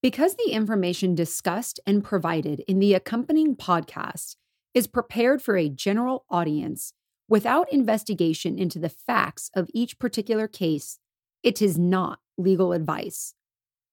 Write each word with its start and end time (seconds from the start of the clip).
Because 0.00 0.36
the 0.36 0.52
information 0.52 1.14
discussed 1.14 1.80
and 1.86 2.04
provided 2.04 2.60
in 2.68 2.78
the 2.78 2.94
accompanying 2.94 3.56
podcast 3.56 4.36
is 4.72 4.86
prepared 4.86 5.42
for 5.42 5.56
a 5.56 5.68
general 5.68 6.24
audience 6.30 6.92
without 7.28 7.72
investigation 7.72 8.58
into 8.58 8.78
the 8.78 8.88
facts 8.88 9.50
of 9.54 9.70
each 9.74 9.98
particular 9.98 10.46
case, 10.46 10.98
it 11.42 11.60
is 11.60 11.78
not 11.78 12.20
legal 12.36 12.72
advice. 12.72 13.34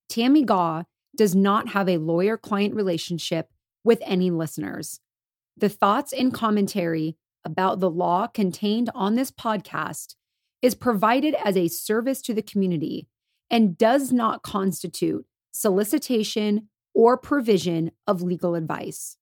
Tammi 0.08 0.44
Gaw 0.44 0.84
does 1.18 1.36
not 1.36 1.70
have 1.70 1.90
a 1.90 1.98
lawyer 1.98 2.38
client 2.38 2.76
relationship 2.76 3.50
with 3.84 4.02
any 4.06 4.30
listeners. 4.30 5.00
The 5.58 5.70
thoughts 5.70 6.14
and 6.14 6.34
commentary 6.34 7.18
about 7.44 7.80
the 7.80 7.90
law 7.90 8.28
contained 8.28 8.90
on 8.94 9.16
this 9.16 9.32
podcast 9.32 10.16
is 10.62 10.76
provided 10.76 11.36
as 11.44 11.58
a 11.58 11.68
service 11.68 12.22
to 12.24 12.34
the 12.34 12.42
community 12.42 13.08
and 13.50 13.78
does 13.78 14.12
not 14.12 14.44
constitute 14.44 15.26
solicitation, 15.56 16.68
or 16.94 17.18
provision 17.18 17.92
of 18.08 18.22
legal 18.22 18.56
advice. 18.56 19.18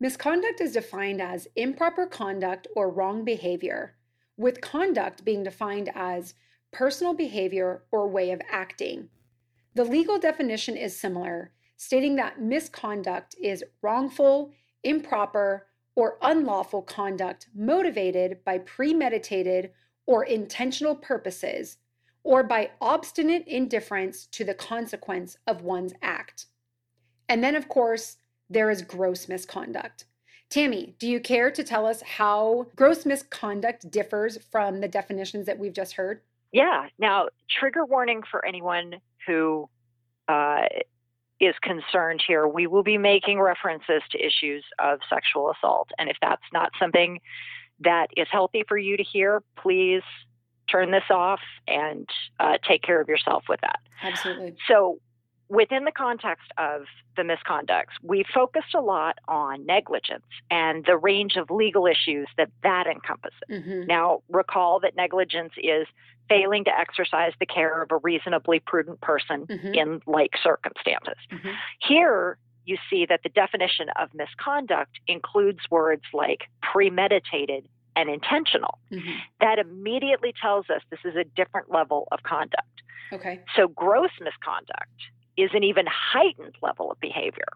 Misconduct 0.00 0.60
is 0.60 0.72
defined 0.72 1.20
as 1.20 1.48
improper 1.56 2.06
conduct 2.06 2.68
or 2.76 2.88
wrong 2.88 3.24
behavior, 3.24 3.96
with 4.36 4.60
conduct 4.60 5.24
being 5.24 5.42
defined 5.42 5.90
as 5.94 6.34
personal 6.72 7.14
behavior 7.14 7.82
or 7.90 8.08
way 8.08 8.30
of 8.30 8.40
acting. 8.48 9.08
The 9.74 9.84
legal 9.84 10.18
definition 10.18 10.76
is 10.76 10.96
similar, 10.96 11.52
stating 11.78 12.16
that 12.16 12.42
misconduct 12.42 13.34
is 13.40 13.64
wrongful, 13.80 14.52
improper, 14.84 15.66
or 15.94 16.18
unlawful 16.22 16.82
conduct 16.82 17.48
motivated 17.54 18.44
by 18.44 18.58
premeditated 18.58 19.70
or 20.06 20.24
intentional 20.24 20.94
purposes, 20.94 21.78
or 22.22 22.42
by 22.42 22.70
obstinate 22.80 23.46
indifference 23.46 24.26
to 24.26 24.44
the 24.44 24.54
consequence 24.54 25.36
of 25.46 25.62
one's 25.62 25.94
act. 26.02 26.46
And 27.28 27.42
then, 27.42 27.54
of 27.54 27.68
course, 27.68 28.16
there 28.50 28.70
is 28.70 28.82
gross 28.82 29.28
misconduct. 29.28 30.04
Tammi, 30.50 30.94
do 30.98 31.06
you 31.06 31.20
care 31.20 31.50
to 31.50 31.62
tell 31.62 31.86
us 31.86 32.00
how 32.00 32.66
gross 32.74 33.04
misconduct 33.04 33.90
differs 33.90 34.38
from 34.50 34.80
the 34.80 34.88
definitions 34.88 35.46
that 35.46 35.58
we've 35.58 35.74
just 35.74 35.94
heard? 35.94 36.22
Yeah. 36.52 36.86
Now, 36.98 37.28
trigger 37.50 37.84
warning 37.84 38.22
for 38.30 38.44
anyone 38.44 38.94
who 39.26 39.68
uh, 40.26 40.64
is 41.40 41.54
concerned 41.62 42.22
here, 42.26 42.46
we 42.46 42.66
will 42.66 42.82
be 42.82 42.98
making 42.98 43.40
references 43.40 44.02
to 44.10 44.18
issues 44.18 44.64
of 44.78 45.00
sexual 45.08 45.52
assault. 45.52 45.90
And 45.98 46.08
if 46.08 46.16
that's 46.20 46.42
not 46.52 46.72
something 46.78 47.20
that 47.80 48.08
is 48.16 48.26
healthy 48.30 48.64
for 48.66 48.76
you 48.76 48.96
to 48.96 49.02
hear, 49.02 49.42
please 49.56 50.02
turn 50.70 50.90
this 50.90 51.04
off 51.10 51.40
and 51.66 52.08
uh, 52.40 52.58
take 52.66 52.82
care 52.82 53.00
of 53.00 53.08
yourself 53.08 53.44
with 53.48 53.60
that. 53.60 53.80
Absolutely. 54.02 54.56
So, 54.66 54.98
within 55.48 55.84
the 55.84 55.92
context 55.92 56.50
of 56.58 56.82
the 57.16 57.22
misconducts, 57.22 57.96
we 58.02 58.24
focused 58.34 58.74
a 58.74 58.80
lot 58.80 59.18
on 59.26 59.64
negligence 59.66 60.26
and 60.50 60.84
the 60.84 60.96
range 60.96 61.36
of 61.36 61.50
legal 61.50 61.86
issues 61.86 62.28
that 62.36 62.50
that 62.62 62.86
encompasses. 62.86 63.38
Mm-hmm. 63.50 63.86
Now, 63.86 64.22
recall 64.28 64.80
that 64.80 64.96
negligence 64.96 65.52
is 65.56 65.86
failing 66.28 66.64
to 66.64 66.78
exercise 66.78 67.32
the 67.40 67.46
care 67.46 67.82
of 67.82 67.90
a 67.90 67.96
reasonably 67.96 68.60
prudent 68.60 69.00
person 69.00 69.46
mm-hmm. 69.46 69.74
in 69.74 70.02
like 70.06 70.32
circumstances. 70.42 71.16
Mm-hmm. 71.32 71.50
Here, 71.80 72.36
you 72.66 72.76
see 72.90 73.06
that 73.06 73.22
the 73.22 73.30
definition 73.30 73.88
of 73.98 74.10
misconduct 74.12 75.00
includes 75.06 75.60
words 75.70 76.02
like 76.12 76.42
premeditated 76.60 77.66
and 77.96 78.10
intentional. 78.10 78.78
Mm-hmm. 78.92 79.10
That 79.40 79.58
immediately 79.58 80.34
tells 80.40 80.68
us 80.68 80.82
this 80.90 81.00
is 81.04 81.16
a 81.16 81.24
different 81.24 81.70
level 81.70 82.06
of 82.12 82.22
conduct. 82.22 82.68
Okay. 83.10 83.40
So 83.56 83.68
gross 83.68 84.10
misconduct 84.20 84.92
is 85.38 85.50
an 85.54 85.64
even 85.64 85.86
heightened 85.86 86.56
level 86.60 86.90
of 86.90 87.00
behavior. 87.00 87.48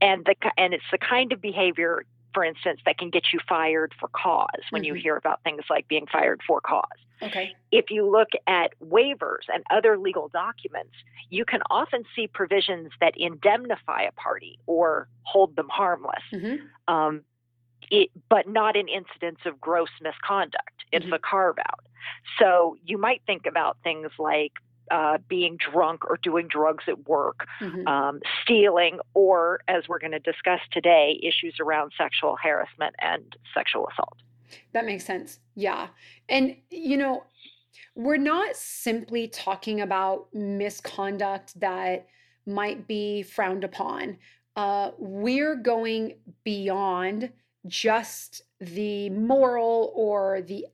And 0.00 0.24
the 0.24 0.34
and 0.56 0.74
it's 0.74 0.84
the 0.92 0.98
kind 0.98 1.32
of 1.32 1.40
behavior 1.40 2.04
for 2.36 2.44
instance, 2.44 2.80
that 2.84 2.98
can 2.98 3.08
get 3.08 3.32
you 3.32 3.38
fired 3.48 3.94
for 3.98 4.08
cause 4.08 4.60
when 4.68 4.82
mm-hmm. 4.82 4.94
you 4.94 5.02
hear 5.02 5.16
about 5.16 5.42
things 5.42 5.62
like 5.70 5.88
being 5.88 6.06
fired 6.06 6.42
for 6.46 6.60
cause. 6.60 6.84
Okay. 7.22 7.56
If 7.72 7.86
you 7.88 8.06
look 8.06 8.28
at 8.46 8.74
waivers 8.84 9.48
and 9.50 9.64
other 9.70 9.96
legal 9.96 10.28
documents, 10.28 10.92
you 11.30 11.46
can 11.46 11.62
often 11.70 12.04
see 12.14 12.26
provisions 12.26 12.90
that 13.00 13.14
indemnify 13.16 14.02
a 14.02 14.12
party 14.12 14.58
or 14.66 15.08
hold 15.22 15.56
them 15.56 15.70
harmless, 15.70 16.22
mm-hmm. 16.30 16.94
um, 16.94 17.22
it, 17.90 18.10
but 18.28 18.46
not 18.46 18.76
in 18.76 18.86
incidents 18.86 19.40
of 19.46 19.58
gross 19.58 19.88
misconduct. 20.02 20.84
It's 20.92 21.06
mm-hmm. 21.06 21.14
a 21.14 21.18
carve 21.18 21.56
out. 21.58 21.86
So 22.38 22.76
you 22.84 22.98
might 22.98 23.22
think 23.26 23.46
about 23.46 23.78
things 23.82 24.10
like 24.18 24.52
uh, 24.90 25.18
being 25.28 25.56
drunk 25.56 26.04
or 26.08 26.18
doing 26.22 26.48
drugs 26.48 26.84
at 26.88 27.08
work, 27.08 27.46
mm-hmm. 27.60 27.86
um, 27.86 28.20
stealing, 28.42 28.98
or 29.14 29.60
as 29.68 29.88
we're 29.88 29.98
going 29.98 30.12
to 30.12 30.18
discuss 30.18 30.60
today, 30.72 31.20
issues 31.22 31.56
around 31.60 31.92
sexual 31.96 32.36
harassment 32.42 32.94
and 33.00 33.36
sexual 33.54 33.88
assault. 33.92 34.18
That 34.72 34.84
makes 34.84 35.04
sense. 35.04 35.40
Yeah. 35.54 35.88
And, 36.28 36.56
you 36.70 36.96
know, 36.96 37.24
we're 37.94 38.16
not 38.16 38.56
simply 38.56 39.28
talking 39.28 39.80
about 39.80 40.28
misconduct 40.32 41.58
that 41.60 42.06
might 42.46 42.86
be 42.86 43.22
frowned 43.22 43.64
upon. 43.64 44.18
Uh, 44.54 44.92
we're 44.98 45.56
going 45.56 46.14
beyond 46.44 47.30
just 47.68 48.42
the 48.60 49.10
moral 49.10 49.92
or 49.94 50.40
the 50.40 50.66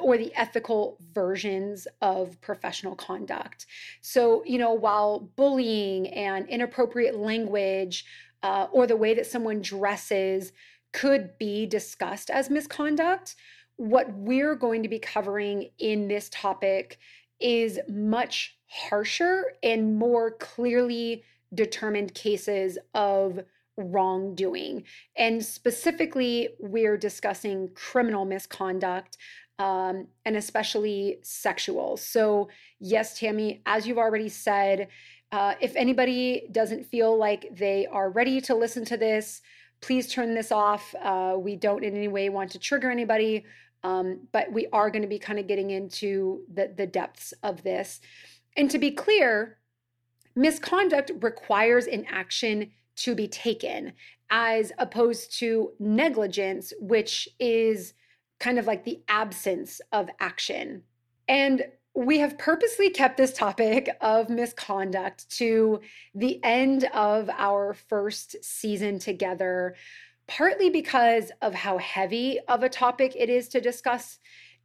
or 0.00 0.16
the 0.16 0.32
ethical 0.34 0.98
versions 1.12 1.86
of 2.00 2.40
professional 2.40 2.94
conduct. 2.94 3.66
So, 4.00 4.42
you 4.44 4.58
know, 4.58 4.72
while 4.72 5.20
bullying 5.36 6.08
and 6.08 6.48
inappropriate 6.48 7.16
language 7.16 8.04
uh, 8.42 8.68
or 8.72 8.86
the 8.86 8.96
way 8.96 9.14
that 9.14 9.26
someone 9.26 9.60
dresses 9.60 10.52
could 10.92 11.38
be 11.38 11.66
discussed 11.66 12.30
as 12.30 12.50
misconduct, 12.50 13.36
what 13.76 14.12
we're 14.14 14.54
going 14.54 14.82
to 14.82 14.88
be 14.88 14.98
covering 14.98 15.70
in 15.78 16.08
this 16.08 16.28
topic 16.30 16.98
is 17.38 17.78
much 17.88 18.58
harsher 18.66 19.44
and 19.62 19.98
more 19.98 20.32
clearly 20.32 21.22
determined 21.54 22.14
cases 22.14 22.78
of 22.94 23.40
wrongdoing. 23.80 24.84
And 25.16 25.44
specifically, 25.44 26.50
we're 26.58 26.96
discussing 26.96 27.70
criminal 27.74 28.24
misconduct. 28.24 29.16
Um, 29.58 30.06
and 30.24 30.36
especially 30.36 31.18
sexual. 31.20 31.98
So, 31.98 32.48
yes, 32.78 33.18
Tammi, 33.18 33.60
as 33.66 33.86
you've 33.86 33.98
already 33.98 34.30
said, 34.30 34.88
uh, 35.32 35.54
if 35.60 35.76
anybody 35.76 36.48
doesn't 36.50 36.86
feel 36.86 37.14
like 37.16 37.46
they 37.52 37.86
are 37.86 38.10
ready 38.10 38.40
to 38.40 38.54
listen 38.54 38.86
to 38.86 38.96
this, 38.96 39.42
please 39.80 40.12
turn 40.12 40.34
this 40.34 40.50
off. 40.50 40.94
Uh, 41.02 41.36
we 41.38 41.56
don't 41.56 41.84
in 41.84 41.94
any 41.94 42.08
way 42.08 42.28
want 42.28 42.50
to 42.52 42.58
trigger 42.58 42.90
anybody, 42.90 43.44
um, 43.82 44.20
but 44.32 44.50
we 44.52 44.66
are 44.72 44.90
going 44.90 45.02
to 45.02 45.08
be 45.08 45.18
kind 45.18 45.38
of 45.38 45.46
getting 45.46 45.70
into 45.70 46.42
the, 46.52 46.72
the 46.76 46.86
depths 46.86 47.32
of 47.42 47.62
this. 47.62 48.00
And 48.56 48.70
to 48.70 48.78
be 48.78 48.90
clear, 48.90 49.58
misconduct 50.34 51.12
requires 51.20 51.86
an 51.86 52.06
action 52.10 52.70
to 53.00 53.14
be 53.14 53.28
taken 53.28 53.92
as 54.30 54.72
opposed 54.78 55.38
to 55.38 55.72
negligence, 55.78 56.72
which 56.78 57.28
is 57.38 57.94
kind 58.38 58.58
of 58.58 58.66
like 58.66 58.84
the 58.84 59.02
absence 59.08 59.80
of 59.92 60.08
action. 60.20 60.82
And 61.28 61.64
we 61.94 62.18
have 62.20 62.38
purposely 62.38 62.90
kept 62.90 63.16
this 63.16 63.32
topic 63.32 63.88
of 64.00 64.30
misconduct 64.30 65.28
to 65.38 65.80
the 66.14 66.42
end 66.44 66.84
of 66.94 67.28
our 67.30 67.74
first 67.74 68.36
season 68.42 68.98
together, 68.98 69.74
partly 70.28 70.70
because 70.70 71.32
of 71.42 71.52
how 71.52 71.78
heavy 71.78 72.38
of 72.48 72.62
a 72.62 72.68
topic 72.68 73.14
it 73.16 73.28
is 73.28 73.48
to 73.48 73.60
discuss, 73.60 74.18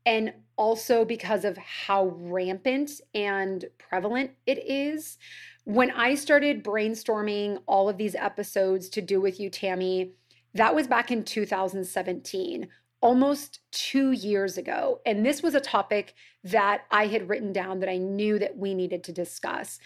and 0.05 0.33
also 0.55 1.03
because 1.03 1.43
of 1.43 1.57
how 1.57 2.05
rampant 2.15 3.01
and 3.15 3.65
prevalent 3.79 4.31
it 4.45 4.59
is. 4.69 5.17
When 5.65 5.89
I 5.91 6.13
started 6.13 6.63
brainstorming 6.63 7.59
all 7.65 7.89
of 7.89 7.97
these 7.97 8.13
episodes 8.13 8.87
to 8.89 9.01
do 9.01 9.19
with 9.19 9.39
you, 9.39 9.49
Tammi, 9.49 10.11
that 10.53 10.75
was 10.75 10.87
back 10.87 11.09
in 11.11 11.23
2017, 11.23 12.67
almost 13.01 13.59
two 13.71 14.11
years 14.11 14.59
ago. 14.59 15.01
And 15.07 15.25
this 15.25 15.41
was 15.41 15.55
a 15.55 15.59
topic 15.59 16.13
that 16.43 16.83
I 16.91 17.07
had 17.07 17.27
written 17.27 17.51
down 17.51 17.79
that 17.79 17.89
I 17.89 17.97
knew 17.97 18.37
that 18.37 18.55
we 18.55 18.75
needed 18.75 19.03
to 19.05 19.11
discuss. 19.11 19.79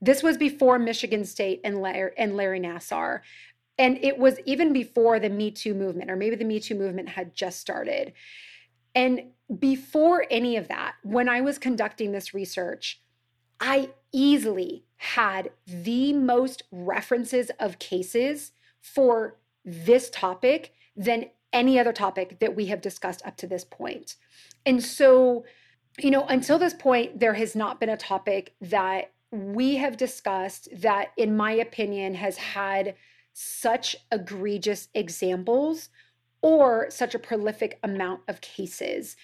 This 0.00 0.22
was 0.22 0.36
before 0.36 0.78
Michigan 0.78 1.24
State 1.24 1.60
and 1.64 1.82
Larry, 1.82 2.12
and 2.16 2.36
Larry 2.36 2.60
Nassar. 2.60 3.22
And 3.76 3.98
it 4.00 4.18
was 4.18 4.38
even 4.46 4.72
before 4.72 5.18
the 5.18 5.30
Me 5.30 5.50
Too 5.50 5.74
movement, 5.74 6.12
or 6.12 6.16
maybe 6.16 6.36
the 6.36 6.44
Me 6.44 6.60
Too 6.60 6.76
movement 6.76 7.08
had 7.08 7.34
just 7.34 7.58
started. 7.58 8.12
And 8.94 9.32
before 9.58 10.26
any 10.30 10.56
of 10.56 10.68
that, 10.68 10.94
when 11.02 11.28
I 11.28 11.40
was 11.40 11.58
conducting 11.58 12.12
this 12.12 12.32
research, 12.32 13.02
I 13.60 13.90
easily 14.12 14.84
had 14.96 15.50
the 15.66 16.12
most 16.12 16.62
references 16.70 17.50
of 17.58 17.78
cases 17.78 18.52
for 18.80 19.36
this 19.64 20.10
topic 20.10 20.72
than 20.96 21.26
any 21.52 21.78
other 21.78 21.92
topic 21.92 22.38
that 22.40 22.54
we 22.54 22.66
have 22.66 22.80
discussed 22.80 23.24
up 23.24 23.36
to 23.38 23.46
this 23.46 23.64
point. 23.64 24.16
And 24.66 24.82
so, 24.82 25.44
you 25.98 26.10
know, 26.10 26.24
until 26.26 26.58
this 26.58 26.74
point, 26.74 27.20
there 27.20 27.34
has 27.34 27.56
not 27.56 27.80
been 27.80 27.88
a 27.88 27.96
topic 27.96 28.54
that 28.60 29.12
we 29.30 29.76
have 29.76 29.96
discussed 29.96 30.68
that, 30.80 31.12
in 31.16 31.36
my 31.36 31.52
opinion, 31.52 32.14
has 32.14 32.36
had 32.36 32.94
such 33.32 33.96
egregious 34.10 34.88
examples 34.94 35.90
or 36.42 36.90
such 36.90 37.14
a 37.14 37.18
prolific 37.18 37.78
amount 37.82 38.20
of 38.28 38.40
cases. 38.40 39.16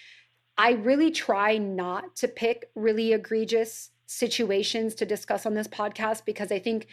I 0.57 0.73
really 0.73 1.11
try 1.11 1.59
not 1.59 2.17
to 2.17 2.29
pick 2.29 2.71
really 2.75 3.13
egregious 3.13 3.91
situations 4.07 4.95
to 4.97 5.07
discuss 5.07 5.47
on 5.47 5.55
this 5.55 5.69
podcast 5.69 6.25
because 6.25 6.53
I 6.53 6.59
think 6.59 6.87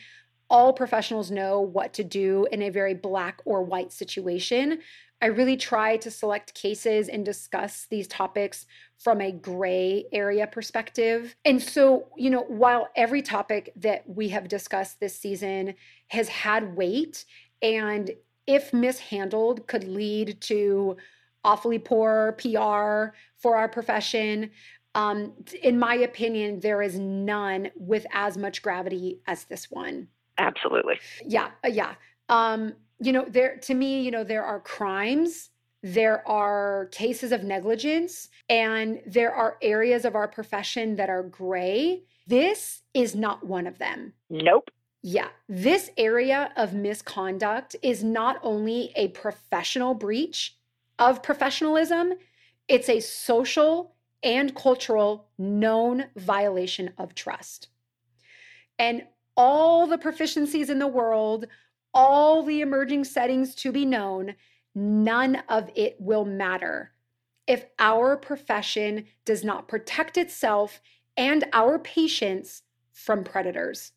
all 0.50 0.74
professionals 0.74 1.32
know 1.32 1.62
what 1.62 1.94
to 1.94 2.04
do 2.04 2.46
in 2.52 2.62
a 2.62 2.70
very 2.70 2.94
black 2.94 3.42
or 3.46 3.64
white 3.64 3.92
situation. 3.94 4.80
I 5.22 5.28
really 5.28 5.56
try 5.56 5.98
to 5.98 6.12
select 6.12 6.54
cases 6.56 7.08
and 7.08 7.24
discuss 7.24 7.86
these 7.90 8.08
topics 8.08 8.66
from 8.98 9.22
a 9.22 9.32
gray 9.32 10.06
area 10.12 10.48
perspective. 10.48 11.36
And 11.46 11.62
so, 11.62 12.08
you 12.18 12.30
know, 12.30 12.42
while 12.42 12.90
every 12.96 13.22
topic 13.22 13.72
that 13.78 14.04
we 14.10 14.30
have 14.30 14.48
discussed 14.48 15.00
this 15.00 15.18
season 15.18 15.76
has 16.08 16.28
had 16.28 16.76
weight 16.76 17.24
and 17.62 18.12
if 18.48 18.74
mishandled 18.74 19.68
could 19.68 19.86
lead 19.86 20.42
to 20.42 20.98
awfully 21.44 21.80
poor 21.80 22.34
PR 22.34 23.16
for 23.38 23.56
our 23.56 23.70
profession, 23.70 24.52
um, 24.96 25.34
in 25.64 25.80
my 25.80 25.96
opinion, 25.96 26.60
there 26.60 26.82
is 26.82 27.00
none 27.00 27.72
with 27.76 28.06
as 28.12 28.38
much 28.38 28.62
gravity 28.62 29.22
as 29.28 29.46
this 29.46 29.72
one. 29.72 30.08
Absolutely. 30.38 31.00
Yeah, 31.26 31.52
uh, 31.64 31.70
yeah. 31.70 31.96
Um, 32.30 32.74
you 33.00 33.12
know, 33.12 33.26
there 33.28 33.58
to 33.58 33.74
me, 33.74 34.02
you 34.02 34.12
know, 34.12 34.24
there 34.24 34.44
are 34.44 34.60
crimes, 34.60 35.50
there 35.82 36.28
are 36.28 36.90
cases 36.92 37.32
of 37.32 37.44
negligence, 37.44 38.30
and 38.50 39.02
there 39.06 39.34
are 39.34 39.58
areas 39.62 40.06
of 40.06 40.16
our 40.16 40.28
profession 40.28 40.96
that 40.98 41.10
are 41.10 41.24
gray. 41.24 42.04
This 42.28 42.84
is 42.94 43.16
not 43.16 43.46
one 43.46 43.68
of 43.68 43.78
them. 43.78 44.14
Nope. 44.30 44.70
Yeah, 45.04 45.30
this 45.50 45.90
area 45.98 46.52
of 46.56 46.76
misconduct 46.76 47.76
is 47.82 48.04
not 48.04 48.38
only 48.44 48.92
a 48.96 49.08
professional 49.10 49.96
breach 49.96 50.56
of 51.00 51.24
professionalism, 51.24 52.14
it's 52.68 52.88
a 52.88 53.00
social 53.00 53.96
and 54.24 54.56
cultural 54.56 55.28
known 55.38 56.06
violation 56.16 56.92
of 56.98 57.16
trust. 57.16 57.68
And 58.78 59.04
all 59.36 59.88
the 59.88 59.98
proficiencies 59.98 60.70
in 60.70 60.80
the 60.80 60.88
world, 60.88 61.48
all 61.94 62.44
the 62.44 62.62
emerging 62.62 63.04
settings 63.06 63.56
to 63.56 63.72
be 63.72 63.86
known, 63.86 64.36
none 64.76 65.44
of 65.50 65.70
it 65.76 65.98
will 66.00 66.26
matter 66.26 66.92
if 67.48 67.66
our 67.80 68.16
profession 68.16 69.06
does 69.26 69.44
not 69.44 69.68
protect 69.68 70.18
itself 70.18 70.82
and 71.18 71.46
our 71.54 71.80
patients 71.80 72.64
from 72.94 73.24
predators. 73.24 73.92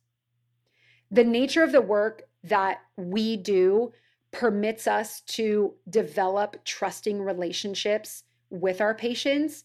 The 1.10 1.24
nature 1.24 1.62
of 1.62 1.72
the 1.72 1.80
work 1.80 2.22
that 2.42 2.80
we 2.96 3.36
do 3.36 3.92
permits 4.32 4.86
us 4.86 5.20
to 5.20 5.74
develop 5.88 6.64
trusting 6.64 7.22
relationships 7.22 8.24
with 8.50 8.80
our 8.80 8.94
patients 8.94 9.64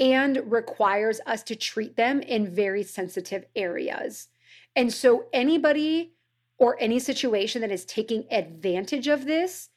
and 0.00 0.42
requires 0.50 1.20
us 1.26 1.42
to 1.44 1.54
treat 1.54 1.96
them 1.96 2.20
in 2.22 2.52
very 2.52 2.82
sensitive 2.82 3.44
areas. 3.54 4.28
And 4.74 4.92
so, 4.92 5.26
anybody 5.32 6.14
or 6.58 6.76
any 6.80 6.98
situation 6.98 7.60
that 7.60 7.70
is 7.70 7.84
taking 7.84 8.24
advantage 8.30 9.06
of 9.06 9.26
this 9.26 9.68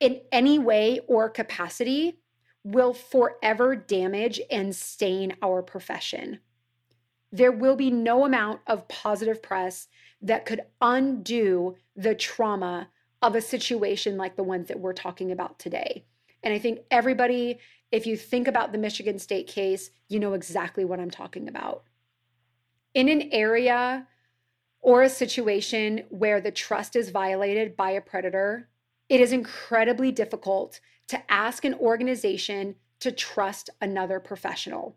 in 0.00 0.20
any 0.30 0.58
way 0.58 1.00
or 1.06 1.28
capacity 1.28 2.18
will 2.64 2.92
forever 2.94 3.74
damage 3.74 4.40
and 4.50 4.74
stain 4.74 5.34
our 5.42 5.62
profession. 5.62 6.38
There 7.30 7.52
will 7.52 7.76
be 7.76 7.90
no 7.90 8.24
amount 8.24 8.60
of 8.66 8.88
positive 8.88 9.42
press 9.42 9.88
that 10.20 10.46
could 10.46 10.62
undo 10.80 11.76
the 11.96 12.14
trauma 12.14 12.88
of 13.20 13.34
a 13.34 13.40
situation 13.40 14.16
like 14.16 14.36
the 14.36 14.42
ones 14.42 14.68
that 14.68 14.80
we're 14.80 14.92
talking 14.92 15.32
about 15.32 15.58
today. 15.58 16.04
And 16.42 16.52
I 16.52 16.58
think 16.58 16.80
everybody, 16.90 17.58
if 17.92 18.06
you 18.06 18.16
think 18.16 18.48
about 18.48 18.72
the 18.72 18.78
Michigan 18.78 19.18
State 19.18 19.46
case, 19.46 19.90
you 20.08 20.18
know 20.18 20.32
exactly 20.32 20.84
what 20.84 20.98
I'm 20.98 21.10
talking 21.10 21.46
about. 21.46 21.84
In 22.94 23.08
an 23.08 23.28
area 23.30 24.08
or 24.80 25.02
a 25.02 25.08
situation 25.08 26.04
where 26.08 26.40
the 26.40 26.50
trust 26.50 26.96
is 26.96 27.10
violated 27.10 27.76
by 27.76 27.90
a 27.90 28.00
predator, 28.00 28.68
it 29.08 29.20
is 29.20 29.32
incredibly 29.32 30.10
difficult 30.10 30.80
to 31.08 31.30
ask 31.30 31.64
an 31.64 31.74
organization 31.74 32.74
to 33.00 33.12
trust 33.12 33.68
another 33.80 34.18
professional. 34.18 34.96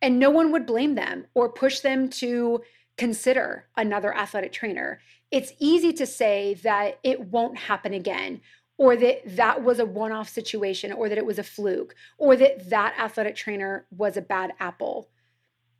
And 0.00 0.18
no 0.18 0.30
one 0.30 0.52
would 0.52 0.66
blame 0.66 0.94
them 0.94 1.26
or 1.34 1.48
push 1.48 1.80
them 1.80 2.08
to 2.10 2.62
consider 2.96 3.66
another 3.76 4.14
athletic 4.14 4.52
trainer. 4.52 5.00
It's 5.30 5.52
easy 5.58 5.92
to 5.94 6.06
say 6.06 6.54
that 6.62 7.00
it 7.02 7.20
won't 7.32 7.58
happen 7.58 7.92
again, 7.92 8.40
or 8.76 8.96
that 8.96 9.20
that 9.36 9.62
was 9.62 9.78
a 9.78 9.86
one 9.86 10.12
off 10.12 10.28
situation, 10.28 10.92
or 10.92 11.08
that 11.08 11.18
it 11.18 11.26
was 11.26 11.38
a 11.38 11.44
fluke, 11.44 11.94
or 12.18 12.36
that 12.36 12.68
that 12.70 12.94
athletic 12.98 13.36
trainer 13.36 13.86
was 13.90 14.16
a 14.16 14.22
bad 14.22 14.52
apple. 14.58 15.08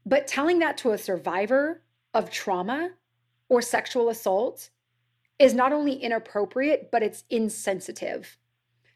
But 0.06 0.26
telling 0.26 0.58
that 0.60 0.78
to 0.78 0.92
a 0.92 0.98
survivor 0.98 1.82
of 2.12 2.30
trauma 2.30 2.90
or 3.48 3.62
sexual 3.62 4.08
assault 4.08 4.70
is 5.38 5.54
not 5.54 5.72
only 5.72 5.94
inappropriate, 5.94 6.90
but 6.92 7.02
it's 7.02 7.24
insensitive. 7.30 8.38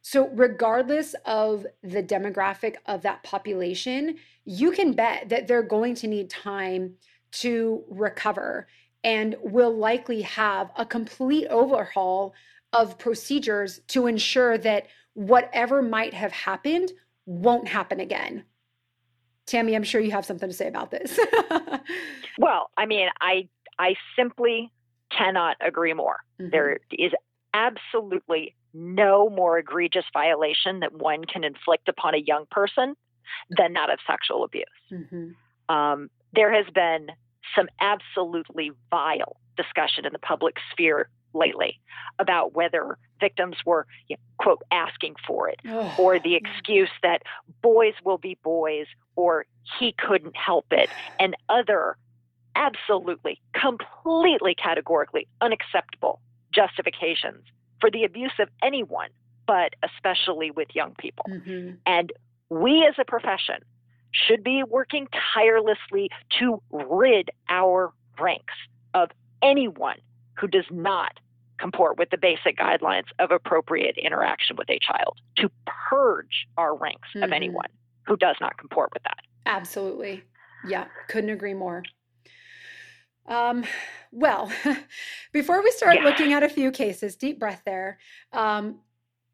So, 0.02 0.28
regardless 0.28 1.14
of 1.26 1.66
the 1.82 2.02
demographic 2.02 2.76
of 2.86 3.02
that 3.02 3.22
population, 3.24 4.16
you 4.44 4.70
can 4.70 4.92
bet 4.92 5.28
that 5.28 5.48
they're 5.48 5.62
going 5.62 5.96
to 5.96 6.06
need 6.06 6.30
time 6.30 6.94
to 7.32 7.84
recover 7.88 8.68
and 9.04 9.36
will 9.42 9.76
likely 9.76 10.22
have 10.22 10.70
a 10.76 10.86
complete 10.86 11.46
overhaul 11.48 12.34
of 12.72 12.98
procedures 12.98 13.80
to 13.88 14.06
ensure 14.06 14.58
that 14.58 14.86
whatever 15.14 15.82
might 15.82 16.14
have 16.14 16.32
happened 16.32 16.92
won't 17.26 17.68
happen 17.68 18.00
again. 18.00 18.44
Tammi, 19.46 19.74
I'm 19.74 19.82
sure 19.82 20.00
you 20.00 20.10
have 20.10 20.26
something 20.26 20.48
to 20.48 20.54
say 20.54 20.68
about 20.68 20.90
this. 20.90 21.18
well, 22.38 22.70
I 22.76 22.86
mean, 22.86 23.08
I 23.20 23.48
I 23.78 23.94
simply 24.16 24.70
cannot 25.10 25.56
agree 25.60 25.94
more. 25.94 26.18
Mm-hmm. 26.40 26.50
There 26.50 26.78
is 26.92 27.12
absolutely 27.54 28.54
no 28.74 29.30
more 29.30 29.58
egregious 29.58 30.04
violation 30.12 30.80
that 30.80 30.92
one 30.92 31.24
can 31.24 31.44
inflict 31.44 31.88
upon 31.88 32.14
a 32.14 32.18
young 32.18 32.44
person 32.50 32.94
than 33.50 33.72
that 33.72 33.90
of 33.90 33.98
sexual 34.06 34.44
abuse. 34.44 34.64
Mm-hmm. 34.92 35.74
Um, 35.74 36.10
there 36.34 36.52
has 36.52 36.66
been 36.74 37.08
some 37.56 37.68
absolutely 37.80 38.72
vile 38.90 39.36
discussion 39.56 40.04
in 40.04 40.12
the 40.12 40.18
public 40.18 40.56
sphere 40.72 41.08
lately 41.38 41.80
about 42.18 42.54
whether 42.54 42.98
victims 43.20 43.56
were, 43.64 43.86
you 44.08 44.16
know, 44.16 44.20
quote, 44.38 44.62
asking 44.70 45.14
for 45.26 45.48
it, 45.48 45.60
oh. 45.68 45.94
or 45.98 46.18
the 46.18 46.34
excuse 46.34 46.90
that 47.02 47.22
boys 47.62 47.94
will 48.04 48.18
be 48.18 48.36
boys, 48.42 48.86
or 49.16 49.46
he 49.78 49.92
couldn't 49.92 50.36
help 50.36 50.66
it, 50.70 50.90
and 51.18 51.36
other 51.48 51.96
absolutely, 52.54 53.40
completely 53.54 54.54
categorically 54.54 55.28
unacceptable 55.40 56.20
justifications 56.52 57.44
for 57.80 57.90
the 57.90 58.04
abuse 58.04 58.32
of 58.40 58.48
anyone, 58.62 59.10
but 59.46 59.74
especially 59.82 60.50
with 60.50 60.68
young 60.74 60.94
people. 60.98 61.24
Mm-hmm. 61.28 61.76
And 61.86 62.12
we 62.50 62.84
as 62.86 62.94
a 62.98 63.04
profession 63.04 63.56
should 64.10 64.42
be 64.42 64.62
working 64.64 65.06
tirelessly 65.34 66.10
to 66.38 66.60
rid 66.70 67.30
our 67.48 67.92
ranks 68.18 68.54
of 68.94 69.10
anyone 69.42 69.98
who 70.34 70.48
does 70.48 70.64
not 70.70 71.12
comport 71.58 71.98
with 71.98 72.10
the 72.10 72.18
basic 72.18 72.56
guidelines 72.56 73.06
of 73.18 73.30
appropriate 73.30 73.96
interaction 73.98 74.56
with 74.56 74.68
a 74.70 74.78
child, 74.78 75.18
to 75.36 75.50
purge 75.66 76.46
our 76.56 76.76
ranks 76.76 77.08
mm-hmm. 77.14 77.24
of 77.24 77.32
anyone 77.32 77.68
who 78.06 78.16
does 78.16 78.36
not 78.40 78.56
comport 78.58 78.90
with 78.92 79.02
that. 79.04 79.18
Absolutely. 79.46 80.22
Yeah, 80.66 80.86
couldn't 81.08 81.30
agree 81.30 81.54
more. 81.54 81.82
Um, 83.26 83.64
well, 84.10 84.50
before 85.32 85.62
we 85.62 85.70
start 85.72 85.96
yeah. 85.96 86.04
looking 86.04 86.32
at 86.32 86.42
a 86.42 86.48
few 86.48 86.70
cases, 86.70 87.16
deep 87.16 87.38
breath 87.38 87.62
there. 87.64 87.98
Um, 88.32 88.80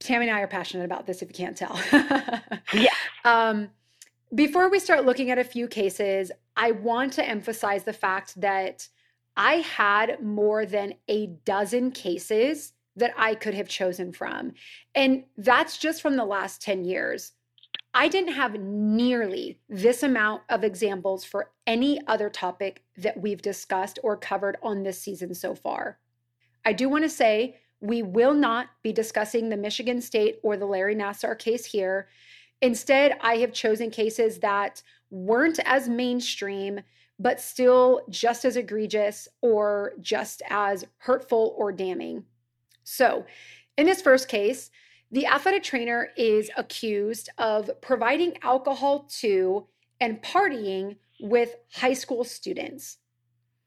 Tammi 0.01 0.29
and 0.29 0.37
I 0.37 0.41
are 0.41 0.49
passionate 0.49 0.85
about 0.85 1.07
this, 1.07 1.23
if 1.23 1.29
you 1.29 1.35
can't 1.35 1.57
tell. 1.57 1.81
yeah. 2.75 2.89
Um, 3.25 3.71
before 4.35 4.69
we 4.69 4.81
start 4.81 5.05
looking 5.05 5.31
at 5.31 5.39
a 5.39 5.45
few 5.45 5.69
cases, 5.69 6.33
I 6.57 6.73
want 6.73 7.13
to 7.15 7.25
emphasize 7.27 7.85
the 7.85 7.93
fact 7.93 8.41
that 8.41 8.89
I 9.37 9.57
had 9.57 10.23
more 10.23 10.65
than 10.67 10.95
a 11.09 11.27
dozen 11.45 11.91
cases 11.91 12.73
that 12.97 13.13
I 13.17 13.35
could 13.35 13.55
have 13.55 13.69
chosen 13.69 14.13
from. 14.13 14.53
And 14.95 15.25
that's 15.37 15.79
just 15.79 16.01
from 16.01 16.17
the 16.17 16.25
last 16.25 16.63
10 16.63 16.85
years. 16.85 17.33
I 17.93 18.09
didn't 18.09 18.35
have 18.35 18.59
nearly 18.59 19.61
this 19.69 20.03
amount 20.03 20.43
of 20.49 20.65
examples 20.65 21.25
for 21.25 21.51
any 21.67 22.01
other 22.09 22.29
topic 22.29 22.83
that 22.97 23.21
we've 23.21 23.43
discussed 23.43 23.99
or 24.03 24.17
covered 24.17 24.57
on 24.63 24.83
this 24.83 25.01
season 25.01 25.35
so 25.35 25.55
far. 25.55 25.99
I 26.65 26.73
do 26.73 26.89
want 26.89 27.05
to 27.05 27.11
say 27.11 27.59
We 27.81 28.03
will 28.03 28.35
not 28.35 28.69
be 28.83 28.93
discussing 28.93 29.49
the 29.49 29.57
Michigan 29.57 30.01
State 30.01 30.39
or 30.43 30.57
the 30.57 30.67
Larry 30.67 30.95
Nassar 30.95 31.39
case 31.39 31.67
here. 31.67 32.09
Instead, 32.63 33.19
I 33.21 33.37
have 33.37 33.53
chosen 33.53 33.91
cases 33.91 34.39
that 34.39 34.83
weren't 35.11 35.61
as 35.67 35.89
mainstream, 35.89 36.81
but 37.19 37.41
still 37.41 38.03
just 38.11 38.45
as 38.45 38.57
egregious 38.57 39.29
or 39.41 39.93
just 40.01 40.43
as 40.49 40.85
hurtful 40.99 41.55
or 41.57 41.73
damning. 41.73 42.25
So, 42.83 43.25
in 43.77 43.87
this 43.87 44.03
first 44.03 44.29
case, 44.29 44.71
the 45.11 45.27
athletic 45.27 45.63
trainer 45.63 46.11
is 46.17 46.51
accused 46.57 47.29
of 47.39 47.71
providing 47.81 48.37
alcohol 48.43 49.09
to 49.21 49.67
and 50.01 50.23
partying 50.23 50.97
with 51.21 51.57
high 51.73 51.93
school 51.93 52.25
students. 52.25 52.99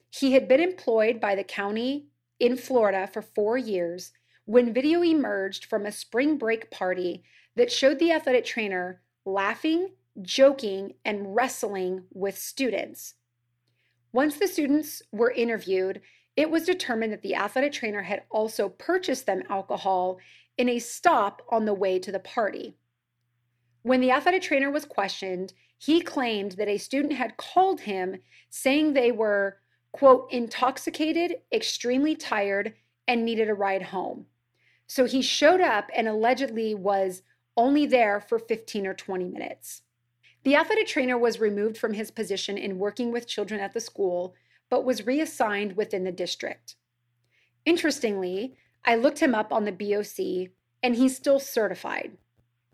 He 0.09 0.33
had 0.33 0.47
been 0.47 0.59
employed 0.59 1.19
by 1.19 1.35
the 1.35 1.43
county 1.43 2.07
in 2.39 2.57
Florida 2.57 3.07
for 3.07 3.21
four 3.21 3.57
years 3.57 4.11
when 4.45 4.73
video 4.73 5.03
emerged 5.03 5.65
from 5.65 5.85
a 5.85 5.91
spring 5.91 6.37
break 6.37 6.71
party 6.71 7.23
that 7.55 7.71
showed 7.71 7.99
the 7.99 8.11
athletic 8.11 8.45
trainer 8.45 9.01
laughing, 9.25 9.89
joking, 10.21 10.93
and 11.03 11.35
wrestling 11.35 12.03
with 12.13 12.37
students. 12.37 13.15
Once 14.17 14.37
the 14.37 14.47
students 14.47 15.03
were 15.11 15.29
interviewed, 15.29 16.01
it 16.35 16.49
was 16.49 16.65
determined 16.65 17.13
that 17.13 17.21
the 17.21 17.35
athletic 17.35 17.71
trainer 17.71 18.01
had 18.01 18.23
also 18.31 18.67
purchased 18.67 19.27
them 19.27 19.43
alcohol 19.47 20.17
in 20.57 20.67
a 20.69 20.79
stop 20.79 21.43
on 21.51 21.65
the 21.65 21.73
way 21.75 21.99
to 21.99 22.11
the 22.11 22.17
party. 22.17 22.75
When 23.83 24.01
the 24.01 24.09
athletic 24.09 24.41
trainer 24.41 24.71
was 24.71 24.85
questioned, 24.85 25.53
he 25.77 26.01
claimed 26.01 26.53
that 26.53 26.67
a 26.67 26.79
student 26.79 27.13
had 27.13 27.37
called 27.37 27.81
him 27.81 28.17
saying 28.49 28.93
they 28.93 29.11
were, 29.11 29.59
quote, 29.91 30.27
intoxicated, 30.31 31.35
extremely 31.53 32.15
tired, 32.15 32.73
and 33.07 33.23
needed 33.23 33.51
a 33.51 33.53
ride 33.53 33.83
home. 33.83 34.25
So 34.87 35.05
he 35.05 35.21
showed 35.21 35.61
up 35.61 35.91
and 35.95 36.07
allegedly 36.07 36.73
was 36.73 37.21
only 37.55 37.85
there 37.85 38.19
for 38.19 38.39
15 38.39 38.87
or 38.87 38.95
20 38.95 39.25
minutes. 39.25 39.83
The 40.47 40.55
athletic 40.55 40.87
trainer 40.87 41.17
was 41.17 41.41
removed 41.41 41.77
from 41.77 41.91
his 41.91 42.09
position 42.09 42.57
in 42.57 42.79
working 42.79 43.11
with 43.11 43.27
children 43.27 43.59
at 43.59 43.73
the 43.73 43.81
school, 43.81 44.33
but 44.69 44.85
was 44.85 45.05
reassigned 45.05 45.75
within 45.75 46.05
the 46.05 46.11
district. 46.13 46.77
Interestingly, 47.65 48.55
I 48.85 48.95
looked 48.95 49.19
him 49.19 49.35
up 49.35 49.51
on 49.51 49.65
the 49.65 49.73
BOC 49.73 50.53
and 50.81 50.95
he's 50.95 51.17
still 51.17 51.41
certified. 51.41 52.13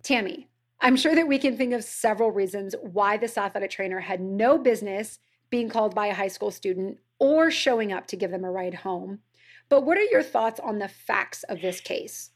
Tammi, 0.04 0.50
I'm 0.82 0.96
sure 0.96 1.16
that 1.16 1.28
we 1.28 1.40
can 1.40 1.58
think 1.58 1.74
of 1.74 1.84
several 1.84 2.30
reasons 2.30 2.76
why 2.80 3.18
this 3.18 3.40
athletic 3.40 3.72
trainer 3.72 4.02
had 4.02 4.22
no 4.22 4.60
business 4.60 5.18
being 5.50 5.68
called 5.68 5.96
by 5.96 6.06
a 6.06 6.14
high 6.14 6.28
school 6.28 6.52
student 6.52 7.00
or 7.18 7.50
showing 7.50 7.92
up 7.92 8.06
to 8.06 8.16
give 8.16 8.30
them 8.30 8.46
a 8.46 8.52
ride 8.52 8.76
home. 8.76 9.22
But 9.70 9.84
what 9.84 9.98
are 9.98 10.04
your 10.12 10.22
thoughts 10.22 10.60
on 10.60 10.78
the 10.78 10.88
facts 10.88 11.42
of 11.42 11.62
this 11.62 11.82
case? 11.82 12.30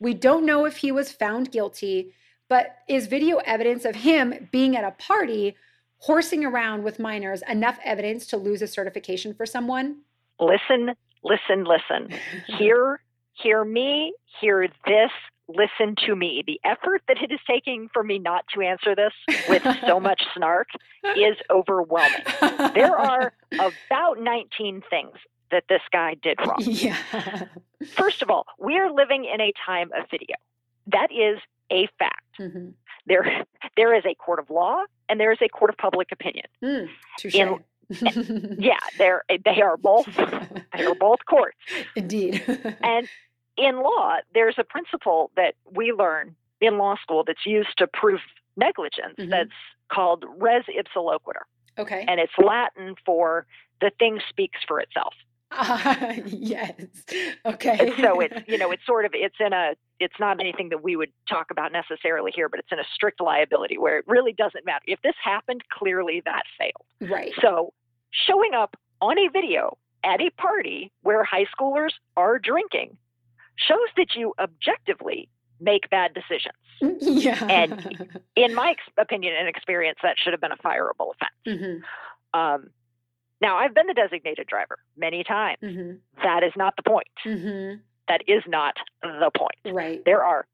We 0.00 0.14
don't 0.14 0.46
know 0.46 0.64
if 0.64 0.78
he 0.78 0.90
was 0.90 1.12
found 1.12 1.52
guilty, 1.52 2.14
but 2.48 2.78
is 2.88 3.06
video 3.06 3.38
evidence 3.38 3.84
of 3.84 3.96
him 3.96 4.48
being 4.50 4.76
at 4.76 4.84
a 4.84 4.92
party 4.92 5.56
horsing 5.98 6.44
around 6.44 6.84
with 6.84 6.98
minors 6.98 7.42
enough 7.48 7.78
evidence 7.84 8.26
to 8.28 8.36
lose 8.36 8.62
a 8.62 8.66
certification 8.66 9.34
for 9.34 9.46
someone? 9.46 9.98
Listen, 10.40 10.94
listen, 11.22 11.64
listen. 11.64 12.16
Hear, 12.58 13.00
hear 13.34 13.64
me, 13.64 14.14
hear 14.40 14.68
this, 14.86 15.10
listen 15.48 15.94
to 16.06 16.14
me. 16.14 16.42
The 16.46 16.60
effort 16.64 17.02
that 17.08 17.18
it 17.22 17.32
is 17.32 17.40
taking 17.48 17.88
for 17.92 18.02
me 18.02 18.18
not 18.18 18.44
to 18.54 18.62
answer 18.62 18.94
this 18.94 19.12
with 19.48 19.62
so 19.86 19.98
much 20.08 20.22
snark 20.36 20.68
is 21.16 21.36
overwhelming. 21.50 22.22
There 22.74 22.96
are 22.96 23.32
about 23.52 24.20
19 24.20 24.82
things 24.90 25.14
that 25.50 25.64
this 25.68 25.80
guy 25.92 26.14
did 26.22 26.38
wrong. 26.46 26.58
Yeah. 26.60 26.96
First 27.94 28.22
of 28.22 28.30
all, 28.30 28.44
we 28.58 28.76
are 28.76 28.92
living 28.92 29.24
in 29.24 29.40
a 29.40 29.52
time 29.64 29.90
of 29.98 30.10
video. 30.10 30.36
That 30.88 31.08
is 31.10 31.38
a 31.70 31.88
fact. 31.98 32.24
Mm-hmm. 32.38 32.70
There, 33.06 33.44
there 33.76 33.94
is 33.94 34.04
a 34.04 34.14
court 34.14 34.38
of 34.38 34.50
law 34.50 34.84
and 35.08 35.18
there 35.18 35.32
is 35.32 35.38
a 35.42 35.48
court 35.48 35.70
of 35.70 35.76
public 35.76 36.12
opinion. 36.12 36.46
Mm, 36.62 36.88
in, 37.32 37.64
yeah, 38.58 38.78
they're 38.98 39.22
they 39.28 39.62
are 39.62 39.76
both 39.76 40.06
they 40.16 40.84
are 40.84 40.94
both 40.94 41.20
courts. 41.26 41.56
Indeed. 41.96 42.42
and 42.82 43.08
in 43.56 43.82
law, 43.82 44.16
there's 44.34 44.56
a 44.58 44.64
principle 44.64 45.30
that 45.36 45.54
we 45.70 45.92
learn 45.92 46.36
in 46.60 46.78
law 46.78 46.96
school 47.02 47.24
that's 47.26 47.46
used 47.46 47.76
to 47.78 47.86
prove 47.86 48.20
negligence 48.56 49.14
mm-hmm. 49.18 49.30
that's 49.30 49.50
called 49.90 50.24
res 50.38 50.64
ipsa 50.68 50.96
loquitur. 50.96 51.44
Okay. 51.78 52.04
And 52.06 52.20
it's 52.20 52.32
Latin 52.38 52.94
for 53.06 53.46
the 53.80 53.90
thing 53.98 54.20
speaks 54.28 54.60
for 54.66 54.80
itself. 54.80 55.14
Uh, 55.50 56.14
yes. 56.26 56.74
Okay. 57.46 57.78
And 57.80 57.94
so 58.00 58.20
it's 58.20 58.36
you 58.46 58.58
know 58.58 58.70
it's 58.70 58.84
sort 58.84 59.04
of 59.04 59.12
it's 59.14 59.36
in 59.40 59.52
a 59.52 59.74
it's 60.00 60.14
not 60.20 60.40
anything 60.40 60.68
that 60.70 60.82
we 60.82 60.96
would 60.96 61.10
talk 61.28 61.50
about 61.50 61.72
necessarily 61.72 62.32
here, 62.34 62.48
but 62.48 62.60
it's 62.60 62.68
in 62.70 62.78
a 62.78 62.84
strict 62.94 63.20
liability 63.20 63.78
where 63.78 63.98
it 63.98 64.04
really 64.06 64.32
doesn't 64.32 64.64
matter 64.64 64.84
if 64.86 65.00
this 65.02 65.14
happened. 65.22 65.62
Clearly, 65.70 66.22
that 66.24 66.42
failed. 66.58 67.10
Right. 67.10 67.32
So 67.40 67.72
showing 68.10 68.54
up 68.54 68.76
on 69.00 69.18
a 69.18 69.28
video 69.28 69.76
at 70.04 70.20
a 70.20 70.30
party 70.30 70.92
where 71.02 71.24
high 71.24 71.46
schoolers 71.46 71.92
are 72.16 72.38
drinking 72.38 72.96
shows 73.56 73.88
that 73.96 74.14
you 74.14 74.34
objectively 74.38 75.28
make 75.60 75.90
bad 75.90 76.14
decisions. 76.14 76.54
Yeah. 77.00 77.44
And 77.50 78.08
in 78.36 78.54
my 78.54 78.76
opinion 78.96 79.34
and 79.36 79.48
experience, 79.48 79.98
that 80.04 80.14
should 80.16 80.32
have 80.32 80.40
been 80.40 80.52
a 80.52 80.56
fireable 80.58 81.12
offense. 81.12 81.34
Mm-hmm. 81.44 82.38
Um, 82.38 82.70
now, 83.40 83.56
I've 83.56 83.74
been 83.74 83.88
the 83.88 83.94
designated 83.94 84.46
driver 84.46 84.78
many 84.96 85.24
times. 85.24 85.58
Mm-hmm. 85.62 85.96
That 86.22 86.44
is 86.44 86.52
not 86.56 86.74
the 86.76 86.88
point. 86.88 87.08
Mm-hmm. 87.26 87.80
That 88.08 88.22
is 88.26 88.42
not 88.46 88.74
the 89.02 89.30
point. 89.36 89.74
Right. 89.74 90.02
There 90.04 90.24
are 90.24 90.46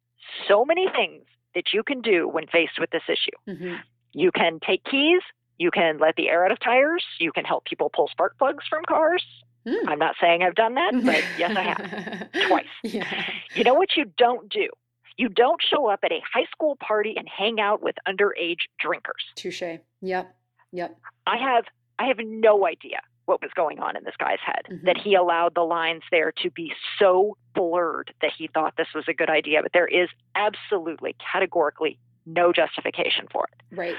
so 0.48 0.64
many 0.64 0.88
things 0.88 1.24
that 1.54 1.72
you 1.72 1.82
can 1.82 2.00
do 2.00 2.28
when 2.28 2.46
faced 2.46 2.78
with 2.78 2.90
this 2.90 3.02
issue. 3.08 3.36
Mm-hmm. 3.48 3.74
You 4.12 4.30
can 4.32 4.58
take 4.66 4.84
keys. 4.84 5.22
You 5.58 5.70
can 5.70 5.98
let 5.98 6.16
the 6.16 6.28
air 6.28 6.44
out 6.44 6.50
of 6.50 6.58
tires. 6.60 7.04
You 7.20 7.32
can 7.32 7.44
help 7.44 7.64
people 7.64 7.90
pull 7.94 8.08
spark 8.08 8.36
plugs 8.38 8.64
from 8.68 8.82
cars. 8.88 9.24
Mm. 9.66 9.88
I'm 9.88 9.98
not 9.98 10.16
saying 10.20 10.42
I've 10.42 10.54
done 10.54 10.74
that, 10.74 10.92
but 11.04 11.24
yes, 11.38 11.56
I 11.56 11.62
have 11.62 12.48
twice. 12.48 12.66
Yeah. 12.82 13.24
You 13.54 13.64
know 13.64 13.74
what 13.74 13.96
you 13.96 14.06
don't 14.18 14.48
do? 14.50 14.68
You 15.16 15.28
don't 15.28 15.62
show 15.62 15.88
up 15.88 16.00
at 16.02 16.10
a 16.12 16.20
high 16.32 16.46
school 16.52 16.76
party 16.76 17.14
and 17.16 17.28
hang 17.28 17.60
out 17.60 17.82
with 17.82 17.94
underage 18.06 18.66
drinkers. 18.80 19.22
Touche. 19.36 19.62
Yep. 20.02 20.34
Yep. 20.72 20.98
I 21.26 21.36
have 21.36 21.64
I 21.98 22.06
have 22.06 22.18
no 22.20 22.66
idea 22.66 22.98
what 23.26 23.40
was 23.40 23.50
going 23.54 23.78
on 23.78 23.96
in 23.96 24.04
this 24.04 24.14
guy's 24.18 24.38
head 24.44 24.62
mm-hmm. 24.70 24.86
that 24.86 24.96
he 24.96 25.14
allowed 25.14 25.54
the 25.54 25.62
lines 25.62 26.02
there 26.10 26.32
to 26.42 26.50
be 26.50 26.72
so 26.98 27.36
blurred 27.54 28.12
that 28.20 28.30
he 28.36 28.48
thought 28.52 28.74
this 28.76 28.88
was 28.94 29.04
a 29.08 29.14
good 29.14 29.30
idea 29.30 29.62
but 29.62 29.72
there 29.72 29.86
is 29.86 30.08
absolutely 30.34 31.14
categorically 31.32 31.98
no 32.26 32.52
justification 32.52 33.26
for 33.32 33.46
it 33.52 33.76
right 33.76 33.96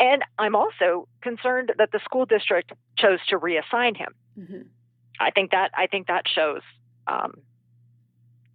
and 0.00 0.22
i'm 0.38 0.54
also 0.54 1.08
concerned 1.20 1.72
that 1.78 1.90
the 1.92 2.00
school 2.04 2.26
district 2.26 2.72
chose 2.96 3.18
to 3.28 3.38
reassign 3.38 3.96
him 3.96 4.14
mm-hmm. 4.38 4.62
i 5.20 5.30
think 5.30 5.50
that 5.50 5.70
i 5.76 5.86
think 5.86 6.06
that 6.06 6.24
shows 6.32 6.62
um, 7.06 7.34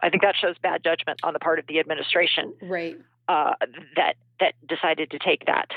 i 0.02 0.10
think 0.10 0.22
that 0.22 0.36
shows 0.40 0.56
bad 0.62 0.84
judgment 0.84 1.20
on 1.24 1.34
the 1.34 1.40
part 1.40 1.60
of 1.60 1.68
the 1.68 1.80
administration 1.80 2.54
right 2.62 2.98
uh, 3.28 3.54
that 3.98 4.16
that 4.40 4.54
decided 4.68 5.12
to 5.12 5.20
take 5.20 5.46
that 5.46 5.70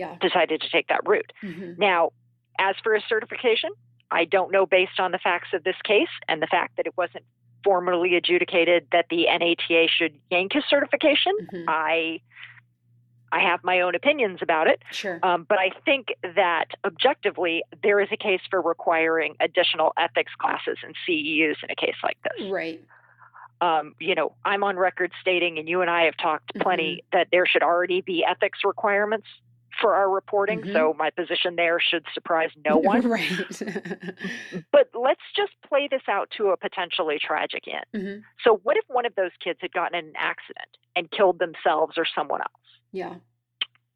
yeah. 0.00 0.16
decided 0.20 0.60
to 0.62 0.70
take 0.70 0.88
that 0.88 1.06
route. 1.06 1.32
Mm-hmm. 1.42 1.72
Now, 1.78 2.12
as 2.60 2.76
for 2.82 2.94
a 2.94 3.00
certification, 3.08 3.70
I 4.10 4.24
don't 4.24 4.52
know 4.52 4.66
based 4.66 5.00
on 5.00 5.12
the 5.12 5.18
facts 5.18 5.48
of 5.52 5.64
this 5.64 5.76
case 5.82 6.08
and 6.28 6.40
the 6.42 6.46
fact 6.46 6.76
that 6.76 6.86
it 6.86 6.96
wasn't 6.96 7.24
formally 7.64 8.16
adjudicated 8.16 8.86
that 8.92 9.06
the 9.10 9.26
NATA 9.26 9.86
should 9.88 10.14
yank 10.30 10.52
his 10.52 10.64
certification. 10.68 11.32
Mm-hmm. 11.52 11.68
I 11.68 12.20
I 13.32 13.40
have 13.40 13.62
my 13.62 13.80
own 13.80 13.94
opinions 13.94 14.40
about 14.42 14.66
it. 14.66 14.82
Sure. 14.90 15.20
Um, 15.22 15.46
but 15.48 15.58
I 15.58 15.70
think 15.84 16.08
that 16.34 16.66
objectively, 16.84 17.62
there 17.80 18.00
is 18.00 18.08
a 18.10 18.16
case 18.16 18.40
for 18.50 18.60
requiring 18.60 19.36
additional 19.38 19.92
ethics 19.96 20.32
classes 20.38 20.78
and 20.82 20.96
CEUs 21.08 21.62
in 21.62 21.70
a 21.70 21.76
case 21.76 21.94
like 22.02 22.18
this. 22.24 22.50
Right. 22.50 22.80
Um, 23.60 23.94
you 24.00 24.16
know, 24.16 24.34
I'm 24.44 24.64
on 24.64 24.76
record 24.76 25.12
stating, 25.20 25.58
and 25.58 25.68
you 25.68 25.80
and 25.80 25.90
I 25.90 26.04
have 26.04 26.16
talked 26.16 26.52
plenty, 26.60 26.96
mm-hmm. 26.96 27.18
that 27.18 27.28
there 27.30 27.46
should 27.46 27.62
already 27.62 28.00
be 28.00 28.24
ethics 28.24 28.60
requirements 28.64 29.26
for 29.80 29.94
our 29.94 30.10
reporting, 30.10 30.60
mm-hmm. 30.60 30.72
so 30.72 30.94
my 30.98 31.10
position 31.10 31.56
there 31.56 31.80
should 31.80 32.04
surprise 32.12 32.50
no 32.64 32.76
one. 32.78 33.08
right. 33.08 33.30
but 34.72 34.88
let's 34.94 35.22
just 35.36 35.52
play 35.68 35.88
this 35.90 36.02
out 36.08 36.30
to 36.36 36.48
a 36.48 36.56
potentially 36.56 37.18
tragic 37.20 37.64
end. 37.66 37.84
Mm-hmm. 37.94 38.20
So, 38.44 38.60
what 38.62 38.76
if 38.76 38.84
one 38.88 39.06
of 39.06 39.14
those 39.14 39.30
kids 39.42 39.58
had 39.62 39.72
gotten 39.72 39.98
in 39.98 40.06
an 40.06 40.12
accident 40.16 40.76
and 40.96 41.10
killed 41.10 41.38
themselves 41.38 41.94
or 41.96 42.04
someone 42.14 42.40
else? 42.40 42.50
Yeah. 42.92 43.14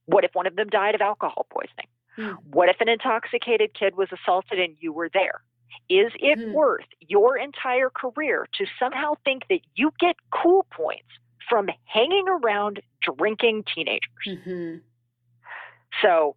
What 0.07 0.25
if 0.25 0.31
one 0.35 0.47
of 0.47 0.57
them 0.57 0.69
died 0.69 0.95
of 0.95 1.01
alcohol 1.01 1.47
poisoning? 1.51 1.89
Mm. 2.19 2.37
What 2.53 2.69
if 2.69 2.77
an 2.81 2.89
intoxicated 2.89 3.75
kid 3.79 3.97
was 3.97 4.09
assaulted 4.13 4.59
and 4.59 4.77
you 4.79 4.93
were 4.93 5.09
there? 5.13 5.43
Is 5.89 6.13
it 6.21 6.39
mm. 6.39 6.53
worth 6.53 6.87
your 7.01 7.37
entire 7.37 7.91
career 7.91 8.47
to 8.55 8.67
somehow 8.79 9.15
think 9.25 9.45
that 9.49 9.61
you 9.75 9.91
get 9.99 10.17
cool 10.31 10.67
points 10.71 11.09
from 11.49 11.69
hanging 11.85 12.27
around 12.29 12.81
drinking 13.03 13.65
teenagers? 13.75 14.01
Mm-hmm. 14.27 14.77
So, 16.03 16.37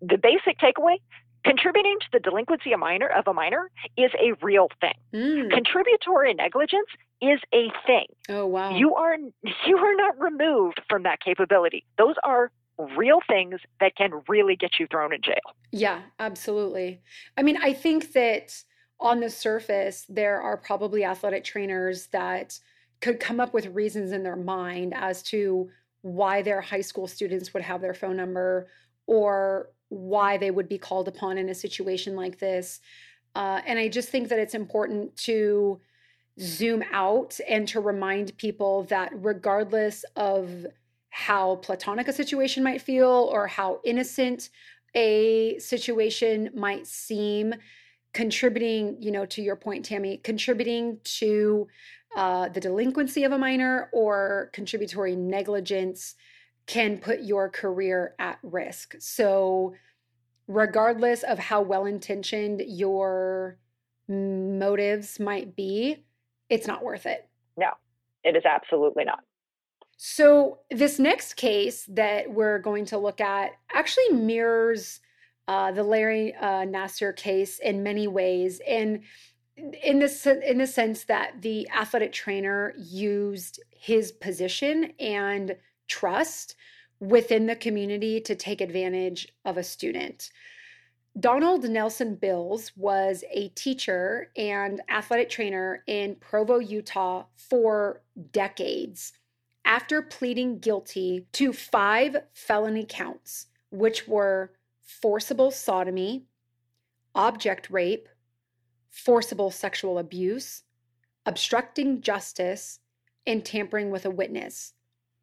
the 0.00 0.18
basic 0.18 0.58
takeaway 0.58 0.96
contributing 1.44 1.96
to 2.00 2.06
the 2.12 2.18
delinquency 2.18 2.72
of, 2.72 2.80
minor, 2.80 3.06
of 3.06 3.26
a 3.28 3.32
minor 3.32 3.70
is 3.96 4.10
a 4.20 4.32
real 4.42 4.68
thing. 4.80 4.94
Mm. 5.14 5.50
Contributory 5.50 6.34
negligence 6.34 6.88
is 7.22 7.40
a 7.54 7.70
thing. 7.86 8.06
Oh 8.28 8.46
wow. 8.46 8.76
You 8.76 8.94
are 8.94 9.16
you 9.66 9.78
are 9.78 9.94
not 9.94 10.20
removed 10.20 10.80
from 10.88 11.04
that 11.04 11.20
capability. 11.20 11.84
Those 11.98 12.16
are 12.24 12.50
real 12.96 13.20
things 13.26 13.60
that 13.80 13.96
can 13.96 14.10
really 14.28 14.56
get 14.56 14.72
you 14.78 14.86
thrown 14.90 15.14
in 15.14 15.22
jail. 15.22 15.54
Yeah, 15.72 16.02
absolutely. 16.18 17.00
I 17.36 17.42
mean, 17.42 17.56
I 17.62 17.72
think 17.72 18.12
that 18.12 18.62
on 19.00 19.20
the 19.20 19.30
surface 19.30 20.04
there 20.08 20.40
are 20.40 20.56
probably 20.56 21.04
athletic 21.04 21.44
trainers 21.44 22.08
that 22.08 22.58
could 23.00 23.20
come 23.20 23.40
up 23.40 23.54
with 23.54 23.66
reasons 23.66 24.12
in 24.12 24.22
their 24.22 24.36
mind 24.36 24.94
as 24.94 25.22
to 25.22 25.70
why 26.02 26.42
their 26.42 26.60
high 26.60 26.80
school 26.80 27.06
students 27.06 27.52
would 27.52 27.62
have 27.62 27.80
their 27.80 27.94
phone 27.94 28.16
number 28.16 28.68
or 29.06 29.70
why 29.88 30.36
they 30.36 30.50
would 30.50 30.68
be 30.68 30.78
called 30.78 31.08
upon 31.08 31.38
in 31.38 31.48
a 31.48 31.54
situation 31.54 32.16
like 32.16 32.38
this. 32.38 32.80
Uh, 33.34 33.60
and 33.66 33.78
I 33.78 33.88
just 33.88 34.08
think 34.08 34.28
that 34.28 34.38
it's 34.38 34.54
important 34.54 35.16
to 35.18 35.80
zoom 36.40 36.82
out 36.92 37.38
and 37.48 37.66
to 37.68 37.80
remind 37.80 38.36
people 38.36 38.84
that 38.84 39.10
regardless 39.14 40.04
of 40.16 40.66
how 41.10 41.56
platonic 41.56 42.08
a 42.08 42.12
situation 42.12 42.62
might 42.62 42.82
feel 42.82 43.30
or 43.32 43.46
how 43.46 43.80
innocent 43.84 44.50
a 44.94 45.58
situation 45.58 46.50
might 46.54 46.86
seem, 46.86 47.54
contributing, 48.16 48.96
you 48.98 49.10
know, 49.10 49.26
to 49.26 49.42
your 49.42 49.56
point, 49.56 49.84
Tammi, 49.84 50.16
contributing 50.16 50.98
to 51.04 51.68
uh, 52.16 52.48
the 52.48 52.60
delinquency 52.60 53.24
of 53.24 53.32
a 53.32 53.36
minor 53.36 53.90
or 53.92 54.48
contributory 54.54 55.14
negligence 55.14 56.14
can 56.66 56.96
put 56.96 57.24
your 57.24 57.50
career 57.50 58.14
at 58.18 58.38
risk. 58.42 58.94
So, 59.00 59.74
regardless 60.48 61.24
of 61.24 61.38
how 61.38 61.60
well 61.60 61.84
intentioned 61.84 62.62
your 62.66 63.58
motives 64.08 65.20
might 65.20 65.54
be, 65.54 66.02
it's 66.48 66.66
not 66.66 66.82
worth 66.82 67.04
it. 67.04 67.28
No, 67.58 67.68
it 68.24 68.34
is 68.34 68.44
absolutely 68.46 69.04
not. 69.04 69.20
So, 69.98 70.60
this 70.70 70.98
next 70.98 71.34
case 71.34 71.84
that 71.90 72.30
we're 72.30 72.60
going 72.60 72.86
to 72.86 72.96
look 72.96 73.20
at 73.20 73.50
actually 73.74 74.08
mirrors 74.08 75.00
uh, 75.48 75.72
the 75.72 75.82
Larry 75.82 76.34
uh, 76.34 76.64
Nassar 76.64 77.14
case 77.14 77.58
in 77.58 77.82
many 77.82 78.06
ways. 78.06 78.60
And 78.66 79.02
in 79.82 79.98
this 80.00 80.26
in 80.26 80.58
the 80.58 80.66
sense 80.66 81.04
that 81.04 81.40
the 81.40 81.68
athletic 81.70 82.12
trainer 82.12 82.74
used 82.76 83.60
his 83.70 84.12
position 84.12 84.92
and 85.00 85.56
trust 85.88 86.56
within 87.00 87.46
the 87.46 87.56
community 87.56 88.20
to 88.20 88.34
take 88.34 88.60
advantage 88.60 89.28
of 89.44 89.56
a 89.56 89.62
student. 89.62 90.30
Donald 91.18 91.64
Nelson 91.64 92.14
Bills 92.14 92.72
was 92.76 93.24
a 93.30 93.48
teacher 93.50 94.30
and 94.36 94.82
athletic 94.90 95.30
trainer 95.30 95.82
in 95.86 96.16
Provo, 96.16 96.58
Utah 96.58 97.24
for 97.36 98.02
decades. 98.32 99.14
After 99.64 100.02
pleading 100.02 100.58
guilty 100.58 101.26
to 101.32 101.52
five 101.52 102.16
felony 102.34 102.84
counts, 102.86 103.46
which 103.70 104.06
were 104.06 104.52
forcible 104.86 105.50
sodomy, 105.50 106.24
object 107.14 107.68
rape, 107.68 108.08
forcible 108.88 109.50
sexual 109.50 109.98
abuse, 109.98 110.62
obstructing 111.26 112.00
justice, 112.00 112.78
and 113.26 113.44
tampering 113.44 113.90
with 113.90 114.06
a 114.06 114.10
witness. 114.10 114.74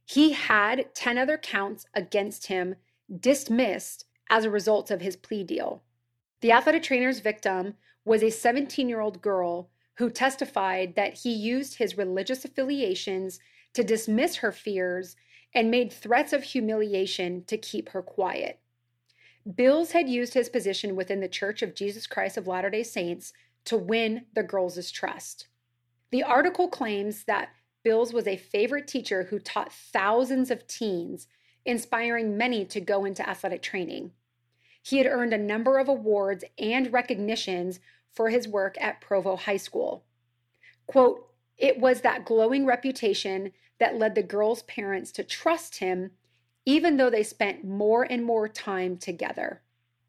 He 0.05 0.33
had 0.33 0.93
10 0.93 1.17
other 1.17 1.37
counts 1.37 1.85
against 1.93 2.47
him 2.47 2.75
dismissed 3.19 4.05
as 4.29 4.43
a 4.43 4.49
result 4.49 4.91
of 4.91 5.01
his 5.01 5.15
plea 5.15 5.43
deal. 5.43 5.81
The 6.41 6.51
athletic 6.51 6.83
trainer's 6.83 7.19
victim 7.19 7.75
was 8.03 8.21
a 8.21 8.29
17 8.29 8.89
year 8.89 8.99
old 8.99 9.21
girl 9.21 9.69
who 9.95 10.09
testified 10.09 10.95
that 10.95 11.19
he 11.19 11.31
used 11.31 11.77
his 11.77 11.97
religious 11.97 12.43
affiliations 12.43 13.39
to 13.73 13.83
dismiss 13.83 14.37
her 14.37 14.51
fears 14.51 15.15
and 15.55 15.71
made 15.71 15.93
threats 15.93 16.33
of 16.33 16.43
humiliation 16.43 17.43
to 17.45 17.57
keep 17.57 17.89
her 17.89 18.01
quiet. 18.01 18.59
Bills 19.55 19.91
had 19.91 20.07
used 20.07 20.33
his 20.33 20.49
position 20.49 20.95
within 20.95 21.19
the 21.19 21.27
Church 21.27 21.61
of 21.61 21.75
Jesus 21.75 22.07
Christ 22.07 22.37
of 22.37 22.47
Latter 22.47 22.69
day 22.69 22.83
Saints 22.83 23.33
to 23.65 23.77
win 23.77 24.25
the 24.33 24.43
girls' 24.43 24.91
trust. 24.91 25.47
The 26.11 26.23
article 26.23 26.67
claims 26.67 27.25
that 27.25 27.49
Bills 27.83 28.13
was 28.13 28.27
a 28.27 28.37
favorite 28.37 28.87
teacher 28.87 29.23
who 29.23 29.39
taught 29.39 29.73
thousands 29.73 30.49
of 30.49 30.67
teens, 30.67 31.27
inspiring 31.65 32.37
many 32.37 32.63
to 32.65 32.79
go 32.79 33.03
into 33.03 33.27
athletic 33.27 33.61
training. 33.61 34.11
He 34.81 34.97
had 34.97 35.07
earned 35.07 35.33
a 35.33 35.37
number 35.37 35.77
of 35.77 35.89
awards 35.89 36.43
and 36.57 36.91
recognitions 36.93 37.79
for 38.11 38.29
his 38.29 38.47
work 38.47 38.77
at 38.79 39.01
Provo 39.01 39.35
High 39.35 39.57
School. 39.57 40.05
Quote, 40.87 41.29
it 41.57 41.79
was 41.79 42.01
that 42.01 42.25
glowing 42.25 42.65
reputation 42.65 43.51
that 43.79 43.97
led 43.97 44.15
the 44.15 44.23
girls' 44.23 44.63
parents 44.63 45.11
to 45.13 45.23
trust 45.23 45.77
him, 45.77 46.11
even 46.65 46.97
though 46.97 47.09
they 47.09 47.23
spent 47.23 47.65
more 47.65 48.03
and 48.03 48.23
more 48.23 48.47
time 48.47 48.97
together. 48.97 49.61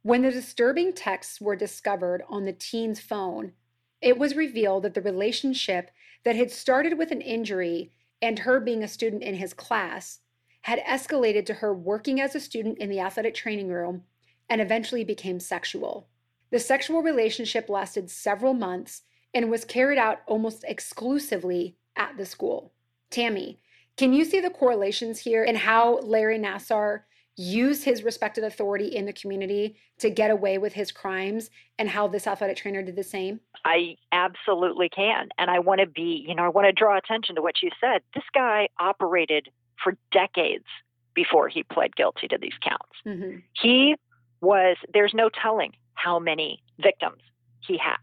When 0.03 0.23
the 0.23 0.31
disturbing 0.31 0.93
texts 0.93 1.41
were 1.41 1.57
discovered 1.57 2.23
on 2.29 2.45
the 2.45 2.53
teen's 2.53 3.01
phone, 3.01 3.53
it 4.01 4.19
was 4.19 4.37
revealed 4.37 4.83
that 4.83 4.95
the 4.95 5.01
relationship 5.01 5.91
that 6.25 6.37
had 6.37 6.51
started 6.51 6.99
with 6.99 7.11
an 7.11 7.21
injury 7.21 7.91
and 8.21 8.41
her 8.41 8.61
being 8.61 8.83
a 8.83 8.89
student 8.89 9.23
in 9.23 9.35
his 9.35 9.55
class 9.55 10.21
had 10.63 10.79
escalated 10.81 11.47
to 11.47 11.55
her 11.55 11.75
working 11.75 12.21
as 12.21 12.35
a 12.35 12.41
student 12.41 12.79
in 12.79 12.89
the 12.89 13.01
athletic 13.01 13.35
training 13.35 13.69
room 13.69 14.03
and 14.49 14.61
eventually 14.61 15.05
became 15.05 15.41
sexual. 15.41 16.09
The 16.51 16.59
sexual 16.59 17.03
relationship 17.03 17.69
lasted 17.69 18.11
several 18.11 18.55
months 18.55 19.03
and 19.33 19.51
was 19.51 19.65
carried 19.65 19.99
out 19.99 20.21
almost 20.27 20.65
exclusively 20.69 21.77
at 21.97 22.17
the 22.17 22.27
school. 22.27 22.73
Tammi, 23.11 23.59
can 23.97 24.13
you 24.13 24.25
see 24.25 24.41
the 24.41 24.51
correlations 24.51 25.19
here 25.19 25.45
in 25.45 25.55
how 25.55 25.99
Larry 26.01 26.39
Nassar 26.39 27.03
used 27.37 27.85
his 27.85 28.05
respected 28.05 28.45
authority 28.45 28.87
in 28.87 29.07
the 29.07 29.13
community 29.13 29.77
to 29.99 30.09
get 30.09 30.31
away 30.31 30.59
with 30.59 30.73
his 30.73 30.93
crimes 30.93 31.51
and 31.79 31.89
how 31.89 32.07
this 32.07 32.27
athletic 32.27 32.57
trainer 32.57 32.83
did 32.83 32.97
the 32.97 33.03
same? 33.03 33.41
I 33.65 33.97
absolutely 34.13 34.89
can. 34.89 35.29
And 35.39 35.51
I 35.51 35.59
want 35.59 35.81
to 35.81 35.87
be, 35.87 36.25
you 36.27 36.35
know, 36.35 36.45
I 36.45 36.49
want 36.49 36.67
to 36.67 36.73
draw 36.73 36.97
attention 36.97 37.35
to 37.37 37.43
what 37.43 37.63
you 37.63 37.71
said. 37.81 38.03
This 38.15 38.25
guy 38.33 38.69
operated 38.79 39.49
for 39.83 39.97
decades 40.13 40.67
before 41.15 41.49
he 41.49 41.63
pled 41.65 41.97
guilty 41.97 42.29
to 42.29 42.39
these 42.39 42.55
counts. 42.63 42.97
Mm-hmm. 43.07 43.39
He 43.61 43.97
was, 44.41 44.77
there's 44.93 45.15
no 45.15 45.29
telling 45.29 45.73
how 45.95 46.19
many 46.19 46.63
victims 46.81 47.23
he 47.61 47.79
had. 47.79 47.99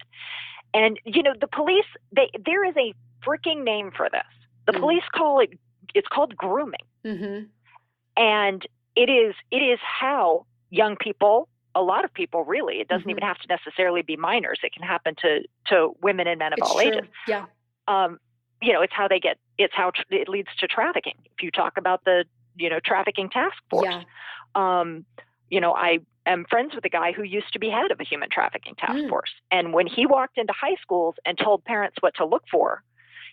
And, 0.73 0.99
you 1.05 1.23
know, 1.23 1.33
the 1.39 1.47
police, 1.47 1.85
they, 2.15 2.29
there 2.45 2.65
is 2.65 2.75
a 2.77 2.93
freaking 3.25 3.63
name 3.63 3.91
for 3.95 4.09
this. 4.09 4.21
The 4.65 4.73
mm-hmm. 4.73 4.81
police 4.81 5.03
call 5.13 5.39
it, 5.41 5.51
it's 5.93 6.07
called 6.07 6.35
grooming. 6.35 6.85
Mm-hmm. 7.05 7.45
And 8.17 8.67
it 8.95 9.09
is 9.09 9.35
it 9.51 9.57
is 9.57 9.79
how 9.81 10.45
young 10.69 10.95
people 10.97 11.47
a 11.75 11.81
lot 11.81 12.03
of 12.03 12.13
people 12.13 12.43
really 12.43 12.75
it 12.75 12.87
doesn't 12.87 13.01
mm-hmm. 13.01 13.11
even 13.11 13.23
have 13.23 13.37
to 13.37 13.47
necessarily 13.47 14.01
be 14.01 14.17
minors 14.17 14.59
it 14.63 14.73
can 14.73 14.83
happen 14.83 15.15
to 15.21 15.41
to 15.67 15.91
women 16.01 16.27
and 16.27 16.39
men 16.39 16.53
of 16.53 16.59
it's 16.59 16.69
all 16.69 16.79
true. 16.79 16.91
ages 16.91 17.09
yeah 17.27 17.45
um 17.87 18.19
you 18.61 18.73
know 18.73 18.81
it's 18.81 18.93
how 18.93 19.07
they 19.07 19.19
get 19.19 19.37
it's 19.57 19.73
how 19.75 19.91
tr- 19.91 20.01
it 20.09 20.27
leads 20.27 20.49
to 20.59 20.67
trafficking 20.67 21.15
if 21.25 21.41
you 21.41 21.51
talk 21.51 21.77
about 21.77 22.03
the 22.05 22.25
you 22.57 22.69
know 22.69 22.79
trafficking 22.83 23.29
task 23.29 23.55
force 23.69 23.85
yeah. 23.89 24.03
um 24.55 25.05
you 25.49 25.61
know 25.61 25.73
i 25.73 25.99
am 26.25 26.45
friends 26.49 26.75
with 26.75 26.83
a 26.85 26.89
guy 26.89 27.11
who 27.11 27.23
used 27.23 27.51
to 27.53 27.59
be 27.59 27.69
head 27.69 27.91
of 27.91 27.99
a 27.99 28.03
human 28.03 28.29
trafficking 28.29 28.75
task 28.75 28.93
mm. 28.93 29.09
force 29.09 29.31
and 29.51 29.73
when 29.73 29.87
he 29.87 30.05
walked 30.05 30.37
into 30.37 30.53
high 30.53 30.75
schools 30.81 31.15
and 31.25 31.37
told 31.37 31.63
parents 31.63 31.95
what 32.01 32.13
to 32.15 32.25
look 32.25 32.43
for 32.51 32.83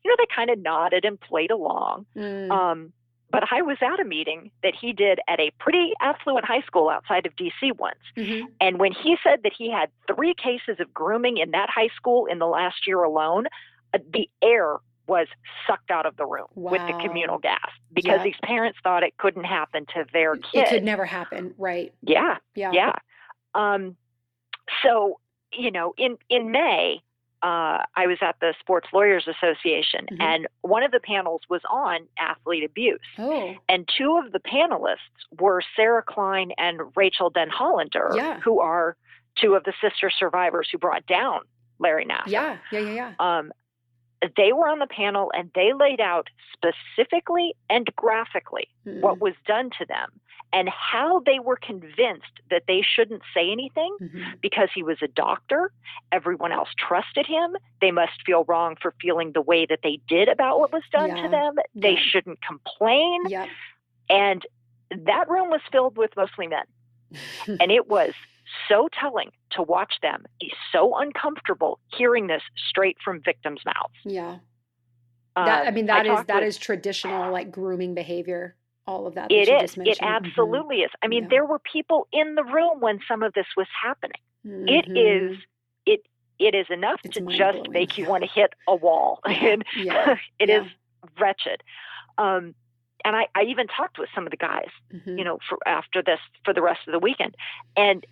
you 0.05 0.11
know 0.11 0.17
they 0.19 0.27
kind 0.35 0.51
of 0.51 0.59
nodded 0.59 1.05
and 1.05 1.21
played 1.21 1.51
along 1.51 2.07
mm. 2.17 2.51
um 2.51 2.93
but 3.31 3.45
I 3.51 3.63
was 3.63 3.77
at 3.83 4.01
a 4.01 4.05
meeting 4.05 4.51
that 4.63 4.75
he 4.75 4.93
did 4.93 5.21
at 5.29 5.39
a 5.39 5.51
pretty 5.59 5.93
affluent 6.01 6.47
high 6.47 6.63
school 6.63 6.89
outside 6.89 7.27
of 7.27 7.37
DC 7.37 7.77
once. 7.79 7.99
Mm-hmm. 8.17 8.47
And 8.61 8.79
when 8.79 8.93
he 8.93 9.17
said 9.23 9.41
that 9.43 9.53
he 9.57 9.71
had 9.71 9.91
three 10.07 10.35
cases 10.35 10.81
of 10.81 10.93
grooming 10.95 11.37
in 11.37 11.51
that 11.51 11.69
high 11.69 11.91
school 11.95 12.27
in 12.27 12.39
the 12.39 12.47
last 12.47 12.87
year 12.87 13.03
alone, 13.03 13.47
uh, 13.93 13.99
the 14.13 14.31
air 14.43 14.77
was 15.07 15.27
sucked 15.67 15.91
out 15.91 16.07
of 16.07 16.17
the 16.17 16.27
room 16.27 16.47
wow. 16.55 16.73
with 16.73 16.83
the 16.87 16.93
communal 17.05 17.39
gas 17.39 17.71
because 17.93 18.19
yeah. 18.19 18.25
these 18.25 18.37
parents 18.43 18.79
thought 18.83 19.03
it 19.03 19.17
couldn't 19.17 19.45
happen 19.45 19.87
to 19.95 20.05
their 20.13 20.37
kid. 20.37 20.65
It 20.65 20.69
could 20.69 20.85
never 20.85 21.05
happen, 21.05 21.55
right? 21.59 21.93
Yeah. 22.03 22.37
Yeah. 22.55 22.73
Yeah. 22.73 22.93
Um, 23.55 23.97
so, 24.83 25.19
you 25.53 25.71
know, 25.71 25.95
in, 25.97 26.19
in 26.29 26.51
May, 26.51 27.01
uh, 27.43 27.85
I 27.95 28.07
was 28.07 28.19
at 28.21 28.37
the 28.41 28.55
Sports 28.61 28.89
Lawyers 28.93 29.29
Association, 29.29 30.07
mm-hmm. 30.11 30.21
and 30.21 30.49
one 30.63 30.83
of 30.83 30.91
the 30.91 31.01
panels 31.01 31.43
was 31.49 31.61
on 31.71 32.01
athlete 32.19 32.65
abuse. 32.65 33.01
Oh. 33.19 33.55
And 33.69 33.89
two 33.97 34.21
of 34.25 34.33
the 34.33 34.41
panelists 34.41 34.97
were 35.39 35.63
Sarah 35.77 36.03
Klein 36.03 36.51
and 36.59 36.81
Rachael 36.97 37.31
Denhollander, 37.31 38.17
yeah. 38.17 38.41
who 38.41 38.61
are 38.61 38.97
two 39.41 39.55
of 39.55 39.65
the 39.65 39.73
sister 39.81 40.11
survivors 40.11 40.69
who 40.71 40.79
brought 40.79 41.07
down 41.07 41.41
Larry 41.79 42.07
Nassar. 42.07 42.27
Yeah, 42.27 42.57
yeah, 42.73 42.81
yeah, 42.81 42.93
yeah. 42.93 43.13
Um, 43.21 43.53
they 44.37 44.53
were 44.53 44.69
on 44.69 44.81
the 44.81 44.89
panel 44.89 45.31
and 45.33 45.51
they 45.55 45.73
laid 45.73 46.01
out 46.01 46.27
specifically 46.53 47.55
and 47.71 47.87
graphically 47.95 48.69
mm-hmm. 48.87 49.01
what 49.01 49.21
was 49.21 49.35
done 49.47 49.71
to 49.79 49.87
them 49.87 50.09
and 50.53 50.69
how 50.69 51.21
they 51.27 51.39
were 51.39 51.57
convinced 51.57 52.41
that 52.51 52.63
they 52.67 52.83
shouldn't 52.83 53.23
say 53.35 53.51
anything 53.51 53.97
mm-hmm. 54.01 54.23
because 54.41 54.69
he 54.75 54.83
was 54.83 54.97
a 55.03 55.09
doctor. 55.09 55.71
Everyone 56.11 56.53
else 56.53 56.69
trusted 56.79 57.27
him. 57.27 57.57
They 57.81 57.91
must 57.91 58.23
feel 58.25 58.45
wrong 58.45 58.77
for 58.81 58.95
feeling 59.01 59.33
the 59.33 59.43
way 59.43 59.67
that 59.67 59.81
they 59.83 60.01
did 60.09 60.29
about 60.29 60.59
what 60.59 60.73
was 60.73 60.83
done 60.91 61.17
yeah. 61.17 61.23
to 61.23 61.29
them. 61.29 61.57
They 61.75 61.93
yeah. 61.93 62.03
shouldn't 62.11 62.39
complain. 62.43 63.23
Yep. 63.29 63.49
And 64.09 64.47
that 65.05 65.29
room 65.29 65.51
was 65.51 65.61
filled 65.71 65.99
with 65.99 66.11
mostly 66.17 66.47
men. 66.47 66.65
and 67.61 67.71
it 67.71 67.89
was 67.89 68.13
so 68.69 68.89
telling 68.99 69.31
to 69.51 69.63
watch 69.63 69.95
them 70.03 70.25
be 70.41 70.53
so 70.73 70.97
uncomfortable 70.99 71.79
hearing 71.95 72.27
this 72.27 72.43
straight 72.69 72.97
from 73.05 73.21
victims' 73.23 73.61
mouths. 73.65 73.95
Yeah. 74.05 74.39
That, 75.37 75.69
I 75.69 75.71
mean, 75.71 75.87
that 75.87 76.07
I 76.07 76.21
is 76.21 76.27
that 76.27 76.41
with, 76.41 76.49
is 76.49 76.59
traditional 76.59 77.31
like 77.31 77.51
grooming 77.53 77.95
behavior. 77.95 78.57
All 78.89 79.07
of 79.07 79.15
that. 79.17 79.29
that 79.29 79.35
it 79.35 79.49
is. 79.49 79.77
It 79.77 79.99
mm-hmm. 79.99 80.05
absolutely 80.05 80.77
mm-hmm. 80.77 80.85
is. 80.87 80.91
I 81.03 81.09
mean, 81.09 81.25
yeah. 81.25 81.29
there 81.29 81.45
were 81.45 81.59
people 81.59 82.09
in 82.11 82.35
the 82.37 82.43
room 82.43 82.81
when 82.81 83.01
some 83.07 83.23
of 83.23 83.35
this 83.35 83.47
was 83.55 83.67
happening. 83.83 84.21
Mm-hmm. 84.47 84.69
It 84.69 84.99
is. 84.99 85.39
It 85.85 86.07
it 86.39 86.55
is 86.55 86.67
enough 86.71 87.01
it's 87.05 87.19
to 87.19 87.27
just 87.27 87.69
make 87.69 87.99
you 87.99 88.07
want 88.07 88.25
to 88.25 88.31
hit 88.31 88.55
a 88.67 88.75
wall. 88.75 89.21
and 89.27 89.63
yeah. 89.77 90.17
it 90.39 90.49
yeah. 90.49 90.63
is 90.63 90.67
wretched. 91.21 91.63
Um, 92.17 92.55
and 93.05 93.15
I, 93.15 93.27
I 93.35 93.43
even 93.43 93.67
talked 93.67 93.99
with 93.99 94.09
some 94.15 94.27
of 94.27 94.31
the 94.31 94.37
guys, 94.39 94.71
mm-hmm. 94.93 95.19
you 95.19 95.25
know, 95.25 95.39
for 95.49 95.59
after 95.67 96.03
this 96.03 96.19
for 96.45 96.55
the 96.55 96.63
rest 96.63 96.81
of 96.87 96.93
the 96.93 96.99
weekend, 96.99 97.37
and 97.77 98.07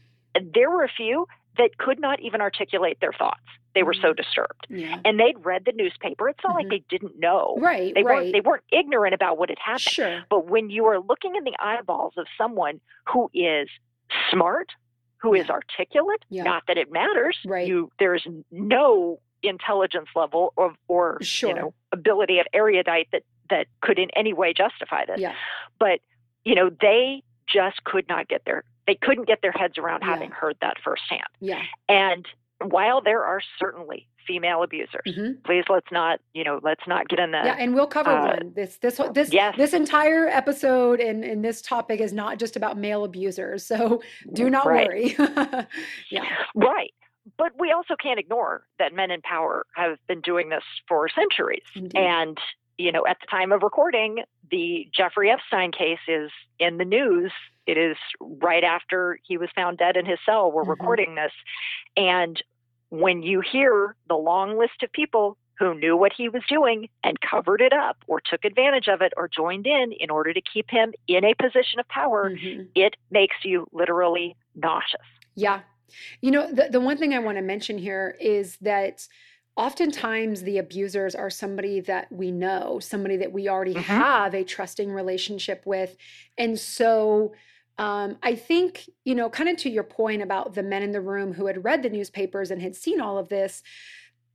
there 0.55 0.71
were 0.71 0.85
a 0.85 0.93
few 0.95 1.27
that 1.57 1.79
could 1.79 1.99
not 1.99 2.21
even 2.21 2.43
articulate 2.43 2.99
their 3.01 3.13
thoughts. 3.13 3.41
They 3.77 3.83
were 3.83 3.95
so 3.95 4.15
disturbed, 4.15 4.67
yeah. 4.71 4.99
and 5.05 5.21
they'd 5.21 5.37
read 5.45 5.67
the 5.67 5.73
newspaper. 5.73 6.31
It's 6.31 6.39
not 6.43 6.57
mm-hmm. 6.57 6.71
like 6.71 6.71
they 6.71 6.83
didn't 6.89 7.21
know, 7.21 7.59
right? 7.61 7.95
They 7.95 8.03
right. 8.03 8.17
weren't. 8.17 8.33
They 8.33 8.41
weren't 8.41 8.65
ignorant 8.73 9.15
about 9.15 9.37
what 9.37 9.51
had 9.51 9.59
happened. 9.59 9.83
Sure. 9.83 10.25
But 10.31 10.47
when 10.47 10.71
you 10.71 10.87
are 10.87 10.99
looking 10.99 11.37
in 11.37 11.45
the 11.45 11.55
eyeballs 11.61 12.15
of 12.17 12.27
someone 12.39 12.81
who 13.07 13.31
is 13.35 13.69
smart, 14.31 14.71
who 15.19 15.37
yeah. 15.37 15.43
is 15.43 15.51
articulate, 15.51 16.25
yeah. 16.31 16.43
not 16.43 16.63
that 16.69 16.79
it 16.79 16.91
matters. 16.91 17.37
Right. 17.45 17.69
You 17.69 17.93
there's 17.99 18.27
no 18.51 19.21
intelligence 19.43 20.09
level 20.17 20.55
or, 20.57 20.75
or 20.89 21.19
sure. 21.23 21.51
you 21.51 21.55
know 21.55 21.75
ability 21.93 22.39
of 22.39 22.47
erudite 22.55 23.09
that 23.13 23.23
that 23.51 23.67
could 23.83 23.99
in 23.99 24.09
any 24.17 24.33
way 24.33 24.55
justify 24.55 25.05
this. 25.05 25.21
Yeah. 25.21 25.35
But 25.79 26.01
you 26.45 26.55
know 26.55 26.71
they 26.81 27.23
just 27.47 27.85
could 27.85 28.09
not 28.09 28.29
get 28.29 28.43
their 28.47 28.65
they 28.87 28.95
couldn't 28.95 29.27
get 29.27 29.43
their 29.43 29.53
heads 29.53 29.79
around 29.79 30.01
yeah. 30.03 30.13
having 30.13 30.31
heard 30.31 30.57
that 30.61 30.77
firsthand. 30.83 31.29
Yeah. 31.41 31.63
And 31.89 32.27
while 32.65 33.01
there 33.01 33.25
are 33.25 33.41
certainly 33.59 34.09
female 34.27 34.63
abusers, 34.63 35.03
mm-hmm. 35.07 35.33
please 35.45 35.65
let's 35.69 35.91
not, 35.93 36.21
you 36.35 36.43
know, 36.43 36.59
let's 36.63 36.83
not 36.87 37.09
get 37.09 37.19
in 37.19 37.31
the 37.31 37.41
Yeah, 37.45 37.57
and 37.59 37.75
we'll 37.75 37.87
cover 37.87 38.11
uh, 38.11 38.27
one. 38.27 38.53
This 38.55 38.79
this 38.79 39.01
this 39.13 39.33
yes. 39.33 39.55
this 39.57 39.73
entire 39.73 40.27
episode 40.27 41.01
and, 41.01 41.25
and 41.25 41.45
this 41.45 41.63
topic 41.63 42.01
is 42.01 42.13
not 42.13 42.39
just 42.39 42.57
about 42.57 42.79
male 42.79 43.05
abusers. 43.05 43.65
So 43.67 44.03
do 44.33 44.49
not 44.49 44.67
right. 44.67 44.89
worry. 44.89 45.17
yeah. 46.11 46.25
Right. 46.55 46.93
But 47.37 47.53
we 47.59 47.73
also 47.73 47.95
can't 48.01 48.21
ignore 48.21 48.65
that 48.79 48.95
men 48.95 49.11
in 49.11 49.21
power 49.23 49.67
have 49.75 49.99
been 50.07 50.21
doing 50.21 50.49
this 50.49 50.63
for 50.89 51.09
centuries. 51.09 51.65
Indeed. 51.75 51.97
And 51.97 52.39
you 52.79 52.93
know, 52.93 53.05
at 53.07 53.19
the 53.21 53.27
time 53.27 53.53
of 53.53 53.63
recording, 53.63 54.23
the 54.51 54.89
Jeffrey 54.95 55.31
Epstein 55.31 55.73
case 55.73 55.99
is 56.09 56.31
in 56.59 56.79
the 56.79 56.85
news. 56.85 57.33
It 57.67 57.79
is 57.79 57.97
right 58.21 58.65
after 58.65 59.19
he 59.27 59.37
was 59.39 59.49
found 59.55 59.79
dead 59.79 59.97
in 59.97 60.07
his 60.07 60.19
cell. 60.25 60.51
We're 60.51 60.63
mm-hmm. 60.63 60.71
recording 60.71 61.15
this. 61.15 61.33
And 61.97 62.43
when 62.91 63.23
you 63.23 63.41
hear 63.41 63.97
the 64.09 64.15
long 64.15 64.59
list 64.59 64.83
of 64.83 64.93
people 64.93 65.37
who 65.59 65.75
knew 65.75 65.97
what 65.97 66.13
he 66.17 66.29
was 66.29 66.43
doing 66.49 66.89
and 67.03 67.19
covered 67.21 67.61
it 67.61 67.73
up 67.73 67.97
or 68.07 68.21
took 68.21 68.45
advantage 68.45 68.89
of 68.89 69.01
it 69.01 69.13
or 69.17 69.29
joined 69.29 69.67
in 69.67 69.93
in 69.99 70.11
order 70.11 70.33
to 70.33 70.41
keep 70.41 70.71
him 70.71 70.93
in 71.09 71.25
a 71.25 71.35
position 71.35 71.81
of 71.81 71.89
power, 71.89 72.31
mm-hmm. 72.31 72.65
it 72.75 72.95
makes 73.11 73.37
you 73.43 73.67
literally 73.73 74.37
nauseous. 74.55 75.01
Yeah. 75.35 75.61
You 76.21 76.31
know, 76.31 76.53
the, 76.53 76.69
the 76.71 76.81
one 76.81 76.99
thing 76.99 77.15
I 77.15 77.21
want 77.21 77.39
to 77.39 77.43
mention 77.43 77.79
here 77.79 78.17
is 78.21 78.59
that 78.61 79.07
oftentimes 79.57 80.43
the 80.43 80.59
abusers 80.59 81.15
are 81.15 81.31
somebody 81.31 81.81
that 81.81 82.13
we 82.13 82.31
know, 82.31 82.79
somebody 82.81 83.17
that 83.17 83.33
we 83.33 83.49
already 83.49 83.73
mm-hmm. 83.73 83.83
have 83.83 84.35
a 84.35 84.45
trusting 84.45 84.91
relationship 84.91 85.63
with. 85.65 85.97
And 86.37 86.59
so 86.59 87.33
um, 87.79 88.17
I 88.23 88.35
think, 88.35 88.89
you 89.05 89.15
know, 89.15 89.29
kind 89.29 89.49
of 89.49 89.57
to 89.59 89.71
your 89.71 89.85
point 89.85 90.23
about 90.23 90.55
the 90.55 90.63
men 90.63 90.83
in 90.83 90.93
the 90.93 91.01
room 91.01 91.35
who 91.35 91.47
had 91.47 91.65
read 91.65 91.83
the 91.83 91.91
newspapers 91.91 92.51
and 92.51 92.61
had 92.61 92.75
seen 92.75 93.01
all 93.01 93.19
of 93.19 93.29
this, 93.29 93.63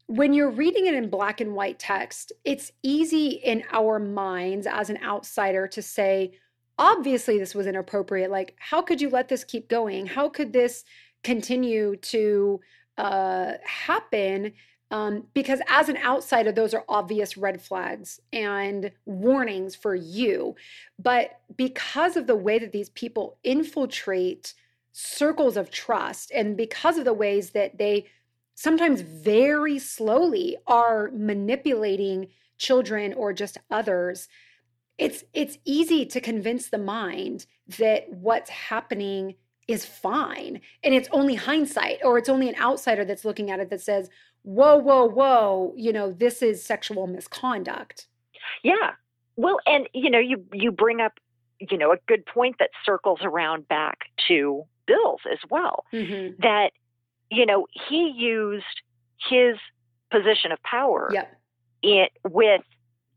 when 0.08 0.34
you're 0.34 0.51
reading 0.51 0.88
it 0.88 0.93
in 0.93 1.10
black 1.10 1.41
and 1.41 1.54
white 1.54 1.80
text, 1.80 2.34
it's 2.43 2.71
easy 2.84 3.30
in 3.30 3.63
our 3.71 3.97
minds 3.97 4.67
as 4.67 4.89
an 4.89 4.99
outsider 5.04 5.67
to 5.69 5.82
say, 5.82 6.34
obviously, 6.77 7.39
this 7.39 7.56
was 7.56 7.65
inappropriate. 7.65 8.30
Like, 8.30 8.56
how 8.60 8.82
could 8.82 8.99
you 8.99 9.10
let 9.10 9.30
this 9.30 9.43
keep 9.43 9.69
going? 9.69 10.06
How 10.06 10.30
could 10.30 10.51
this 10.51 10.84
continue 11.23 11.95
to 11.95 12.60
uh, 12.97 13.54
happen? 13.63 14.54
Um, 14.91 15.27
because 15.34 15.62
as 15.69 15.88
an 15.88 15.97
outsider, 15.97 16.51
those 16.51 16.73
are 16.73 16.84
obvious 16.89 17.38
red 17.38 17.62
flags 17.62 18.19
and 18.34 18.91
warnings 19.06 19.73
for 19.73 19.95
you. 19.95 20.56
But 20.99 21.39
because 21.56 22.17
of 22.17 22.27
the 22.27 22.36
way 22.36 22.60
that 22.60 22.73
these 22.73 22.89
people 22.89 23.38
infiltrate 23.43 24.54
circles 24.91 25.56
of 25.56 25.71
trust, 25.71 26.30
and 26.36 26.58
because 26.58 26.97
of 26.97 27.06
the 27.06 27.13
ways 27.13 27.51
that 27.51 27.77
they 27.77 28.08
sometimes 28.56 28.99
very 28.99 29.80
slowly 29.80 30.58
are 30.67 31.10
manipulating 31.13 32.27
children 32.58 33.13
or 33.13 33.32
just 33.32 33.58
others, 33.71 34.27
it's 34.97 35.23
it's 35.34 35.58
easy 35.63 36.06
to 36.06 36.19
convince 36.19 36.69
the 36.69 36.77
mind 36.77 37.45
that 37.80 38.12
what's 38.12 38.49
happening 38.49 39.36
is 39.67 39.86
fine 39.86 40.60
and 40.84 40.93
it's 40.93 41.08
only 41.12 41.36
hindsight 41.36 41.99
or 42.04 42.17
it's 42.17 42.30
only 42.30 42.49
an 42.49 42.56
outsider 42.60 43.06
that's 43.06 43.23
looking 43.23 43.49
at 43.49 43.60
it 43.60 43.69
that 43.69 43.82
says 43.82 44.10
whoa, 44.43 44.77
whoa, 44.77 45.06
whoa, 45.06 45.73
you 45.75 45.93
know, 45.93 46.12
this 46.12 46.41
is 46.41 46.63
sexual 46.63 47.08
misconduct. 47.08 48.08
Yeah. 48.63 48.91
Well, 49.36 49.60
and 49.65 49.88
you 49.93 50.10
know, 50.10 50.19
you 50.19 50.43
you 50.54 50.71
bring 50.71 50.99
up, 50.99 51.13
you 51.60 51.77
know, 51.77 51.91
a 51.91 51.97
good 52.08 52.25
point 52.25 52.58
that 52.60 52.69
circles 52.86 53.19
around 53.23 53.67
back 53.67 53.99
to 54.27 54.63
Bills 54.88 55.21
as 55.32 55.39
well. 55.49 55.86
Mm-hmm. 55.93 56.41
That, 56.41 56.71
you 57.30 57.45
know, 57.45 57.67
he 57.89 58.13
used 58.15 58.65
his 59.30 59.58
position 60.12 60.51
of 60.51 60.62
power 60.63 61.10
yep. 61.13 61.32
it 61.82 62.12
with 62.27 62.62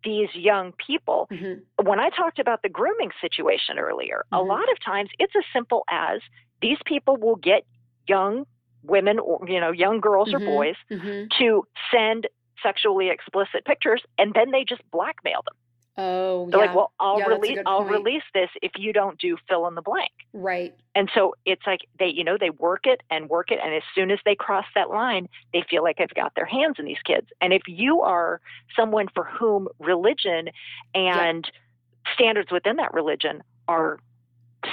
these 0.05 0.29
young 0.35 0.73
people. 0.87 1.27
Mm-hmm. 1.33 1.87
When 1.87 1.99
I 1.99 2.11
talked 2.11 2.39
about 2.39 2.63
the 2.63 2.69
grooming 2.69 3.11
situation 3.21 3.79
earlier, 3.79 4.25
mm-hmm. 4.33 4.37
a 4.37 4.43
lot 4.43 4.71
of 4.71 4.83
times 4.85 5.11
it's 5.19 5.33
as 5.37 5.45
simple 5.53 5.85
as 5.91 6.21
these 6.63 6.79
people 6.85 7.17
will 7.17 7.37
get 7.37 7.65
young 8.07 8.47
women 8.85 9.19
or 9.19 9.41
you 9.47 9.61
know 9.61 9.71
young 9.71 10.01
girls 10.01 10.29
mm-hmm, 10.29 10.47
or 10.47 10.47
boys 10.47 10.77
mm-hmm. 10.91 11.25
to 11.39 11.67
send 11.93 12.29
sexually 12.63 13.11
explicit 13.11 13.65
pictures 13.65 14.03
and 14.19 14.33
then 14.35 14.51
they 14.51 14.65
just 14.65 14.83
blackmail 14.91 15.43
them 15.45 15.55
oh 15.97 16.49
they're 16.51 16.61
yeah. 16.61 16.67
like 16.67 16.75
well 16.75 16.93
i'll 16.99 17.19
yeah, 17.19 17.27
release 17.27 17.59
i'll 17.67 17.85
release 17.85 18.23
this 18.33 18.49
if 18.63 18.73
you 18.77 18.93
don't 18.93 19.19
do 19.19 19.37
fill 19.49 19.69
in 19.69 19.75
the 19.75 19.83
blank 19.83 20.11
right 20.33 20.75
and 20.95 21.11
so 21.15 21.35
it's 21.45 21.63
like 21.67 21.81
they 21.99 22.07
you 22.07 22.25
know 22.25 22.37
they 22.39 22.51
work 22.51 22.87
it 22.87 23.01
and 23.11 23.29
work 23.29 23.51
it 23.51 23.59
and 23.63 23.75
as 23.75 23.83
soon 23.95 24.11
as 24.11 24.19
they 24.25 24.35
cross 24.35 24.65
that 24.75 24.91
line 24.91 25.29
they 25.53 25.63
feel 25.69 25.83
like 25.83 25.99
they've 25.99 26.09
got 26.15 26.35
their 26.35 26.47
hands 26.47 26.77
in 26.79 26.85
these 26.85 27.03
kids 27.05 27.29
and 27.41 27.53
if 27.53 27.63
you 27.67 28.01
are 28.01 28.41
someone 28.75 29.07
for 29.15 29.25
whom 29.25 29.69
religion 29.79 30.49
and 30.95 31.51
yeah. 31.53 32.13
standards 32.15 32.51
within 32.51 32.77
that 32.77 32.93
religion 32.93 33.43
are 33.69 33.99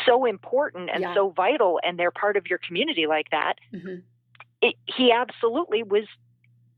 so 0.05 0.25
important 0.25 0.89
and 0.93 1.01
yeah. 1.01 1.13
so 1.13 1.29
vital 1.29 1.79
and 1.83 1.97
they're 1.97 2.11
part 2.11 2.37
of 2.37 2.47
your 2.47 2.59
community 2.59 3.07
like 3.07 3.29
that 3.31 3.55
mm-hmm. 3.73 3.95
it, 4.61 4.75
he 4.85 5.11
absolutely 5.11 5.83
was 5.83 6.05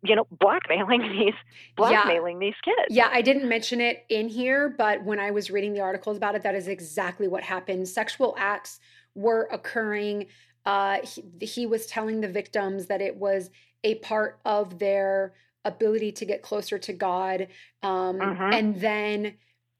you 0.03 0.15
know 0.15 0.27
blackmailing 0.31 1.01
these 1.19 1.33
blackmailing 1.75 2.41
yeah. 2.41 2.47
these 2.47 2.55
kids 2.63 2.87
yeah 2.89 3.09
i 3.11 3.21
didn't 3.21 3.47
mention 3.47 3.81
it 3.81 4.05
in 4.09 4.27
here 4.27 4.69
but 4.77 5.03
when 5.03 5.19
i 5.19 5.31
was 5.31 5.49
reading 5.49 5.73
the 5.73 5.81
articles 5.81 6.17
about 6.17 6.35
it 6.35 6.43
that 6.43 6.55
is 6.55 6.67
exactly 6.67 7.27
what 7.27 7.43
happened 7.43 7.87
sexual 7.87 8.35
acts 8.37 8.79
were 9.15 9.47
occurring 9.51 10.27
uh, 10.65 10.99
he, 11.03 11.45
he 11.45 11.65
was 11.65 11.85
telling 11.87 12.21
the 12.21 12.27
victims 12.27 12.85
that 12.85 13.01
it 13.01 13.17
was 13.17 13.49
a 13.83 13.95
part 13.95 14.39
of 14.45 14.79
their 14.79 15.33
ability 15.65 16.09
to 16.09 16.25
get 16.25 16.41
closer 16.41 16.77
to 16.77 16.93
god 16.93 17.47
um, 17.81 18.17
mm-hmm. 18.17 18.53
and 18.53 18.79
then 18.79 19.33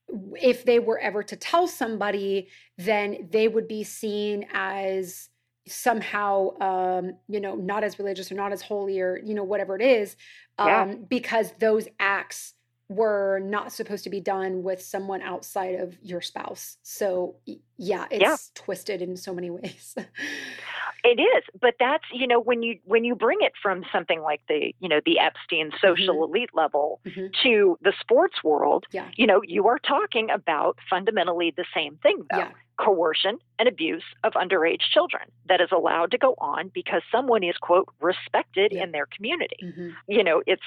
if 0.10 0.66
they 0.66 0.80
were 0.80 1.00
ever 1.00 1.24
to 1.24 1.36
tell 1.36 1.68
somebody, 1.68 2.50
then 2.78 3.30
they 3.32 3.48
would 3.48 3.68
be 3.68 3.84
seen 3.84 4.46
as 4.54 5.30
somehow 5.68 6.50
um 6.60 7.14
you 7.30 7.40
know 7.40 7.56
not 7.56 7.86
as 7.86 7.98
religious 7.98 8.30
or 8.30 8.36
not 8.36 8.52
as 8.52 8.62
holy 8.62 9.00
or 9.00 9.18
you 9.24 9.34
know 9.34 9.46
whatever 9.46 9.78
it 9.78 9.82
is 9.82 10.18
um 10.60 10.68
yeah. 10.68 10.96
because 11.08 11.54
those 11.60 11.88
acts 12.02 12.54
were 12.90 13.40
not 13.40 13.72
supposed 13.72 14.04
to 14.04 14.10
be 14.10 14.20
done 14.20 14.62
with 14.62 14.82
someone 14.82 15.22
outside 15.22 15.76
of 15.76 15.98
your 16.02 16.20
spouse 16.20 16.78
so 16.84 17.36
yeah 17.78 18.06
it's 18.12 18.22
yeah. 18.22 18.36
twisted 18.56 19.02
in 19.02 19.16
so 19.16 19.34
many 19.34 19.50
ways 19.50 19.96
It 21.04 21.20
is, 21.20 21.44
but 21.60 21.76
that's 21.80 22.06
you 22.14 22.26
know 22.26 22.40
when 22.40 22.64
you 22.64 22.80
when 22.86 23.04
you 23.04 23.14
bring 23.14 23.40
it 23.42 23.52
from 23.62 23.84
something 23.92 24.22
like 24.22 24.42
the 24.48 24.74
you 24.80 24.88
know 24.88 25.02
the 25.06 25.20
Epstein 25.20 25.72
social 25.82 26.16
mm-hmm. 26.16 26.34
elite 26.34 26.50
level 26.54 27.02
mm-hmm. 27.06 27.28
to 27.44 27.78
the 27.82 27.92
sports 28.00 28.42
world, 28.42 28.86
yeah. 28.92 29.10
you 29.18 29.28
know 29.28 29.42
you 29.44 29.68
are 29.68 29.80
talking 29.80 30.30
about 30.30 30.78
fundamentally 30.90 31.54
the 31.56 31.66
same 31.76 31.98
thing 31.98 32.26
though. 32.32 32.38
Yeah. 32.38 32.52
coercion 32.78 33.38
and 33.60 33.68
abuse 33.68 34.04
of 34.24 34.32
underage 34.34 34.82
children 34.94 35.24
that 35.50 35.60
is 35.60 35.70
allowed 35.74 36.10
to 36.12 36.18
go 36.18 36.36
on 36.38 36.72
because 36.74 37.02
someone 37.12 37.44
is 37.44 37.56
quote 37.58 37.88
respected 38.00 38.72
yeah. 38.72 38.84
in 38.84 38.92
their 38.92 39.06
community 39.06 39.58
mm-hmm. 39.62 39.90
you 40.08 40.24
know 40.24 40.42
it's 40.48 40.64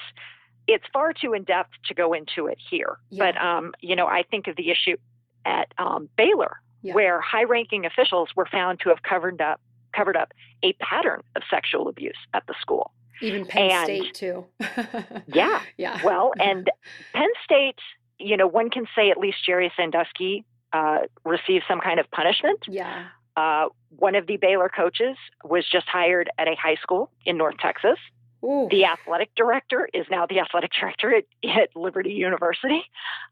it's 0.67 0.85
far 0.93 1.11
too 1.11 1.33
in 1.33 1.43
depth 1.43 1.71
to 1.85 1.93
go 1.93 2.13
into 2.13 2.47
it 2.47 2.57
here 2.69 2.97
but 3.11 3.35
um, 3.41 3.73
you 3.81 3.93
know 3.93 4.07
i 4.07 4.23
think 4.23 4.47
of 4.47 4.55
the 4.55 4.71
issue 4.71 4.95
at 5.43 5.73
um, 5.77 6.07
baylor 6.15 6.61
yeah. 6.81 6.93
where 6.93 7.19
high 7.19 7.43
ranking 7.43 7.85
officials 7.85 8.29
were 8.37 8.47
found 8.49 8.79
to 8.79 8.87
have 8.87 9.03
covered 9.03 9.41
up 9.41 9.59
covered 9.93 10.17
up 10.17 10.33
a 10.63 10.73
pattern 10.73 11.21
of 11.35 11.41
sexual 11.49 11.87
abuse 11.87 12.17
at 12.33 12.43
the 12.47 12.53
school 12.59 12.91
even 13.21 13.45
penn 13.45 13.71
and, 13.71 13.85
state 13.85 14.13
too 14.13 14.45
yeah 15.27 15.61
yeah 15.77 15.99
well 16.03 16.31
and 16.39 16.69
penn 17.13 17.29
state 17.43 17.79
you 18.19 18.37
know 18.37 18.47
one 18.47 18.69
can 18.69 18.85
say 18.95 19.09
at 19.09 19.17
least 19.17 19.37
jerry 19.45 19.71
sandusky 19.75 20.45
uh, 20.73 20.99
receive 21.23 21.61
some 21.67 21.79
kind 21.79 21.99
of 21.99 22.09
punishment. 22.11 22.59
Yeah. 22.67 23.07
Uh, 23.35 23.67
one 23.89 24.15
of 24.15 24.27
the 24.27 24.37
Baylor 24.37 24.69
coaches 24.69 25.15
was 25.43 25.65
just 25.69 25.87
hired 25.87 26.29
at 26.37 26.47
a 26.47 26.55
high 26.55 26.75
school 26.81 27.11
in 27.25 27.37
North 27.37 27.57
Texas. 27.59 27.97
Ooh. 28.43 28.67
The 28.69 28.85
athletic 28.85 29.33
director 29.35 29.89
is 29.93 30.05
now 30.09 30.25
the 30.25 30.39
athletic 30.41 30.71
director 30.79 31.15
at, 31.15 31.25
at 31.43 31.75
Liberty 31.75 32.11
University. 32.11 32.83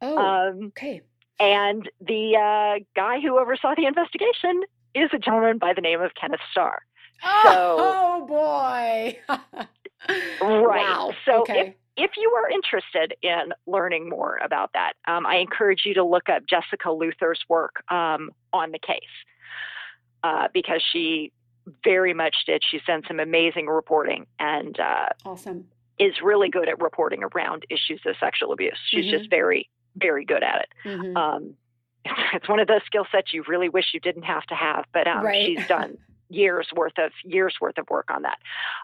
Oh, 0.01 0.17
um, 0.17 0.65
okay. 0.67 1.01
And 1.39 1.89
the 1.99 2.37
uh, 2.37 2.83
guy 2.95 3.19
who 3.19 3.39
oversaw 3.39 3.75
the 3.75 3.85
investigation 3.85 4.63
is 4.95 5.09
a 5.13 5.19
gentleman 5.19 5.57
by 5.57 5.73
the 5.73 5.81
name 5.81 6.01
of 6.01 6.11
Kenneth 6.19 6.39
Starr. 6.51 6.81
Oh, 7.23 7.41
so, 7.43 7.75
oh 7.79 8.25
boy. 8.27 9.17
right. 10.41 10.81
Wow. 10.81 11.13
So 11.25 11.41
okay. 11.41 11.75
if, 11.95 12.09
if 12.11 12.11
you 12.17 12.31
are 12.31 12.49
interested 12.49 13.15
in 13.21 13.53
learning 13.67 14.09
more 14.09 14.39
about 14.43 14.71
that, 14.73 14.93
um, 15.07 15.25
I 15.25 15.35
encourage 15.37 15.83
you 15.85 15.93
to 15.95 16.03
look 16.03 16.29
up 16.29 16.43
Jessica 16.49 16.91
Luther's 16.91 17.39
work 17.47 17.83
um, 17.91 18.31
on 18.53 18.71
the 18.71 18.79
case 18.79 19.01
uh, 20.23 20.47
because 20.53 20.81
she 20.91 21.31
very 21.83 22.13
much 22.13 22.35
did. 22.45 22.63
She's 22.69 22.83
done 22.85 23.01
some 23.07 23.19
amazing 23.19 23.67
reporting 23.67 24.27
and 24.39 24.79
uh, 24.79 25.07
awesome 25.25 25.65
is 25.99 26.13
really 26.21 26.49
good 26.49 26.67
at 26.67 26.81
reporting 26.81 27.23
around 27.23 27.65
issues 27.69 28.01
of 28.05 28.15
sexual 28.19 28.51
abuse. 28.51 28.77
She's 28.89 29.05
mm-hmm. 29.05 29.17
just 29.17 29.29
very, 29.29 29.69
very 29.95 30.25
good 30.25 30.43
at 30.43 30.61
it. 30.61 30.69
Mm-hmm. 30.85 31.17
Um, 31.17 31.53
it's 32.33 32.47
one 32.47 32.59
of 32.59 32.67
those 32.67 32.81
skill 32.85 33.05
sets 33.11 33.33
you 33.33 33.43
really 33.47 33.69
wish 33.69 33.93
you 33.93 33.99
didn't 33.99 34.23
have 34.23 34.43
to 34.47 34.55
have, 34.55 34.85
but 34.93 35.07
um, 35.07 35.25
right. 35.25 35.45
she's 35.45 35.67
done 35.67 35.97
years 36.29 36.67
worth 36.75 36.97
of 36.97 37.11
years 37.23 37.55
worth 37.61 37.77
of 37.77 37.89
work 37.89 38.09
on 38.09 38.23
that. 38.23 38.37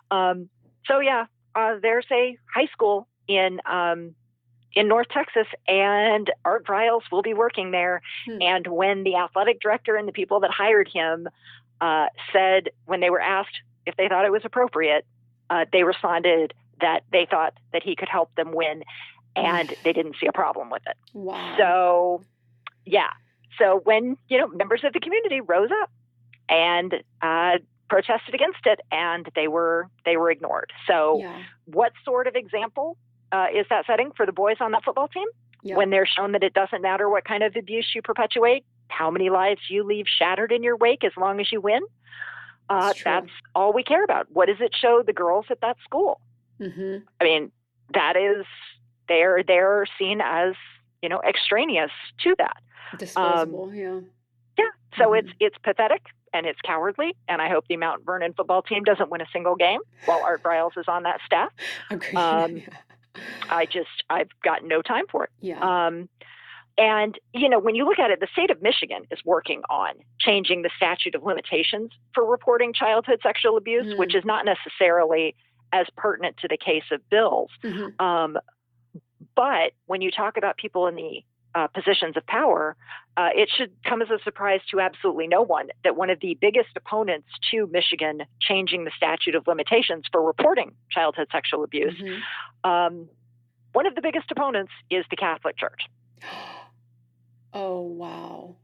Um, 0.10 0.50
so 0.86 1.00
yeah, 1.00 1.26
uh, 1.56 1.76
there's 1.82 2.08
a 2.12 2.38
high 2.54 2.68
school 2.68 3.08
in 3.28 3.62
um, 3.66 4.16
in 4.74 4.88
North 4.88 5.08
Texas, 5.10 5.48
and 5.68 6.32
Art 6.46 6.66
Briles 6.66 7.02
will 7.12 7.22
be 7.22 7.34
working 7.34 7.72
there. 7.72 8.02
Hmm. 8.26 8.42
And 8.42 8.68
when 8.68 9.04
the 9.04 9.16
athletic 9.16 9.60
director 9.60 9.96
and 9.96 10.08
the 10.08 10.14
people 10.14 10.40
that 10.42 10.52
hired 10.52 10.90
him 10.92 11.28
uh, 11.82 12.08
said, 12.32 12.70
when 12.86 13.00
they 13.02 13.10
were 13.10 13.20
asked 13.20 13.60
if 13.86 13.98
they 13.98 14.08
thought 14.08 14.26
it 14.26 14.32
was 14.32 14.44
appropriate, 14.46 15.06
uh, 15.50 15.66
they 15.72 15.84
responded 15.84 16.54
that 16.80 17.04
they 17.12 17.28
thought 17.30 17.54
that 17.74 17.84
he 17.84 17.96
could 17.96 18.10
help 18.10 18.34
them 18.36 18.54
win, 18.54 18.84
and 19.36 19.74
they 19.84 19.94
didn't 19.94 20.16
see 20.20 20.28
a 20.28 20.32
problem 20.32 20.70
with 20.70 20.84
it. 20.88 20.98
Wow. 21.14 21.56
So, 21.58 22.24
yeah. 22.86 23.10
So 23.58 23.82
when 23.84 24.18
you 24.28 24.38
know 24.38 24.48
members 24.48 24.84
of 24.84 24.94
the 24.94 25.00
community 25.00 25.42
rose 25.42 25.70
up 25.82 25.92
and 26.50 26.96
uh, 27.22 27.58
protested 27.92 28.34
against 28.34 28.66
it, 28.66 28.80
and 28.92 29.28
they 29.36 29.50
were 29.50 29.88
they 30.06 30.16
were 30.16 30.32
ignored. 30.32 30.72
So, 30.88 31.20
yeah. 31.20 31.44
what 31.66 31.92
sort 32.06 32.26
of 32.26 32.36
example 32.36 32.98
uh, 33.34 33.48
is 33.54 33.66
that 33.70 33.86
setting 33.86 34.12
for 34.16 34.26
the 34.26 34.32
boys 34.32 34.58
on 34.62 34.72
that 34.72 34.84
football 34.86 35.10
team? 35.10 35.28
Yeah. 35.62 35.76
When 35.76 35.90
they're 35.90 36.08
shown 36.08 36.32
that 36.32 36.42
it 36.42 36.54
doesn't 36.54 36.82
matter 36.82 37.10
what 37.10 37.26
kind 37.26 37.44
of 37.44 37.56
abuse 37.56 37.92
you 37.94 38.02
perpetuate, 38.02 38.66
how 38.88 39.12
many 39.12 39.30
lives 39.30 39.62
you 39.70 39.84
leave 39.84 40.06
shattered 40.08 40.52
in 40.52 40.64
your 40.64 40.78
wake, 40.78 41.04
as 41.04 41.12
long 41.18 41.40
as 41.40 41.52
you 41.52 41.62
win. 41.62 41.82
Uh, 42.70 42.94
that's 43.04 43.30
all 43.54 43.74
we 43.74 43.84
care 43.84 44.04
about. 44.04 44.28
What 44.32 44.48
does 44.48 44.62
it 44.62 44.74
show 44.74 45.04
the 45.06 45.14
girls 45.14 45.46
at 45.50 45.60
that 45.60 45.76
school? 45.84 46.22
Mm-hmm. 46.62 47.04
I 47.20 47.24
mean, 47.24 47.52
that 47.94 48.16
is 48.16 48.46
they're 49.10 49.44
they're 49.44 49.86
seen 50.00 50.22
as 50.24 50.54
you 51.02 51.10
know 51.10 51.22
extraneous 51.28 51.92
to 52.24 52.36
that. 52.38 52.58
Disposable, 52.98 53.66
um, 53.66 53.76
yeah. 53.76 54.00
Yeah. 54.58 54.66
So 54.98 55.10
mm-hmm. 55.10 55.28
it's 55.28 55.30
it's 55.40 55.58
pathetic 55.64 56.04
and 56.34 56.46
it's 56.46 56.60
cowardly. 56.62 57.16
And 57.28 57.42
I 57.42 57.50
hope 57.50 57.66
the 57.68 57.78
Mount 57.78 58.06
Vernon 58.06 58.34
football 58.34 58.62
team 58.62 58.84
doesn't 58.84 59.10
win 59.10 59.22
a 59.22 59.28
single 59.34 59.56
game 59.56 59.80
while 60.06 60.22
Art 60.24 60.44
Briles 60.44 60.78
is 60.78 60.86
on 60.88 61.04
that 61.04 61.20
staff. 61.26 61.52
Okay. 61.92 62.16
Um, 62.16 62.58
yeah. 62.58 62.66
I 63.50 63.66
just 63.66 63.90
I've 64.10 64.30
got 64.44 64.64
no 64.64 64.82
time 64.82 65.06
for 65.12 65.26
it. 65.26 65.30
Yeah. 65.42 65.60
Um, 65.60 66.08
and 66.78 67.20
you 67.34 67.50
know, 67.50 67.60
when 67.60 67.76
you 67.76 67.86
look 67.86 68.00
at 68.00 68.12
it, 68.12 68.20
the 68.20 68.28
state 68.32 68.50
of 68.50 68.62
Michigan 68.62 69.04
is 69.12 69.20
working 69.26 69.62
on 69.70 69.92
changing 70.20 70.62
the 70.62 70.70
statute 70.76 71.16
of 71.16 71.24
limitations 71.24 71.92
for 72.14 72.26
reporting 72.26 72.74
childhood 72.74 73.20
sexual 73.22 73.58
abuse, 73.58 73.86
mm-hmm. 73.86 74.00
which 74.00 74.16
is 74.16 74.24
not 74.24 74.46
necessarily 74.46 75.36
as 75.74 75.88
pertinent 75.98 76.38
to 76.38 76.48
the 76.48 76.58
case 76.58 76.84
of 76.92 77.08
Bills. 77.10 77.50
Mm-hmm. 77.64 78.04
Um, 78.04 78.38
but 79.36 79.74
when 79.86 80.02
you 80.02 80.12
talk 80.12 80.38
about 80.38 80.58
people 80.58 80.88
in 80.88 80.96
the 80.96 81.24
uh, 81.56 81.68
positions 81.68 82.16
of 82.18 82.26
power, 82.28 82.76
uh, 83.18 83.30
it 83.36 83.50
should 83.56 83.72
come 83.86 84.02
as 84.02 84.10
a 84.10 84.20
surprise 84.24 84.62
to 84.72 84.80
absolutely 84.80 85.28
no 85.28 85.42
one 85.42 85.68
that 85.84 85.96
one 85.96 86.10
of 86.10 86.20
the 86.22 86.38
biggest 86.40 86.70
opponents 86.76 87.28
to 87.52 87.68
Michigan 87.68 88.24
changing 88.40 88.86
the 88.86 88.92
statute 88.96 89.36
of 89.36 89.46
limitations 89.48 90.06
for 90.12 90.22
reporting 90.22 90.72
childhood 90.90 91.28
sexual 91.32 91.64
abuse, 91.64 91.94
mm-hmm. 92.00 92.70
um, 92.70 93.10
one 93.74 93.86
of 93.86 93.96
the 93.96 94.02
biggest 94.02 94.32
opponents 94.32 94.72
is 94.90 95.06
the 95.10 95.16
Catholic 95.16 95.58
Church. 95.58 95.82
Oh, 97.54 97.82
wow. 97.82 98.56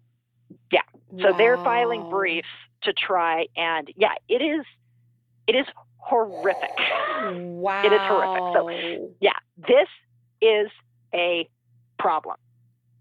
Yeah. 0.72 0.80
So 1.20 1.32
wow. 1.32 1.38
they're 1.38 1.58
filing 1.58 2.10
briefs 2.10 2.48
to 2.84 2.94
try 2.94 3.48
and, 3.58 3.92
yeah, 3.98 4.14
it 4.30 4.42
is, 4.42 4.66
it 5.46 5.58
is 5.58 5.66
horrific. 5.98 6.70
Wow. 7.22 7.82
It 7.86 7.92
is 7.92 8.00
horrific. 8.00 8.44
So, 8.56 9.14
yeah, 9.20 9.32
this 9.58 9.90
is 10.42 10.70
a 11.14 11.50
problem. 12.00 12.38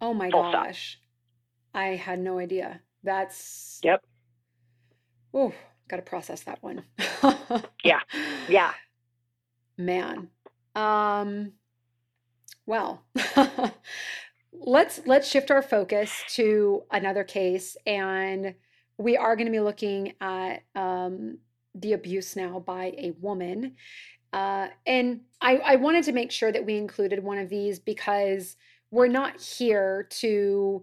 Oh 0.01 0.15
my 0.15 0.31
Full 0.31 0.53
gosh. 0.53 0.99
Stop. 1.73 1.83
I 1.83 1.87
had 1.97 2.19
no 2.19 2.39
idea. 2.39 2.81
That's 3.03 3.81
Yep. 3.83 4.05
Oh, 5.35 5.53
got 5.89 5.97
to 5.97 6.03
process 6.03 6.43
that 6.43 6.63
one. 6.63 6.85
yeah. 7.85 8.01
Yeah. 8.49 8.73
Man. 9.77 10.29
Um 10.75 11.53
well, 12.65 13.05
let's 14.53 15.01
let's 15.07 15.29
shift 15.29 15.51
our 15.51 15.63
focus 15.63 16.13
to 16.35 16.83
another 16.91 17.25
case 17.25 17.77
and 17.87 18.55
we 18.99 19.17
are 19.17 19.37
going 19.37 19.47
to 19.47 19.53
be 19.53 19.61
looking 19.61 20.15
at 20.21 20.63
um, 20.75 21.39
the 21.75 21.93
abuse 21.93 22.37
now 22.37 22.61
by 22.61 22.87
a 22.97 23.13
woman. 23.21 23.77
Uh, 24.33 24.69
and 24.87 25.21
I, 25.41 25.57
I 25.59 25.77
wanted 25.77 26.05
to 26.05 26.13
make 26.13 26.31
sure 26.31 26.51
that 26.53 26.65
we 26.65 26.77
included 26.77 27.23
one 27.23 27.39
of 27.39 27.49
these 27.49 27.79
because 27.79 28.57
we're 28.97 29.09
not 29.09 29.39
here 29.39 30.07
to 30.09 30.83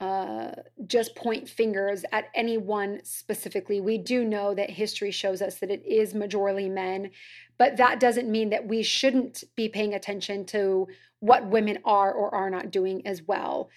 uh, 0.00 0.52
just 0.86 1.16
point 1.16 1.48
fingers 1.48 2.04
at 2.12 2.26
anyone 2.36 3.00
specifically. 3.02 3.80
We 3.80 3.98
do 3.98 4.24
know 4.24 4.54
that 4.54 4.70
history 4.70 5.10
shows 5.10 5.42
us 5.42 5.56
that 5.56 5.72
it 5.72 5.84
is 5.84 6.14
majorly 6.14 6.70
men, 6.70 7.10
but 7.58 7.76
that 7.76 7.98
doesn't 7.98 8.30
mean 8.30 8.50
that 8.50 8.68
we 8.68 8.84
shouldn't 8.84 9.42
be 9.56 9.68
paying 9.68 9.94
attention 9.94 10.46
to 10.46 10.86
what 11.18 11.48
women 11.48 11.78
are 11.84 12.12
or 12.12 12.32
are 12.32 12.48
not 12.48 12.70
doing 12.70 13.04
as 13.04 13.22
well. 13.22 13.70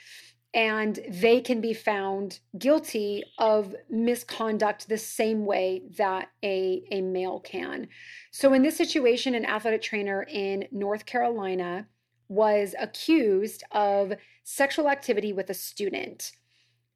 And 0.53 0.99
they 1.09 1.41
can 1.41 1.59
be 1.59 1.73
found 1.73 2.39
guilty 2.59 3.23
of 3.39 3.73
misconduct 3.89 4.89
the 4.89 4.97
same 4.99 5.43
way 5.43 5.81
that 5.97 6.29
a, 6.43 6.83
a 6.91 7.01
male 7.01 7.39
can. 7.39 7.87
So, 8.29 8.53
in 8.53 8.61
this 8.61 8.77
situation, 8.77 9.33
an 9.33 9.45
athletic 9.45 9.81
trainer 9.81 10.23
in 10.29 10.67
North 10.71 11.07
Carolina 11.07 11.87
was 12.31 12.73
accused 12.79 13.61
of 13.73 14.13
sexual 14.45 14.89
activity 14.89 15.33
with 15.33 15.49
a 15.49 15.53
student. 15.53 16.31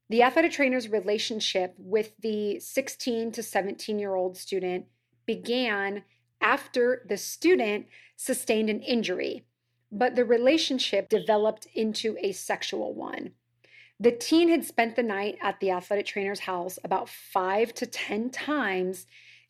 The 0.09 0.23
athletic 0.23 0.53
trainer's 0.53 0.87
relationship 0.87 1.75
with 1.77 2.13
the 2.21 2.57
16 2.61 3.33
to 3.33 3.43
17 3.43 3.99
year 3.99 4.15
old 4.15 4.37
student 4.37 4.85
began 5.25 6.03
after 6.39 7.05
the 7.09 7.17
student 7.17 7.87
sustained 8.15 8.69
an 8.69 8.79
injury, 8.79 9.43
but 9.91 10.15
the 10.15 10.23
relationship 10.23 11.09
developed 11.09 11.67
into 11.73 12.15
a 12.21 12.31
sexual 12.31 12.93
one. 12.93 13.31
The 13.99 14.13
teen 14.13 14.47
had 14.47 14.63
spent 14.63 14.95
the 14.95 15.03
night 15.03 15.37
at 15.41 15.59
the 15.59 15.71
athletic 15.71 16.05
trainer's 16.05 16.41
house 16.41 16.79
about 16.81 17.09
five 17.09 17.73
to 17.73 17.85
10 17.85 18.29
times, 18.29 19.05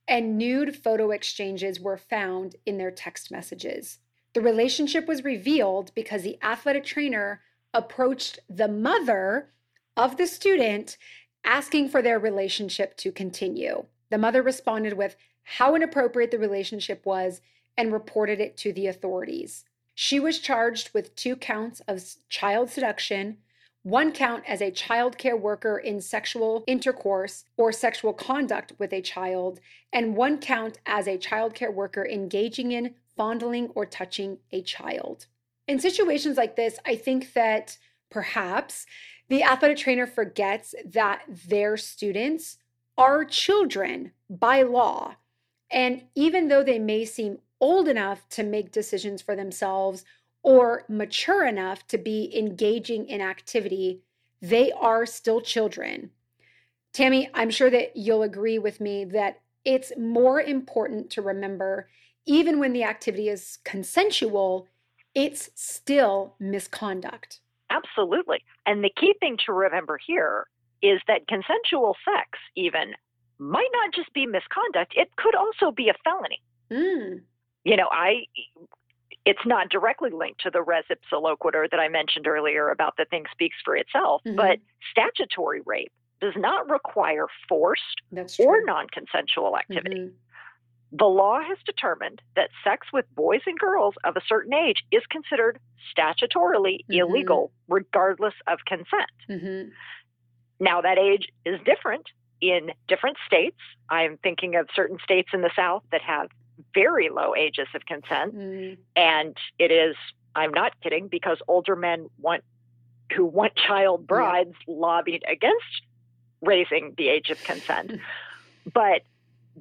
and 0.07 0.35
nude 0.35 0.75
photo 0.75 1.11
exchanges 1.11 1.79
were 1.79 1.97
found 1.97 2.55
in 2.65 2.79
their 2.79 2.91
text 2.91 3.29
messages. 3.29 3.99
The 4.35 4.41
relationship 4.41 5.07
was 5.07 5.23
revealed 5.23 5.91
because 5.95 6.23
the 6.23 6.37
athletic 6.43 6.83
trainer 6.83 7.39
approached 7.73 8.39
the 8.49 8.67
mother 8.67 9.49
of 9.95 10.17
the 10.17 10.27
student 10.27 10.97
asking 11.45 11.87
for 11.87 12.01
their 12.01 12.19
relationship 12.19 12.97
to 12.97 13.13
continue. 13.13 13.85
The 14.09 14.17
mother 14.17 14.41
responded 14.41 14.93
with 14.93 15.15
how 15.43 15.73
inappropriate 15.73 16.31
the 16.31 16.37
relationship 16.37 17.05
was 17.05 17.39
and 17.77 17.93
reported 17.93 18.41
it 18.41 18.57
to 18.57 18.73
the 18.73 18.87
authorities. 18.87 19.63
She 19.93 20.19
was 20.19 20.39
charged 20.39 20.93
with 20.93 21.15
two 21.15 21.37
counts 21.37 21.81
of 21.87 22.03
child 22.27 22.69
seduction, 22.69 23.37
one 23.83 24.11
count 24.11 24.43
as 24.45 24.61
a 24.61 24.69
child 24.69 25.17
care 25.17 25.37
worker 25.37 25.77
in 25.77 26.01
sexual 26.01 26.65
intercourse 26.67 27.45
or 27.55 27.71
sexual 27.71 28.11
conduct 28.11 28.73
with 28.77 28.91
a 28.91 29.01
child, 29.01 29.61
and 29.93 30.17
one 30.17 30.39
count 30.39 30.77
as 30.85 31.07
a 31.07 31.17
child 31.17 31.53
care 31.53 31.71
worker 31.71 32.05
engaging 32.05 32.73
in 32.73 32.95
fondling 33.15 33.69
or 33.75 33.85
touching 33.85 34.39
a 34.51 34.61
child. 34.61 35.27
In 35.67 35.79
situations 35.79 36.37
like 36.37 36.55
this, 36.55 36.77
I 36.85 36.95
think 36.95 37.33
that 37.33 37.77
perhaps 38.09 38.85
the 39.29 39.43
athletic 39.43 39.77
trainer 39.77 40.05
forgets 40.05 40.75
that 40.85 41.23
their 41.27 41.77
students 41.77 42.57
are 42.97 43.25
children 43.25 44.11
by 44.29 44.61
law. 44.61 45.15
And 45.71 46.03
even 46.13 46.47
though 46.47 46.63
they 46.63 46.79
may 46.79 47.05
seem 47.05 47.39
old 47.59 47.87
enough 47.87 48.27
to 48.29 48.43
make 48.43 48.71
decisions 48.71 49.21
for 49.21 49.35
themselves 49.35 50.05
or 50.43 50.85
mature 50.87 51.45
enough 51.45 51.87
to 51.87 51.97
be 51.97 52.31
engaging 52.37 53.07
in 53.07 53.19
activity, 53.19 54.01
they 54.41 54.71
are 54.71 55.05
still 55.05 55.41
children. 55.41 56.11
Tammi, 56.93 57.29
I'm 57.33 57.49
sure 57.49 57.69
that 57.71 57.97
you'll 57.97 58.23
agree 58.23 58.59
with 58.59 58.79
me 58.79 59.05
that 59.05 59.41
it's 59.65 59.91
more 59.97 60.39
important 60.39 61.09
to 61.11 61.21
remember, 61.21 61.89
even 62.25 62.59
when 62.59 62.73
the 62.73 62.83
activity 62.83 63.29
is 63.29 63.59
consensual, 63.63 64.67
it's 65.13 65.49
still 65.55 66.35
misconduct. 66.39 67.39
Absolutely. 67.69 68.43
And 68.65 68.83
the 68.83 68.91
key 68.99 69.13
thing 69.19 69.37
to 69.45 69.53
remember 69.53 69.99
here 70.05 70.47
is 70.81 70.99
that 71.07 71.27
consensual 71.27 71.95
sex, 72.05 72.37
even, 72.55 72.93
might 73.39 73.69
not 73.73 73.93
just 73.93 74.13
be 74.13 74.25
misconduct, 74.25 74.93
it 74.95 75.09
could 75.17 75.35
also 75.35 75.71
be 75.71 75.89
a 75.89 75.93
felony. 76.03 76.41
Mm. 76.71 77.21
You 77.63 77.75
know, 77.75 77.87
I 77.91 78.25
it's 79.25 79.45
not 79.45 79.69
directly 79.69 80.11
linked 80.11 80.41
to 80.41 80.51
the 80.51 80.61
res 80.61 80.83
ipsa 80.89 81.19
loquitur 81.19 81.69
that 81.71 81.79
I 81.79 81.87
mentioned 81.89 82.27
earlier 82.27 82.69
about 82.69 82.95
the 82.97 83.05
thing 83.05 83.25
speaks 83.31 83.55
for 83.65 83.75
itself, 83.75 84.21
mm-hmm. 84.25 84.37
but 84.37 84.59
statutory 84.91 85.61
rape 85.65 85.91
does 86.21 86.33
not 86.37 86.69
require 86.69 87.25
forced 87.49 88.01
or 88.39 88.63
non 88.63 88.87
consensual 88.87 89.57
activity. 89.57 89.95
Mm-hmm. 89.95 90.15
The 90.91 91.05
law 91.05 91.41
has 91.41 91.57
determined 91.65 92.21
that 92.35 92.49
sex 92.63 92.87
with 92.93 93.05
boys 93.15 93.41
and 93.45 93.57
girls 93.57 93.95
of 94.03 94.15
a 94.15 94.21
certain 94.27 94.53
age 94.53 94.83
is 94.91 95.01
considered 95.09 95.59
statutorily 95.95 96.79
mm-hmm. 96.79 96.93
illegal, 96.93 97.51
regardless 97.67 98.33
of 98.47 98.59
consent. 98.65 99.11
Mm-hmm. 99.29 99.69
Now, 100.59 100.81
that 100.81 100.97
age 100.97 101.27
is 101.45 101.59
different 101.65 102.07
in 102.39 102.71
different 102.87 103.17
states. 103.25 103.57
I'm 103.89 104.17
thinking 104.17 104.55
of 104.55 104.69
certain 104.73 104.97
states 105.03 105.29
in 105.33 105.41
the 105.41 105.51
South 105.55 105.83
that 105.91 106.01
have 106.01 106.29
very 106.73 107.09
low 107.09 107.35
ages 107.35 107.67
of 107.73 107.85
consent. 107.85 108.35
Mm. 108.35 108.77
And 108.95 109.35
it 109.59 109.71
is, 109.71 109.95
I'm 110.35 110.51
not 110.51 110.73
kidding, 110.81 111.07
because 111.07 111.39
older 111.47 111.75
men 111.75 112.07
want 112.19 112.43
who 113.15 113.25
want 113.25 113.53
child 113.55 114.07
brides 114.07 114.55
yeah. 114.67 114.75
lobbied 114.75 115.23
against 115.29 115.83
raising 116.41 116.93
the 116.97 117.09
age 117.09 117.29
of 117.29 117.43
consent. 117.43 117.99
but 118.73 119.01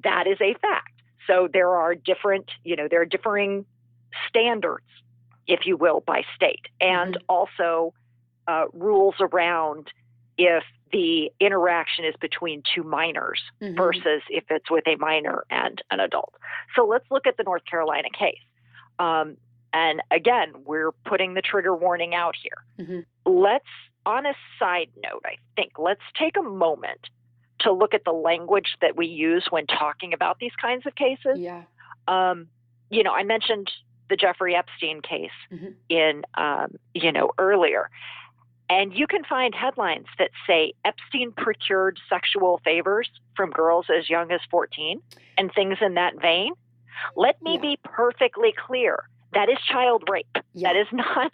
that 0.03 0.27
is 0.27 0.37
a 0.41 0.53
fact. 0.55 0.91
So 1.27 1.47
there 1.51 1.69
are 1.69 1.95
different, 1.95 2.49
you 2.63 2.75
know, 2.75 2.87
there 2.89 3.01
are 3.01 3.05
differing 3.05 3.65
standards, 4.27 4.85
if 5.47 5.65
you 5.65 5.77
will, 5.77 6.01
by 6.05 6.23
state, 6.35 6.67
and 6.79 7.15
mm-hmm. 7.15 7.25
also 7.27 7.93
uh, 8.47 8.65
rules 8.73 9.15
around 9.19 9.87
if 10.37 10.63
the 10.91 11.31
interaction 11.39 12.05
is 12.05 12.15
between 12.21 12.63
two 12.73 12.83
minors 12.83 13.41
mm-hmm. 13.61 13.75
versus 13.75 14.21
if 14.29 14.43
it's 14.49 14.69
with 14.69 14.87
a 14.87 14.95
minor 14.97 15.43
and 15.49 15.81
an 15.91 15.99
adult. 15.99 16.33
So 16.75 16.85
let's 16.85 17.05
look 17.09 17.27
at 17.27 17.37
the 17.37 17.43
North 17.43 17.65
Carolina 17.65 18.09
case. 18.17 18.39
Um, 18.99 19.37
and 19.73 20.01
again, 20.11 20.53
we're 20.63 20.91
putting 21.05 21.33
the 21.33 21.41
trigger 21.41 21.75
warning 21.75 22.15
out 22.15 22.35
here. 22.41 22.85
Mm-hmm. 22.85 22.99
Let's, 23.29 23.65
on 24.05 24.25
a 24.25 24.33
side 24.57 24.89
note, 25.03 25.23
I 25.25 25.35
think, 25.55 25.73
let's 25.77 26.01
take 26.17 26.37
a 26.37 26.43
moment 26.43 27.09
to 27.65 27.71
look 27.71 27.93
at 27.93 28.05
the 28.05 28.13
language 28.13 28.77
that 28.81 28.95
we 28.95 29.07
use 29.07 29.47
when 29.49 29.67
talking 29.67 30.13
about 30.13 30.39
these 30.39 30.55
kinds 30.61 30.85
of 30.85 30.95
cases. 30.95 31.37
Yeah. 31.37 31.63
Um, 32.07 32.47
you 32.89 33.03
know, 33.03 33.11
I 33.11 33.23
mentioned 33.23 33.69
the 34.09 34.15
Jeffrey 34.15 34.55
Epstein 34.55 35.01
case 35.01 35.31
mm-hmm. 35.51 35.71
in, 35.89 36.23
um, 36.35 36.75
you 36.93 37.11
know, 37.11 37.31
earlier. 37.37 37.89
And 38.69 38.93
you 38.93 39.07
can 39.07 39.23
find 39.23 39.53
headlines 39.53 40.07
that 40.17 40.31
say 40.47 40.73
Epstein 40.85 41.31
procured 41.31 41.99
sexual 42.09 42.61
favors 42.63 43.09
from 43.35 43.51
girls 43.51 43.87
as 43.95 44.09
young 44.09 44.31
as 44.31 44.41
14 44.49 45.01
and 45.37 45.51
things 45.53 45.77
in 45.81 45.95
that 45.95 46.19
vein. 46.21 46.53
Let 47.15 47.41
me 47.41 47.55
yeah. 47.55 47.61
be 47.61 47.79
perfectly 47.83 48.53
clear 48.65 49.03
that 49.33 49.49
is 49.49 49.57
child 49.69 50.03
rape. 50.09 50.37
Yeah. 50.53 50.69
That 50.69 50.79
is 50.79 50.87
not 50.91 51.33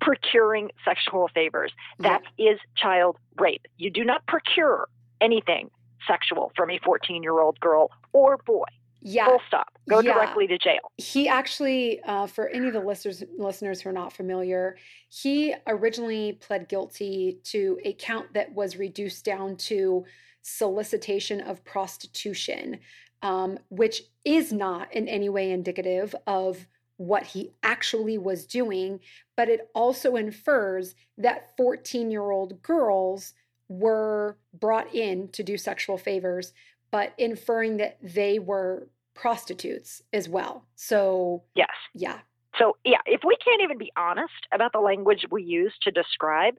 procuring 0.00 0.70
sexual 0.84 1.28
favors. 1.34 1.72
That 1.98 2.22
yeah. 2.36 2.52
is 2.52 2.60
child 2.76 3.18
rape. 3.38 3.66
You 3.76 3.90
do 3.90 4.04
not 4.04 4.26
procure 4.26 4.88
anything 5.20 5.70
sexual 6.06 6.52
from 6.56 6.70
a 6.70 6.78
14 6.84 7.22
year 7.22 7.40
old 7.40 7.58
girl 7.60 7.90
or 8.12 8.38
boy. 8.38 8.64
Yeah. 9.02 9.26
Full 9.26 9.40
stop. 9.48 9.68
Go 9.88 10.00
yeah. 10.00 10.12
directly 10.12 10.46
to 10.46 10.58
jail. 10.58 10.92
He 10.98 11.26
actually, 11.26 12.00
uh, 12.02 12.26
for 12.26 12.48
any 12.48 12.66
of 12.66 12.74
the 12.74 12.80
listeners 12.80 13.24
listeners 13.38 13.80
who 13.80 13.88
are 13.88 13.94
not 13.94 14.12
familiar, 14.12 14.76
he 15.08 15.54
originally 15.66 16.34
pled 16.34 16.68
guilty 16.68 17.38
to 17.44 17.78
a 17.84 17.94
count 17.94 18.32
that 18.34 18.52
was 18.52 18.76
reduced 18.76 19.24
down 19.24 19.56
to 19.56 20.04
solicitation 20.42 21.40
of 21.40 21.64
prostitution, 21.64 22.78
um, 23.22 23.58
which 23.70 24.02
is 24.24 24.52
not 24.52 24.92
in 24.94 25.08
any 25.08 25.28
way 25.28 25.50
indicative 25.50 26.14
of 26.26 26.66
what 26.98 27.22
he 27.22 27.50
actually 27.62 28.18
was 28.18 28.44
doing, 28.44 29.00
but 29.34 29.48
it 29.48 29.70
also 29.74 30.16
infers 30.16 30.94
that 31.16 31.56
14 31.56 32.10
year 32.10 32.30
old 32.30 32.60
girls 32.60 33.32
were 33.70 34.36
brought 34.52 34.94
in 34.94 35.28
to 35.28 35.42
do 35.42 35.56
sexual 35.56 35.96
favors 35.96 36.52
but 36.90 37.12
inferring 37.18 37.76
that 37.78 37.98
they 38.02 38.38
were 38.38 38.88
prostitutes 39.14 40.02
as 40.12 40.28
well. 40.28 40.64
So, 40.76 41.42
yes. 41.54 41.70
Yeah. 41.94 42.18
So, 42.58 42.76
yeah, 42.84 42.98
if 43.06 43.20
we 43.24 43.36
can't 43.44 43.62
even 43.62 43.78
be 43.78 43.92
honest 43.96 44.46
about 44.52 44.72
the 44.72 44.80
language 44.80 45.26
we 45.30 45.42
use 45.42 45.72
to 45.82 45.90
describe 45.90 46.54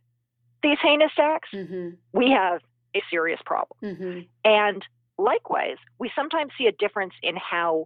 these 0.64 0.78
heinous 0.82 1.12
acts, 1.20 1.50
mm-hmm. 1.54 1.90
we 2.14 2.32
have 2.32 2.62
a 2.96 3.02
serious 3.10 3.40
problem. 3.46 3.78
Mm-hmm. 3.84 4.20
And 4.46 4.86
likewise, 5.18 5.78
we 6.00 6.12
sometimes 6.16 6.52
see 6.58 6.68
a 6.68 6.72
difference 6.72 7.14
in 7.22 7.36
how 7.36 7.86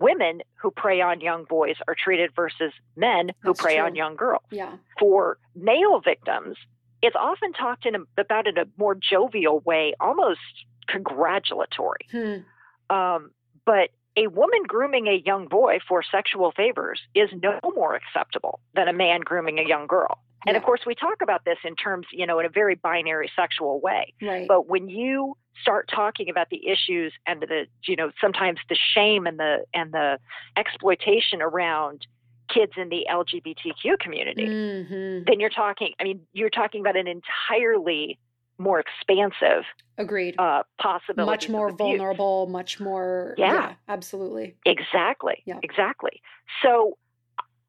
women 0.00 0.40
who 0.60 0.70
prey 0.70 1.00
on 1.00 1.20
young 1.20 1.44
boys 1.44 1.76
are 1.86 1.94
treated 1.96 2.30
versus 2.34 2.72
men 2.96 3.30
who 3.40 3.50
That's 3.50 3.60
prey 3.60 3.76
true. 3.76 3.84
on 3.84 3.94
young 3.94 4.16
girls. 4.16 4.42
Yeah. 4.50 4.74
For 4.98 5.38
male 5.54 6.00
victims, 6.04 6.56
it's 7.02 7.16
often 7.16 7.52
talked 7.52 7.86
in 7.86 7.94
a, 7.94 7.98
about 8.16 8.46
in 8.46 8.58
a 8.58 8.64
more 8.76 8.94
jovial 8.94 9.60
way, 9.60 9.94
almost 10.00 10.40
congratulatory. 10.88 12.06
Hmm. 12.10 12.94
Um, 12.94 13.30
but 13.64 13.90
a 14.16 14.26
woman 14.28 14.62
grooming 14.66 15.06
a 15.06 15.22
young 15.24 15.46
boy 15.46 15.78
for 15.86 16.02
sexual 16.02 16.52
favors 16.52 17.00
is 17.14 17.30
no 17.40 17.58
more 17.74 17.94
acceptable 17.94 18.60
than 18.74 18.88
a 18.88 18.92
man 18.92 19.20
grooming 19.20 19.58
a 19.58 19.68
young 19.68 19.86
girl. 19.86 20.18
And 20.46 20.54
yeah. 20.54 20.58
of 20.58 20.64
course, 20.64 20.80
we 20.86 20.94
talk 20.94 21.20
about 21.22 21.44
this 21.44 21.58
in 21.64 21.76
terms, 21.76 22.06
you 22.12 22.26
know, 22.26 22.38
in 22.38 22.46
a 22.46 22.48
very 22.48 22.74
binary 22.74 23.30
sexual 23.36 23.80
way. 23.80 24.14
Right. 24.22 24.46
But 24.46 24.68
when 24.68 24.88
you 24.88 25.36
start 25.60 25.90
talking 25.92 26.30
about 26.30 26.48
the 26.50 26.66
issues 26.66 27.12
and 27.26 27.42
the, 27.42 27.66
you 27.86 27.96
know, 27.96 28.10
sometimes 28.20 28.58
the 28.68 28.76
shame 28.94 29.26
and 29.26 29.38
the 29.38 29.64
and 29.74 29.92
the 29.92 30.18
exploitation 30.56 31.42
around 31.42 32.06
kids 32.48 32.72
in 32.76 32.88
the 32.88 33.06
LGBTQ 33.10 33.98
community, 34.00 34.46
mm-hmm. 34.46 35.24
then 35.26 35.40
you're 35.40 35.50
talking. 35.50 35.92
I 36.00 36.04
mean, 36.04 36.20
you're 36.32 36.50
talking 36.50 36.80
about 36.80 36.96
an 36.96 37.06
entirely 37.06 38.18
more 38.58 38.80
expansive 38.80 39.62
agreed 39.98 40.34
uh 40.38 40.62
possibility 40.80 41.30
much 41.30 41.48
more 41.48 41.70
vulnerable 41.70 42.46
much 42.48 42.80
more 42.80 43.34
yeah. 43.38 43.52
yeah. 43.52 43.74
absolutely 43.88 44.56
exactly 44.66 45.42
yeah. 45.46 45.58
exactly 45.62 46.20
so 46.62 46.98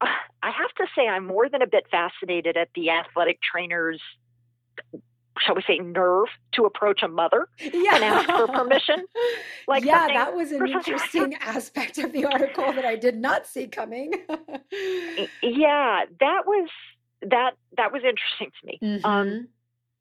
uh, 0.00 0.06
i 0.42 0.50
have 0.50 0.70
to 0.76 0.84
say 0.96 1.06
i'm 1.06 1.24
more 1.24 1.48
than 1.48 1.62
a 1.62 1.66
bit 1.66 1.86
fascinated 1.90 2.56
at 2.56 2.68
the 2.74 2.90
athletic 2.90 3.38
trainers 3.40 4.00
shall 5.38 5.54
we 5.54 5.62
say 5.62 5.78
nerve 5.78 6.26
to 6.52 6.64
approach 6.64 7.02
a 7.02 7.08
mother 7.08 7.48
yeah. 7.58 7.94
and 7.94 8.04
ask 8.04 8.28
for 8.28 8.46
permission 8.48 9.04
like 9.68 9.84
yeah 9.84 10.06
that 10.08 10.34
was 10.34 10.52
an 10.52 10.66
interesting 10.66 11.34
aspect 11.40 11.98
of 11.98 12.12
the 12.12 12.24
article 12.24 12.72
that 12.72 12.84
i 12.84 12.96
did 12.96 13.16
not 13.16 13.46
see 13.46 13.66
coming 13.66 14.12
yeah 15.42 16.04
that 16.18 16.42
was 16.46 16.68
that 17.22 17.52
that 17.76 17.92
was 17.92 18.02
interesting 18.04 18.50
to 18.60 18.66
me 18.66 18.78
um, 18.82 18.88
mm-hmm. 18.88 19.06
um 19.06 19.48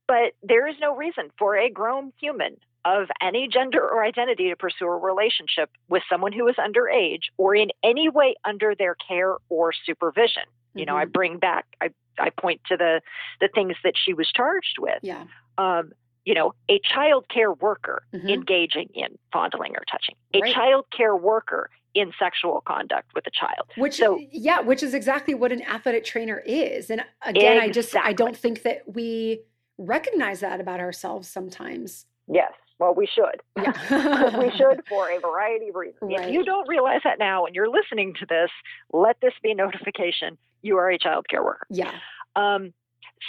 but 0.08 0.34
there 0.42 0.68
is 0.68 0.76
no 0.82 0.96
reason 0.96 1.30
for 1.38 1.56
a 1.56 1.70
grown 1.70 2.12
human 2.20 2.58
of 2.86 3.08
any 3.22 3.48
gender 3.48 3.82
or 3.82 4.04
identity 4.04 4.50
to 4.50 4.56
pursue 4.56 4.86
a 4.86 4.98
relationship 4.98 5.70
with 5.90 6.02
someone 6.10 6.32
who 6.32 6.48
is 6.48 6.56
underage 6.56 7.24
or 7.38 7.56
in 7.56 7.70
any 7.84 8.10
way 8.10 8.36
under 8.46 8.74
their 8.74 8.96
care 8.96 9.36
or 9.50 9.72
supervision. 9.86 10.44
You 10.74 10.86
know, 10.86 10.96
I 10.96 11.04
mm-hmm. 11.04 11.12
bring 11.12 11.38
back, 11.40 11.66
I, 11.82 11.90
I 12.20 12.30
point 12.30 12.62
to 12.68 12.78
the, 12.78 13.02
the 13.40 13.50
things 13.54 13.76
that 13.84 13.94
she 13.96 14.14
was 14.14 14.32
charged 14.32 14.78
with. 14.80 15.00
Yeah. 15.02 15.24
Um, 15.58 15.92
you 16.26 16.34
know, 16.34 16.54
a 16.70 16.80
child 16.80 17.26
care 17.34 17.54
worker 17.54 18.04
mm-hmm. 18.14 18.28
engaging 18.28 18.90
in 18.94 19.18
fondling 19.32 19.72
or 19.72 19.84
touching, 19.90 20.16
a 20.34 20.42
right. 20.42 20.54
child 20.54 20.86
care 20.96 21.16
worker 21.16 21.70
in 21.96 22.12
sexual 22.20 22.62
conduct 22.62 23.14
with 23.16 23.26
a 23.26 23.32
child. 23.32 23.68
Which 23.78 23.96
so, 23.96 24.20
yeah, 24.32 24.60
which 24.60 24.84
is 24.84 24.94
exactly 24.94 25.34
what 25.34 25.52
an 25.52 25.64
athletic 25.64 26.06
trainer 26.06 26.44
is. 26.46 26.90
And 26.90 27.04
again, 27.24 27.58
exactly. 27.58 27.70
I 27.70 27.72
just 27.72 27.96
I 27.96 28.14
don't 28.14 28.38
think 28.38 28.64
that 28.64 28.84
we 28.86 29.42
recognize 29.78 30.42
that 30.42 30.60
about 30.60 30.80
ourselves 30.80 31.28
sometimes. 31.28 32.06
Yes. 32.28 32.52
Well, 32.80 32.96
we 32.96 33.08
should. 33.08 33.42
Yeah. 33.58 34.38
we 34.40 34.52
should 34.52 34.82
for 34.90 35.10
a 35.10 35.20
variety 35.20 35.70
of 35.70 35.76
reasons. 35.76 35.98
Right. 36.02 36.30
If 36.30 36.34
you 36.34 36.44
don't 36.44 36.68
realize 36.68 37.02
that 37.04 37.20
now 37.20 37.46
and 37.46 37.54
you're 37.54 37.70
listening 37.70 38.14
to 38.20 38.26
this, 38.26 38.50
let 38.94 39.18
this 39.22 39.34
be 39.44 39.54
notification 39.54 40.38
you 40.62 40.78
are 40.78 40.90
a 40.90 40.98
child 40.98 41.28
care 41.30 41.44
worker. 41.44 41.68
Yeah. 41.70 41.94
Um, 42.36 42.74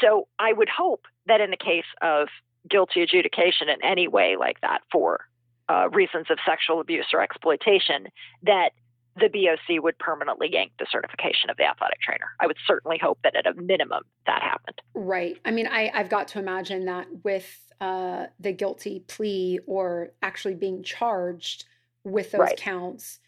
so 0.00 0.28
I 0.38 0.52
would 0.52 0.68
hope 0.68 1.06
that 1.26 1.40
in 1.40 1.50
the 1.50 1.56
case 1.56 1.84
of 2.02 2.28
guilty 2.68 3.02
adjudication 3.02 3.68
in 3.68 3.82
any 3.84 4.08
way 4.08 4.36
like 4.38 4.60
that 4.60 4.80
for 4.92 5.26
uh, 5.68 5.88
reasons 5.90 6.26
of 6.30 6.38
sexual 6.46 6.80
abuse 6.80 7.06
or 7.12 7.22
exploitation, 7.22 8.08
that 8.42 8.70
the 9.16 9.28
BOC 9.28 9.82
would 9.82 9.98
permanently 9.98 10.48
yank 10.52 10.72
the 10.78 10.86
certification 10.90 11.50
of 11.50 11.56
the 11.56 11.64
athletic 11.64 12.00
trainer. 12.00 12.26
I 12.38 12.46
would 12.46 12.56
certainly 12.66 12.98
hope 13.00 13.18
that 13.24 13.34
at 13.36 13.46
a 13.46 13.54
minimum 13.54 14.02
that 14.26 14.42
happened. 14.42 14.80
Right. 14.94 15.36
I 15.44 15.50
mean, 15.50 15.66
I, 15.66 15.90
I've 15.92 16.08
got 16.08 16.28
to 16.28 16.38
imagine 16.38 16.84
that 16.86 17.06
with 17.24 17.58
uh, 17.80 18.26
the 18.38 18.52
guilty 18.52 19.04
plea 19.06 19.60
or 19.66 20.12
actually 20.22 20.54
being 20.54 20.82
charged 20.82 21.64
with 22.04 22.32
those 22.32 22.40
right. 22.40 22.56
counts, 22.56 23.20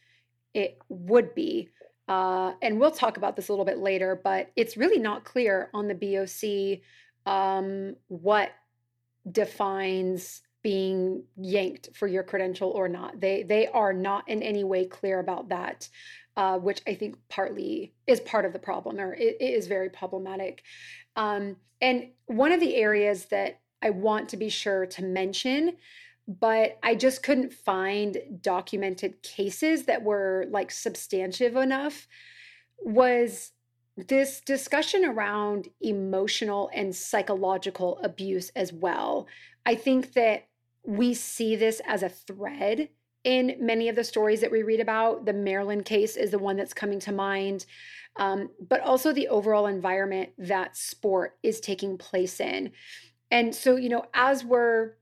it 0.54 0.78
would 0.88 1.34
be. 1.34 1.68
Uh, 2.08 2.52
and 2.60 2.78
we'll 2.78 2.90
talk 2.90 3.16
about 3.16 3.36
this 3.36 3.48
a 3.48 3.52
little 3.52 3.64
bit 3.64 3.78
later, 3.78 4.20
but 4.22 4.50
it's 4.56 4.76
really 4.76 4.98
not 4.98 5.24
clear 5.24 5.70
on 5.72 5.88
the 5.88 5.94
BOC 5.94 6.80
um, 7.32 7.96
what 8.08 8.50
defines 9.30 10.42
being 10.62 11.24
yanked 11.36 11.90
for 11.94 12.06
your 12.06 12.22
credential 12.22 12.70
or 12.70 12.88
not. 12.88 13.20
They 13.20 13.42
they 13.42 13.66
are 13.68 13.92
not 13.92 14.28
in 14.28 14.42
any 14.42 14.64
way 14.64 14.84
clear 14.84 15.20
about 15.20 15.48
that, 15.48 15.88
uh, 16.36 16.58
which 16.58 16.82
I 16.86 16.94
think 16.94 17.16
partly 17.28 17.94
is 18.06 18.20
part 18.20 18.44
of 18.44 18.52
the 18.52 18.58
problem, 18.58 18.98
or 18.98 19.14
it, 19.14 19.36
it 19.40 19.54
is 19.54 19.66
very 19.66 19.90
problematic. 19.90 20.62
Um, 21.16 21.56
and 21.80 22.10
one 22.26 22.52
of 22.52 22.60
the 22.60 22.76
areas 22.76 23.26
that 23.26 23.61
I 23.82 23.90
want 23.90 24.28
to 24.30 24.36
be 24.36 24.48
sure 24.48 24.86
to 24.86 25.04
mention, 25.04 25.76
but 26.26 26.78
I 26.82 26.94
just 26.94 27.22
couldn't 27.22 27.52
find 27.52 28.18
documented 28.40 29.22
cases 29.22 29.84
that 29.84 30.02
were 30.02 30.46
like 30.50 30.70
substantive 30.70 31.56
enough, 31.56 32.06
was 32.78 33.52
this 33.96 34.40
discussion 34.40 35.04
around 35.04 35.68
emotional 35.80 36.70
and 36.72 36.94
psychological 36.94 37.98
abuse 38.02 38.50
as 38.56 38.72
well. 38.72 39.26
I 39.66 39.74
think 39.74 40.14
that 40.14 40.46
we 40.84 41.14
see 41.14 41.56
this 41.56 41.80
as 41.86 42.02
a 42.02 42.08
thread 42.08 42.88
in 43.24 43.56
many 43.60 43.88
of 43.88 43.96
the 43.96 44.04
stories 44.04 44.40
that 44.40 44.50
we 44.50 44.62
read 44.62 44.80
about. 44.80 45.26
The 45.26 45.32
Maryland 45.32 45.84
case 45.84 46.16
is 46.16 46.30
the 46.30 46.38
one 46.38 46.56
that's 46.56 46.74
coming 46.74 46.98
to 47.00 47.12
mind, 47.12 47.66
um, 48.16 48.50
but 48.68 48.80
also 48.80 49.12
the 49.12 49.28
overall 49.28 49.66
environment 49.66 50.30
that 50.38 50.76
sport 50.76 51.36
is 51.42 51.60
taking 51.60 51.98
place 51.98 52.40
in. 52.40 52.72
And 53.32 53.54
so, 53.54 53.76
you 53.76 53.88
know, 53.88 54.04
as 54.12 54.44
we're 54.44 54.92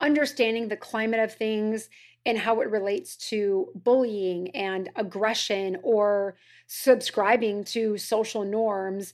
understanding 0.00 0.66
the 0.66 0.76
climate 0.76 1.20
of 1.20 1.34
things 1.34 1.90
and 2.26 2.38
how 2.38 2.62
it 2.62 2.70
relates 2.70 3.16
to 3.28 3.68
bullying 3.74 4.50
and 4.56 4.88
aggression 4.96 5.76
or 5.82 6.36
subscribing 6.66 7.62
to 7.64 7.98
social 7.98 8.44
norms, 8.44 9.12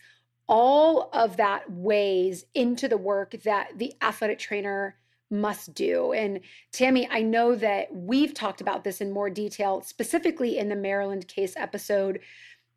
all 0.49 1.11
of 1.13 1.37
that 1.39 1.71
weighs 1.71 2.45
into 2.55 2.87
the 2.87 2.97
work 2.97 3.33
that 3.43 3.73
the 3.77 3.95
athletic 4.01 4.39
trainer 4.39 4.95
must 5.29 5.75
do. 5.75 6.13
And 6.13 6.41
Tammi, 6.73 7.09
I 7.11 7.23
know 7.23 7.57
that 7.57 7.93
we've 7.93 8.35
talked 8.35 8.61
about 8.61 8.85
this 8.85 9.01
in 9.01 9.11
more 9.11 9.31
detail, 9.31 9.83
specifically 9.83 10.57
in 10.57 10.69
the 10.69 10.77
Maryland 10.77 11.27
case 11.27 11.55
episode. 11.57 12.21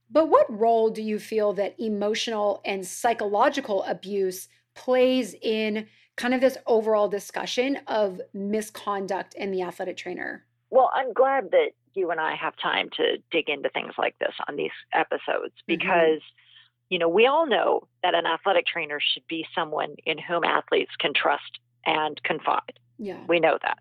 But 0.09 0.29
what 0.29 0.51
role 0.51 0.89
do 0.89 1.03
you 1.03 1.19
feel 1.19 1.53
that 1.53 1.79
emotional 1.79 2.61
and 2.65 2.85
psychological 2.85 3.83
abuse 3.83 4.49
plays 4.75 5.35
in 5.41 5.87
kind 6.15 6.33
of 6.33 6.41
this 6.41 6.57
overall 6.67 7.07
discussion 7.07 7.79
of 7.87 8.21
misconduct 8.33 9.33
in 9.35 9.51
the 9.51 9.61
athletic 9.61 9.97
trainer? 9.97 10.45
Well, 10.69 10.91
I'm 10.93 11.13
glad 11.13 11.51
that 11.51 11.71
you 11.93 12.11
and 12.11 12.19
I 12.19 12.35
have 12.35 12.55
time 12.57 12.89
to 12.97 13.17
dig 13.31 13.49
into 13.49 13.69
things 13.69 13.93
like 13.97 14.17
this 14.19 14.33
on 14.47 14.55
these 14.55 14.71
episodes 14.93 15.53
mm-hmm. 15.53 15.77
because, 15.77 16.19
mm-hmm. 16.19 16.89
you 16.89 16.99
know, 16.99 17.09
we 17.09 17.27
all 17.27 17.47
know 17.47 17.87
that 18.01 18.15
an 18.15 18.25
athletic 18.25 18.65
trainer 18.65 18.99
should 18.99 19.25
be 19.27 19.45
someone 19.55 19.95
in 20.05 20.17
whom 20.17 20.43
athletes 20.43 20.91
can 20.99 21.13
trust 21.13 21.59
and 21.85 22.21
confide. 22.23 22.79
Yeah. 22.97 23.19
We 23.27 23.39
know 23.39 23.57
that. 23.61 23.79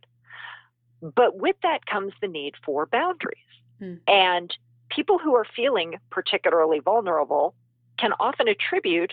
But 1.00 1.36
with 1.36 1.56
that 1.62 1.86
comes 1.86 2.12
the 2.20 2.28
need 2.28 2.54
for 2.64 2.86
boundaries. 2.86 3.38
Mm. 3.80 4.00
And 4.06 4.54
people 4.90 5.18
who 5.18 5.34
are 5.34 5.46
feeling 5.56 5.98
particularly 6.10 6.80
vulnerable 6.80 7.54
can 7.98 8.12
often 8.20 8.48
attribute 8.48 9.12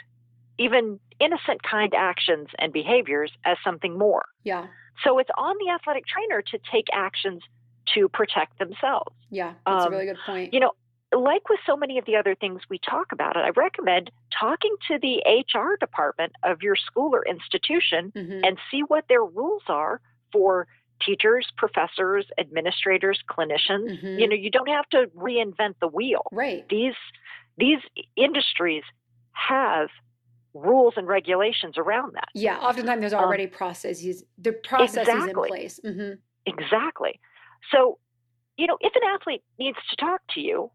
even 0.60 1.00
innocent 1.20 1.64
kind 1.64 1.94
actions 1.96 2.50
and 2.60 2.72
behaviors 2.72 3.32
as 3.46 3.58
something 3.64 3.98
more. 3.98 4.26
Yeah. 4.44 4.68
So 5.04 5.18
it's 5.18 5.30
on 5.38 5.56
the 5.66 5.72
athletic 5.72 6.06
trainer 6.06 6.42
to 6.42 6.60
take 6.72 6.86
actions 6.94 7.42
to 7.96 8.10
protect 8.10 8.60
themselves. 8.60 9.16
Yeah, 9.32 9.54
that's 9.66 9.86
um, 9.86 9.88
a 9.88 9.92
really 9.92 10.06
good 10.06 10.18
point. 10.26 10.54
You 10.54 10.60
know, 10.60 10.72
like 11.18 11.50
with 11.50 11.60
so 11.66 11.76
many 11.76 11.98
of 11.98 12.06
the 12.06 12.16
other 12.16 12.36
things 12.36 12.62
we 12.70 12.80
talk 12.80 13.12
about, 13.12 13.38
I 13.38 13.50
recommend 13.56 14.12
talking 14.38 14.76
to 14.90 15.00
the 15.00 15.24
HR 15.26 15.78
department 15.80 16.34
of 16.44 16.62
your 16.62 16.76
school 16.76 17.16
or 17.16 17.26
institution 17.26 18.12
mm-hmm. 18.16 18.44
and 18.44 18.58
see 18.70 18.82
what 18.82 19.06
their 19.08 19.24
rules 19.24 19.64
are 19.68 20.02
for 20.32 20.68
teachers, 21.02 21.48
professors, 21.58 22.26
administrators, 22.38 23.20
clinicians. 23.30 23.90
Mm-hmm. 23.90 24.20
You 24.20 24.28
know, 24.28 24.36
you 24.36 24.52
don't 24.52 24.70
have 24.70 24.88
to 24.90 25.10
reinvent 25.18 25.76
the 25.80 25.88
wheel. 25.88 26.24
Right. 26.32 26.68
These 26.70 26.96
these 27.58 27.80
industries 28.16 28.84
have 29.32 29.90
rules 30.54 30.94
and 30.98 31.08
regulations 31.08 31.78
around 31.78 32.14
that. 32.16 32.28
Yeah, 32.34 32.58
oftentimes 32.58 33.02
there's 33.02 33.14
um, 33.14 33.24
already 33.24 33.46
um, 33.46 33.52
processes. 33.52 34.24
The 34.38 34.54
processes 34.54 35.08
exactly. 35.08 35.30
in 35.30 35.36
place. 35.36 35.80
Mm-hmm. 35.86 36.14
Exactly. 36.46 37.20
So, 37.72 38.00
you 38.58 38.68
know, 38.68 38.78
if 38.82 38.94
an 38.96 39.02
athlete 39.14 39.44
needs 39.60 39.78
to 39.90 39.96
talk 39.98 40.22
to 40.36 40.42
you, 40.42 40.72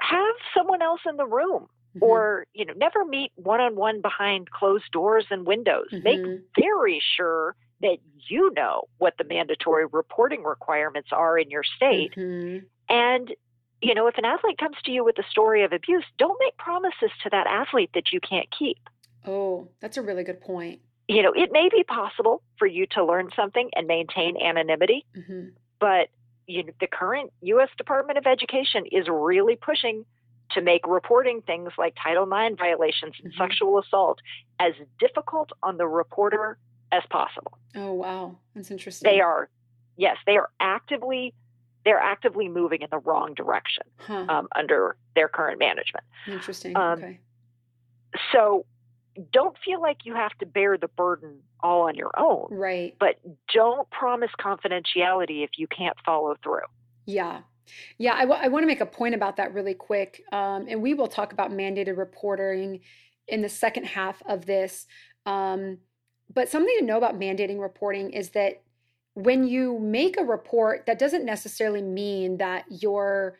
have 0.00 0.34
someone 0.56 0.82
else 0.82 1.00
in 1.08 1.16
the 1.16 1.26
room 1.26 1.68
mm-hmm. 1.96 2.04
or 2.04 2.46
you 2.54 2.64
know 2.64 2.72
never 2.76 3.04
meet 3.04 3.32
one 3.36 3.60
on 3.60 3.76
one 3.76 4.00
behind 4.00 4.50
closed 4.50 4.90
doors 4.92 5.26
and 5.30 5.46
windows 5.46 5.86
mm-hmm. 5.92 6.04
make 6.04 6.40
very 6.58 7.02
sure 7.16 7.54
that 7.80 7.98
you 8.28 8.52
know 8.54 8.82
what 8.98 9.14
the 9.18 9.24
mandatory 9.24 9.86
reporting 9.90 10.42
requirements 10.42 11.10
are 11.12 11.38
in 11.38 11.50
your 11.50 11.64
state 11.64 12.12
mm-hmm. 12.16 12.64
and 12.88 13.34
you 13.80 13.94
know 13.94 14.06
if 14.06 14.16
an 14.18 14.24
athlete 14.24 14.58
comes 14.58 14.76
to 14.84 14.90
you 14.90 15.04
with 15.04 15.18
a 15.18 15.24
story 15.30 15.64
of 15.64 15.72
abuse 15.72 16.04
don't 16.18 16.38
make 16.40 16.56
promises 16.56 17.10
to 17.22 17.30
that 17.30 17.46
athlete 17.46 17.90
that 17.94 18.12
you 18.12 18.20
can't 18.20 18.48
keep 18.56 18.78
oh 19.26 19.68
that's 19.80 19.96
a 19.96 20.02
really 20.02 20.24
good 20.24 20.40
point 20.40 20.80
you 21.08 21.22
know 21.22 21.32
it 21.34 21.50
may 21.52 21.68
be 21.70 21.82
possible 21.84 22.42
for 22.58 22.66
you 22.66 22.86
to 22.86 23.04
learn 23.04 23.28
something 23.36 23.70
and 23.74 23.86
maintain 23.86 24.36
anonymity 24.40 25.04
mm-hmm. 25.16 25.48
but 25.78 26.08
you 26.46 26.64
the 26.80 26.86
current 26.86 27.32
U.S. 27.42 27.68
Department 27.76 28.18
of 28.18 28.26
Education 28.26 28.84
is 28.90 29.06
really 29.08 29.56
pushing 29.56 30.04
to 30.50 30.60
make 30.60 30.86
reporting 30.86 31.40
things 31.42 31.70
like 31.78 31.94
Title 32.02 32.24
IX 32.24 32.56
violations 32.58 33.14
and 33.22 33.32
mm-hmm. 33.32 33.42
sexual 33.42 33.78
assault 33.78 34.18
as 34.58 34.72
difficult 34.98 35.50
on 35.62 35.76
the 35.78 35.86
reporter 35.86 36.58
as 36.90 37.02
possible. 37.10 37.58
Oh 37.74 37.92
wow, 37.92 38.38
that's 38.54 38.70
interesting. 38.70 39.10
They 39.10 39.20
are, 39.20 39.48
yes, 39.96 40.16
they 40.26 40.36
are 40.36 40.50
actively 40.60 41.34
they're 41.84 41.98
actively 41.98 42.48
moving 42.48 42.82
in 42.82 42.88
the 42.92 42.98
wrong 42.98 43.34
direction 43.34 43.82
huh. 43.98 44.26
um, 44.28 44.48
under 44.54 44.96
their 45.16 45.28
current 45.28 45.58
management. 45.58 46.04
Interesting. 46.28 46.76
Um, 46.76 46.98
okay. 46.98 47.18
So 48.32 48.66
don't 49.32 49.56
feel 49.64 49.80
like 49.80 49.98
you 50.04 50.14
have 50.14 50.36
to 50.38 50.46
bear 50.46 50.76
the 50.78 50.88
burden 50.88 51.40
all 51.60 51.82
on 51.82 51.94
your 51.94 52.10
own. 52.18 52.48
Right. 52.50 52.96
But 52.98 53.20
don't 53.52 53.88
promise 53.90 54.30
confidentiality 54.40 55.44
if 55.44 55.50
you 55.56 55.66
can't 55.66 55.96
follow 56.04 56.36
through. 56.42 56.60
Yeah. 57.06 57.40
Yeah, 57.98 58.14
I, 58.14 58.22
w- 58.22 58.40
I 58.40 58.48
want 58.48 58.62
to 58.64 58.66
make 58.66 58.80
a 58.80 58.86
point 58.86 59.14
about 59.14 59.36
that 59.36 59.54
really 59.54 59.74
quick. 59.74 60.22
Um, 60.32 60.66
and 60.68 60.82
we 60.82 60.94
will 60.94 61.08
talk 61.08 61.32
about 61.32 61.50
mandated 61.50 61.96
reporting 61.96 62.80
in 63.28 63.42
the 63.42 63.48
second 63.48 63.84
half 63.84 64.22
of 64.26 64.46
this. 64.46 64.86
Um, 65.26 65.78
but 66.32 66.48
something 66.48 66.74
to 66.78 66.84
know 66.84 66.98
about 66.98 67.18
mandating 67.18 67.60
reporting 67.60 68.10
is 68.10 68.30
that 68.30 68.62
when 69.14 69.46
you 69.46 69.78
make 69.78 70.18
a 70.18 70.24
report, 70.24 70.86
that 70.86 70.98
doesn't 70.98 71.24
necessarily 71.24 71.82
mean 71.82 72.38
that 72.38 72.64
you're 72.70 73.38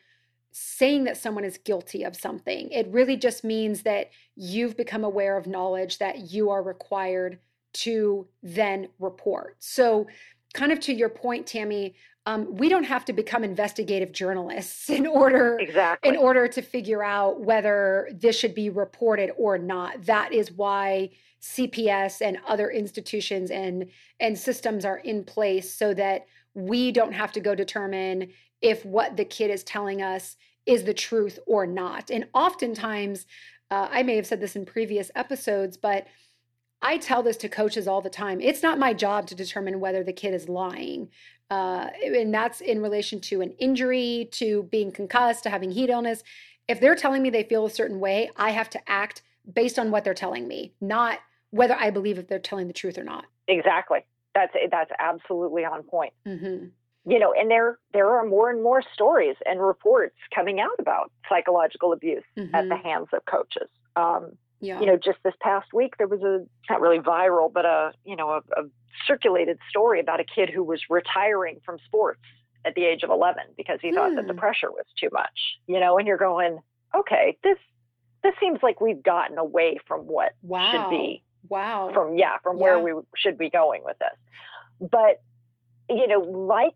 saying 0.53 1.03
that 1.05 1.17
someone 1.17 1.43
is 1.43 1.57
guilty 1.57 2.03
of 2.03 2.15
something. 2.15 2.69
It 2.71 2.87
really 2.89 3.17
just 3.17 3.43
means 3.43 3.81
that 3.83 4.11
you've 4.35 4.77
become 4.77 5.03
aware 5.03 5.35
of 5.35 5.47
knowledge 5.47 5.97
that 5.97 6.31
you 6.31 6.51
are 6.51 6.61
required 6.61 7.39
to 7.73 8.27
then 8.43 8.87
report. 8.99 9.55
So, 9.59 10.07
kind 10.53 10.71
of 10.71 10.79
to 10.81 10.93
your 10.93 11.09
point, 11.09 11.47
Tammi, 11.47 11.95
um, 12.27 12.55
we 12.55 12.69
don't 12.69 12.83
have 12.83 13.03
to 13.05 13.13
become 13.13 13.43
investigative 13.43 14.11
journalists 14.11 14.89
in 14.91 15.07
order 15.07 15.57
exactly. 15.59 16.09
in 16.09 16.17
order 16.17 16.47
to 16.47 16.61
figure 16.61 17.03
out 17.03 17.41
whether 17.41 18.09
this 18.13 18.37
should 18.37 18.53
be 18.53 18.69
reported 18.69 19.31
or 19.37 19.57
not. 19.57 20.05
That 20.05 20.31
is 20.31 20.51
why 20.51 21.09
CPS 21.41 22.21
and 22.21 22.37
other 22.47 22.69
institutions 22.69 23.49
and 23.51 23.89
and 24.19 24.37
systems 24.37 24.85
are 24.85 24.99
in 24.99 25.23
place 25.23 25.73
so 25.73 25.93
that 25.95 26.27
we 26.53 26.91
don't 26.91 27.13
have 27.13 27.31
to 27.31 27.39
go 27.39 27.55
determine 27.55 28.29
if 28.63 28.83
what 28.85 29.17
the 29.17 29.25
kid 29.25 29.51
is 29.51 29.63
telling 29.63 30.01
us 30.01 30.37
is 30.65 30.85
the 30.85 30.93
truth 30.93 31.37
or 31.45 31.67
not. 31.67 32.09
And 32.09 32.27
oftentimes, 32.33 33.27
uh, 33.69 33.89
I 33.91 34.01
may 34.01 34.15
have 34.15 34.25
said 34.25 34.39
this 34.39 34.55
in 34.55 34.65
previous 34.65 35.11
episodes, 35.13 35.77
but 35.77 36.07
I 36.81 36.97
tell 36.97 37.21
this 37.21 37.37
to 37.37 37.49
coaches 37.49 37.87
all 37.87 38.01
the 38.01 38.09
time. 38.09 38.41
It's 38.41 38.63
not 38.63 38.79
my 38.79 38.93
job 38.93 39.27
to 39.27 39.35
determine 39.35 39.79
whether 39.79 40.03
the 40.03 40.13
kid 40.13 40.33
is 40.33 40.49
lying. 40.49 41.09
Uh, 41.51 41.89
and 42.03 42.33
that's 42.33 42.61
in 42.61 42.81
relation 42.81 43.19
to 43.21 43.41
an 43.41 43.51
injury, 43.59 44.29
to 44.31 44.63
being 44.63 44.91
concussed, 44.91 45.43
to 45.43 45.49
having 45.49 45.71
heat 45.71 45.89
illness. 45.89 46.23
If 46.67 46.79
they're 46.79 46.95
telling 46.95 47.21
me 47.21 47.29
they 47.29 47.43
feel 47.43 47.65
a 47.65 47.69
certain 47.69 47.99
way, 47.99 48.31
I 48.37 48.51
have 48.51 48.69
to 48.71 48.89
act 48.89 49.21
based 49.51 49.77
on 49.77 49.91
what 49.91 50.05
they're 50.05 50.13
telling 50.13 50.47
me, 50.47 50.73
not 50.79 51.19
whether 51.51 51.75
I 51.75 51.89
believe 51.89 52.17
if 52.17 52.27
they're 52.27 52.39
telling 52.39 52.67
the 52.67 52.73
truth 52.73 52.97
or 52.97 53.03
not. 53.03 53.25
Exactly. 53.47 53.99
That's 54.33 54.53
that's 54.71 54.91
absolutely 54.97 55.65
on 55.65 55.83
point. 55.83 56.13
Mm-hmm. 56.25 56.67
You 57.05 57.19
know, 57.19 57.33
and 57.33 57.51
there 57.51 57.79
there 57.91 58.09
are 58.09 58.25
more 58.25 58.49
and 58.49 58.63
more 58.63 58.81
stories 58.93 59.35
and 59.45 59.61
reports 59.61 60.15
coming 60.33 60.59
out 60.59 60.79
about 60.79 61.11
psychological 61.27 61.91
abuse 61.91 62.23
mm-hmm. 62.37 62.55
at 62.55 62.69
the 62.69 62.75
mm-hmm. 62.75 62.87
hands 62.87 63.07
of 63.13 63.25
coaches. 63.25 63.69
Um, 63.95 64.31
yeah. 64.61 64.79
You 64.79 64.85
know, 64.85 64.95
just 64.95 65.17
this 65.25 65.33
past 65.41 65.73
week 65.73 65.95
there 65.97 66.07
was 66.07 66.21
a 66.21 66.45
not 66.71 66.79
really 66.79 66.99
viral, 66.99 67.51
but 67.51 67.65
a 67.65 67.91
you 68.05 68.15
know 68.15 68.29
a, 68.29 68.37
a 68.57 68.63
circulated 69.05 69.57
story 69.69 69.99
about 69.99 70.21
a 70.21 70.23
kid 70.23 70.49
who 70.49 70.63
was 70.63 70.79
retiring 70.89 71.59
from 71.65 71.77
sports 71.85 72.21
at 72.65 72.75
the 72.75 72.85
age 72.85 73.03
of 73.03 73.09
11 73.09 73.43
because 73.57 73.79
he 73.81 73.91
thought 73.91 74.15
that 74.15 74.27
the 74.27 74.33
hmm. 74.33 74.39
pressure 74.39 74.71
was 74.71 74.85
too 74.97 75.09
much. 75.11 75.57
You 75.67 75.79
know, 75.79 75.97
and 75.97 76.07
you're 76.07 76.17
going, 76.17 76.59
okay, 76.95 77.37
this 77.43 77.57
this 78.23 78.33
seems 78.39 78.59
like 78.63 78.79
we've 78.79 79.03
gotten 79.03 79.37
away 79.37 79.77
from 79.85 80.01
what 80.01 80.31
wow. 80.41 80.71
should 80.71 80.89
be. 80.89 81.23
Wow. 81.49 81.91
From 81.93 82.17
yeah, 82.17 82.37
from 82.41 82.57
yeah. 82.57 82.63
where 82.63 82.79
we 82.79 82.93
should 83.17 83.37
be 83.37 83.49
going 83.49 83.83
with 83.83 83.97
this. 83.99 84.89
But 84.89 85.21
you 85.89 86.07
know, 86.07 86.19
like 86.19 86.75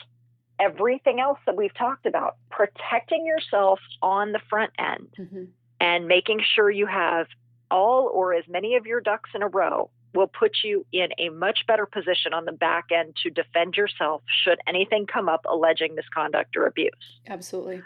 everything 0.60 1.20
else 1.20 1.40
that 1.46 1.56
we've 1.56 1.74
talked 1.74 2.06
about, 2.06 2.38
protecting 2.50 3.26
yourself 3.26 3.80
on 4.02 4.32
the 4.32 4.40
front 4.50 4.72
end 4.78 5.08
mm-hmm. 5.18 5.44
and 5.80 6.08
making 6.08 6.42
sure 6.56 6.70
you 6.70 6.88
have 6.88 7.28
all 7.70 8.10
or 8.14 8.34
as 8.34 8.46
many 8.48 8.76
of 8.76 8.86
your 8.86 9.02
ducks 9.02 9.30
in 9.36 9.42
a 9.42 9.48
row 9.48 9.90
will 10.14 10.28
put 10.28 10.58
you 10.64 10.86
in 10.92 11.10
a 11.20 11.30
much 11.30 11.60
better 11.68 11.86
position 11.86 12.34
on 12.34 12.46
the 12.46 12.52
back 12.52 12.86
end 12.92 13.16
to 13.22 13.30
defend 13.30 13.76
yourself 13.76 14.24
should 14.44 14.58
anything 14.66 15.06
come 15.06 15.30
up 15.30 15.46
alleging 15.48 15.94
misconduct 15.96 16.56
or 16.56 16.66
abuse. 16.66 16.92
Absolutely. 17.28 17.82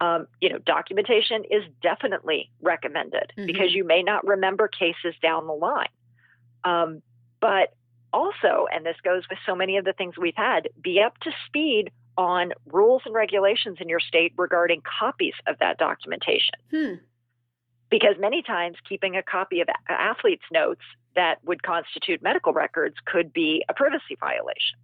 Um, 0.00 0.26
you 0.40 0.48
know, 0.50 0.58
documentation 0.58 1.44
is 1.50 1.62
definitely 1.82 2.50
recommended 2.60 3.32
mm-hmm. 3.36 3.46
because 3.46 3.72
you 3.72 3.84
may 3.84 4.02
not 4.02 4.26
remember 4.26 4.68
cases 4.68 5.14
down 5.22 5.46
the 5.46 5.54
line. 5.54 5.88
Um, 6.64 7.02
but 7.40 7.74
also, 8.12 8.66
and 8.72 8.84
this 8.84 8.96
goes 9.02 9.22
with 9.28 9.38
so 9.46 9.54
many 9.54 9.76
of 9.76 9.84
the 9.84 9.92
things 9.92 10.14
we've 10.16 10.36
had, 10.36 10.68
be 10.82 11.00
up 11.00 11.18
to 11.20 11.30
speed 11.46 11.90
on 12.16 12.52
rules 12.66 13.02
and 13.04 13.14
regulations 13.14 13.78
in 13.80 13.88
your 13.88 14.00
state 14.00 14.32
regarding 14.36 14.82
copies 14.98 15.34
of 15.46 15.56
that 15.60 15.78
documentation. 15.78 16.54
Hmm. 16.70 16.94
Because 17.90 18.16
many 18.18 18.42
times 18.42 18.76
keeping 18.86 19.16
a 19.16 19.22
copy 19.22 19.60
of 19.60 19.68
athletes' 19.88 20.44
notes 20.52 20.82
that 21.14 21.38
would 21.44 21.62
constitute 21.62 22.22
medical 22.22 22.52
records 22.52 22.96
could 23.04 23.32
be 23.32 23.64
a 23.68 23.74
privacy 23.74 24.16
violation. 24.20 24.78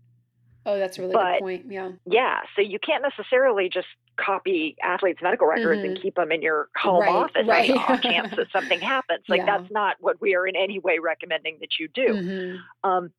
Oh, 0.67 0.79
that's 0.79 0.99
a 0.99 1.03
really 1.03 1.13
but, 1.13 1.33
good 1.33 1.41
point. 1.41 1.67
Yeah. 1.69 1.93
Yeah. 2.07 2.41
So 2.57 2.63
you 2.63 2.79
can't 2.79 3.03
necessarily 3.03 3.69
just 3.69 3.87
copy 4.17 4.77
athletes' 4.83 5.21
medical 5.23 5.47
records 5.47 5.81
mm-hmm. 5.81 5.91
and 5.91 6.03
keep 6.03 6.15
them 6.15 6.33
in 6.33 6.41
your 6.41 6.69
home 6.77 7.03
right, 7.03 7.11
office 7.11 7.47
right. 7.47 7.71
on 7.71 7.79
off 7.79 8.01
chance 8.01 8.31
that 8.37 8.47
something 8.53 8.81
happens. 8.81 9.25
Like 9.29 9.41
yeah. 9.41 9.59
that's 9.59 9.71
not 9.71 9.97
what 10.01 10.21
we 10.21 10.35
are 10.35 10.47
in 10.47 10.57
any 10.57 10.79
way 10.79 10.99
recommending 10.99 11.59
that 11.61 11.79
you 11.79 11.89
do. 11.89 12.07
Mm-hmm. 12.07 12.91
Um, 12.91 13.11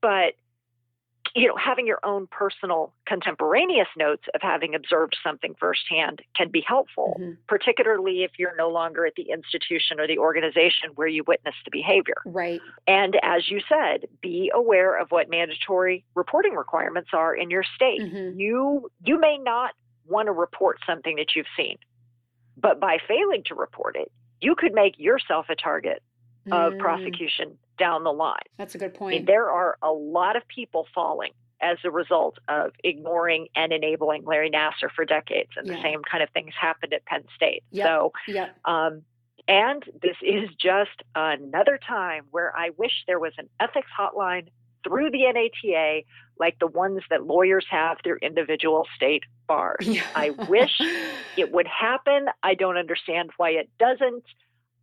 but 0.00 0.34
you 1.34 1.48
know, 1.48 1.56
having 1.56 1.86
your 1.86 1.98
own 2.04 2.26
personal 2.26 2.92
contemporaneous 3.06 3.88
notes 3.96 4.24
of 4.34 4.42
having 4.42 4.74
observed 4.74 5.16
something 5.24 5.54
firsthand 5.58 6.20
can 6.36 6.50
be 6.50 6.62
helpful, 6.66 7.16
mm-hmm. 7.18 7.32
particularly 7.48 8.22
if 8.22 8.32
you're 8.38 8.56
no 8.56 8.68
longer 8.68 9.06
at 9.06 9.14
the 9.16 9.30
institution 9.30 9.98
or 9.98 10.06
the 10.06 10.18
organization 10.18 10.90
where 10.94 11.08
you 11.08 11.24
witnessed 11.26 11.58
the 11.64 11.70
behavior. 11.70 12.16
Right. 12.26 12.60
And 12.86 13.18
as 13.22 13.48
you 13.48 13.60
said, 13.66 14.08
be 14.20 14.50
aware 14.54 15.00
of 15.00 15.10
what 15.10 15.30
mandatory 15.30 16.04
reporting 16.14 16.54
requirements 16.54 17.10
are 17.14 17.34
in 17.34 17.50
your 17.50 17.64
state. 17.74 18.00
Mm-hmm. 18.00 18.38
You 18.38 18.90
you 19.04 19.18
may 19.18 19.38
not 19.38 19.72
want 20.06 20.26
to 20.26 20.32
report 20.32 20.80
something 20.86 21.16
that 21.16 21.34
you've 21.34 21.46
seen, 21.56 21.78
but 22.58 22.78
by 22.78 22.98
failing 23.08 23.42
to 23.46 23.54
report 23.54 23.96
it, 23.96 24.12
you 24.40 24.54
could 24.54 24.74
make 24.74 24.98
yourself 24.98 25.46
a 25.48 25.54
target 25.54 26.02
of 26.50 26.72
mm. 26.72 26.78
prosecution 26.80 27.56
down 27.82 28.04
the 28.04 28.12
line. 28.12 28.36
That's 28.58 28.76
a 28.76 28.78
good 28.78 28.94
point. 28.94 29.12
I 29.12 29.18
mean, 29.18 29.26
there 29.26 29.50
are 29.50 29.76
a 29.82 29.90
lot 29.90 30.36
of 30.36 30.46
people 30.46 30.86
falling 30.94 31.32
as 31.60 31.78
a 31.82 31.90
result 31.90 32.38
of 32.46 32.70
ignoring 32.84 33.48
and 33.56 33.72
enabling 33.72 34.24
Larry 34.24 34.50
Nassar 34.50 34.88
for 34.94 35.04
decades, 35.04 35.50
and 35.56 35.66
yeah. 35.66 35.74
the 35.74 35.82
same 35.82 36.02
kind 36.08 36.22
of 36.22 36.30
things 36.30 36.52
happened 36.60 36.92
at 36.92 37.04
Penn 37.06 37.24
State. 37.34 37.64
Yep. 37.72 37.86
So, 37.86 38.12
yep. 38.28 38.56
Um, 38.64 39.02
and 39.48 39.82
this 40.00 40.16
is 40.22 40.48
just 40.60 41.02
another 41.16 41.76
time 41.88 42.22
where 42.30 42.56
I 42.56 42.70
wish 42.76 42.92
there 43.08 43.18
was 43.18 43.32
an 43.36 43.48
ethics 43.58 43.88
hotline 43.98 44.46
through 44.84 45.10
the 45.10 45.24
NATA 45.32 46.02
like 46.38 46.60
the 46.60 46.68
ones 46.68 47.02
that 47.10 47.26
lawyers 47.26 47.66
have 47.68 47.98
through 48.04 48.18
individual 48.22 48.86
state 48.94 49.24
bars. 49.48 49.86
Yeah. 49.88 50.02
I 50.14 50.30
wish 50.30 50.80
it 51.36 51.50
would 51.50 51.66
happen. 51.66 52.26
I 52.44 52.54
don't 52.54 52.76
understand 52.76 53.30
why 53.38 53.50
it 53.50 53.68
doesn't. 53.80 54.24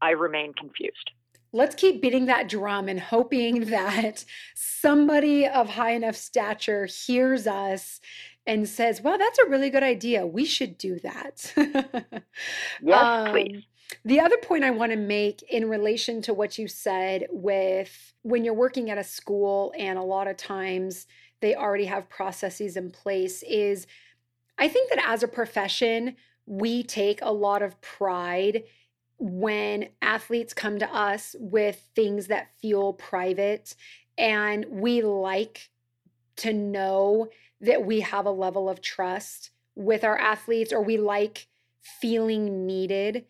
I 0.01 0.11
remain 0.11 0.53
confused 0.53 1.11
let's 1.51 1.75
keep 1.75 2.01
beating 2.01 2.25
that 2.25 2.47
drum 2.49 2.87
and 2.87 2.99
hoping 2.99 3.65
that 3.69 4.25
somebody 4.55 5.47
of 5.47 5.69
high 5.69 5.91
enough 5.91 6.15
stature 6.15 6.85
hears 6.85 7.47
us 7.47 7.99
and 8.45 8.67
says, 8.67 9.01
well, 9.01 9.17
that's 9.17 9.39
a 9.39 9.49
really 9.49 9.69
good 9.69 9.83
idea. 9.83 10.25
We 10.25 10.45
should 10.45 10.77
do 10.77 10.99
that. 10.99 11.53
yes, 12.81 13.03
um, 13.03 13.31
please. 13.31 13.63
The 14.05 14.19
other 14.19 14.37
point 14.37 14.63
I 14.63 14.71
want 14.71 14.91
to 14.91 14.97
make 14.97 15.43
in 15.43 15.69
relation 15.69 16.21
to 16.23 16.33
what 16.33 16.57
you 16.57 16.67
said 16.67 17.27
with 17.29 18.13
when 18.21 18.43
you're 18.43 18.53
working 18.53 18.89
at 18.89 18.97
a 18.97 19.03
school 19.03 19.73
and 19.77 19.97
a 19.97 20.03
lot 20.03 20.27
of 20.27 20.37
times 20.37 21.07
they 21.41 21.55
already 21.55 21.85
have 21.85 22.09
processes 22.09 22.77
in 22.77 22.91
place 22.91 23.43
is 23.43 23.87
I 24.57 24.67
think 24.67 24.89
that 24.89 25.03
as 25.07 25.23
a 25.23 25.27
profession, 25.27 26.15
we 26.45 26.83
take 26.83 27.19
a 27.21 27.31
lot 27.31 27.61
of 27.61 27.79
pride 27.81 28.63
when 29.19 29.89
athletes 30.01 30.53
come 30.53 30.79
to 30.79 30.95
us 30.95 31.35
with 31.39 31.83
things 31.93 32.27
that 32.27 32.49
feel 32.61 32.93
private 32.93 33.75
and 34.17 34.65
we 34.69 35.01
like 35.01 35.69
to 36.37 36.53
know 36.53 37.27
that 37.61 37.85
we 37.85 37.99
have 37.99 38.25
a 38.25 38.31
level 38.31 38.69
of 38.69 38.81
trust 38.81 39.51
with 39.75 40.05
our 40.05 40.17
athletes 40.17 40.71
or 40.71 40.81
we 40.81 40.97
like 40.97 41.47
feeling 41.81 42.65
needed. 42.65 43.25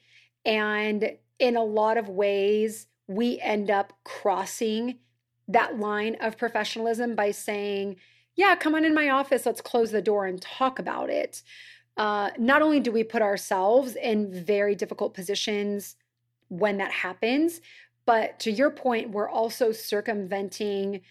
And 0.46 1.18
in 1.40 1.56
a 1.56 1.64
lot 1.64 1.98
of 1.98 2.08
ways 2.08 2.88
we 3.08 3.40
end 3.40 3.72
up 3.72 3.94
crossing 4.04 5.00
that 5.48 5.80
line 5.80 6.16
of 6.22 6.38
professionalism 6.38 7.16
by 7.16 7.32
saying 7.32 7.96
yeah 8.36 8.56
come 8.56 8.76
on 8.76 8.86
in 8.86 8.94
my 8.94 9.10
office. 9.10 9.46
Let's 9.46 9.62
close 9.62 9.90
the 9.90 10.02
door 10.02 10.28
and 10.28 10.40
talk 10.40 10.78
about 10.78 11.10
it 11.10 11.42
uh, 12.00 12.30
not 12.40 12.62
only 12.62 12.80
do 12.80 12.94
we 12.94 13.04
put 13.04 13.22
ourselves 13.22 13.98
in 13.98 14.32
very 14.32 14.74
difficult 14.74 15.14
positions 15.14 15.98
when 16.48 16.78
that 16.78 16.92
happens, 16.92 17.60
but 18.06 18.40
to 18.40 18.52
your 18.52 18.72
point, 18.72 19.12
we're 19.12 19.30
also 19.30 19.74
circumventing 19.74 21.02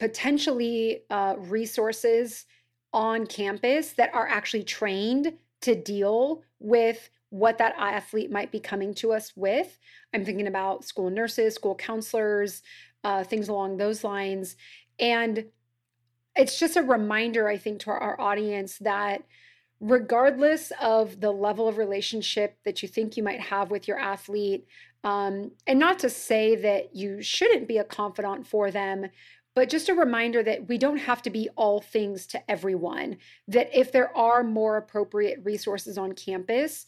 potentially 0.00 1.04
uh, 1.10 1.36
resources 1.38 2.44
on 2.92 3.24
campus 3.24 3.92
that 3.92 4.12
are 4.12 4.26
actually 4.26 4.64
trained 4.64 5.32
to 5.60 5.76
deal 5.76 6.42
with 6.58 7.08
what 7.30 7.56
that 7.58 7.76
athlete 7.78 8.30
might 8.30 8.50
be 8.50 8.58
coming 8.58 8.92
to 8.92 9.12
us 9.12 9.32
with. 9.36 9.78
I'm 10.12 10.24
thinking 10.24 10.48
about 10.48 10.84
school 10.84 11.08
nurses, 11.08 11.54
school 11.54 11.76
counselors, 11.76 12.62
uh, 13.04 13.22
things 13.22 13.48
along 13.48 13.76
those 13.76 14.02
lines. 14.02 14.56
And 14.98 15.44
it's 16.34 16.58
just 16.58 16.76
a 16.76 16.82
reminder, 16.82 17.48
I 17.48 17.58
think, 17.58 17.78
to 17.82 17.90
our, 17.90 17.98
our 17.98 18.20
audience 18.20 18.78
that 18.78 19.22
regardless 19.82 20.72
of 20.80 21.20
the 21.20 21.32
level 21.32 21.66
of 21.66 21.76
relationship 21.76 22.56
that 22.64 22.82
you 22.82 22.88
think 22.88 23.16
you 23.16 23.22
might 23.22 23.40
have 23.40 23.70
with 23.70 23.88
your 23.88 23.98
athlete, 23.98 24.64
um, 25.02 25.50
and 25.66 25.78
not 25.78 25.98
to 25.98 26.08
say 26.08 26.54
that 26.54 26.94
you 26.94 27.20
shouldn't 27.20 27.66
be 27.66 27.78
a 27.78 27.84
confidant 27.84 28.46
for 28.46 28.70
them, 28.70 29.08
but 29.56 29.68
just 29.68 29.88
a 29.88 29.94
reminder 29.94 30.40
that 30.44 30.68
we 30.68 30.78
don't 30.78 30.98
have 30.98 31.20
to 31.22 31.30
be 31.30 31.48
all 31.56 31.80
things 31.80 32.28
to 32.28 32.50
everyone. 32.50 33.16
That 33.48 33.76
if 33.76 33.90
there 33.90 34.16
are 34.16 34.44
more 34.44 34.76
appropriate 34.76 35.40
resources 35.42 35.98
on 35.98 36.12
campus, 36.12 36.86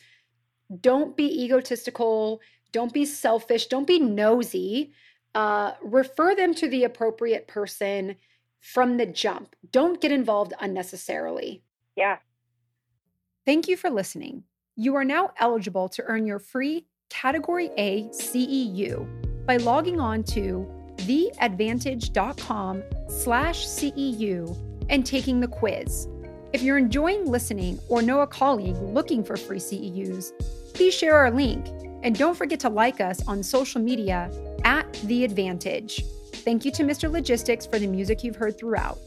don't 0.80 1.16
be 1.16 1.44
egotistical, 1.44 2.40
don't 2.70 2.92
be 2.92 3.04
selfish, 3.04 3.66
don't 3.66 3.88
be 3.88 3.98
nosy. 3.98 4.92
Uh, 5.34 5.72
refer 5.82 6.36
them 6.36 6.54
to 6.54 6.68
the 6.68 6.84
appropriate 6.84 7.48
person 7.48 8.14
from 8.60 8.98
the 8.98 9.06
jump. 9.06 9.56
Don't 9.72 10.00
get 10.00 10.12
involved 10.12 10.54
unnecessarily. 10.60 11.64
Yeah, 11.96 12.18
Thank 13.46 13.68
you 13.68 13.76
for 13.76 13.90
listening. 13.90 14.44
You 14.74 14.94
are 14.94 15.04
now 15.04 15.32
eligible 15.38 15.90
to 15.90 16.02
earn 16.04 16.26
your 16.26 16.38
free 16.38 16.86
Category 17.10 17.70
A 17.76 18.04
CEU 18.04 19.06
by 19.44 19.58
logging 19.58 20.00
on 20.00 20.24
to 20.24 20.66
theadvantage.com 20.96 22.82
slash 23.08 23.66
CEU 23.66 24.86
and 24.88 25.04
taking 25.04 25.40
the 25.40 25.48
quiz. 25.48 26.08
If 26.54 26.62
you're 26.62 26.78
enjoying 26.78 27.26
listening 27.26 27.78
or 27.88 28.00
know 28.00 28.22
a 28.22 28.26
colleague 28.26 28.76
looking 28.76 29.22
for 29.22 29.36
free 29.36 29.58
CEUs, 29.58 30.32
please 30.72 30.94
share 30.94 31.16
our 31.16 31.30
link 31.30 31.66
and 32.02 32.16
don't 32.18 32.36
forget 32.36 32.60
to 32.60 32.70
like 32.70 33.02
us 33.02 33.26
on 33.28 33.42
social 33.42 33.80
media 33.80 34.30
at 34.64 34.90
The 35.04 35.22
Advantage. 35.22 36.02
Thank 36.32 36.64
you 36.64 36.70
to 36.72 36.82
Mr. 36.82 37.10
Logistix 37.10 37.70
for 37.70 37.78
the 37.78 37.86
music 37.88 38.24
you've 38.24 38.36
heard 38.36 38.56
throughout. 38.56 38.98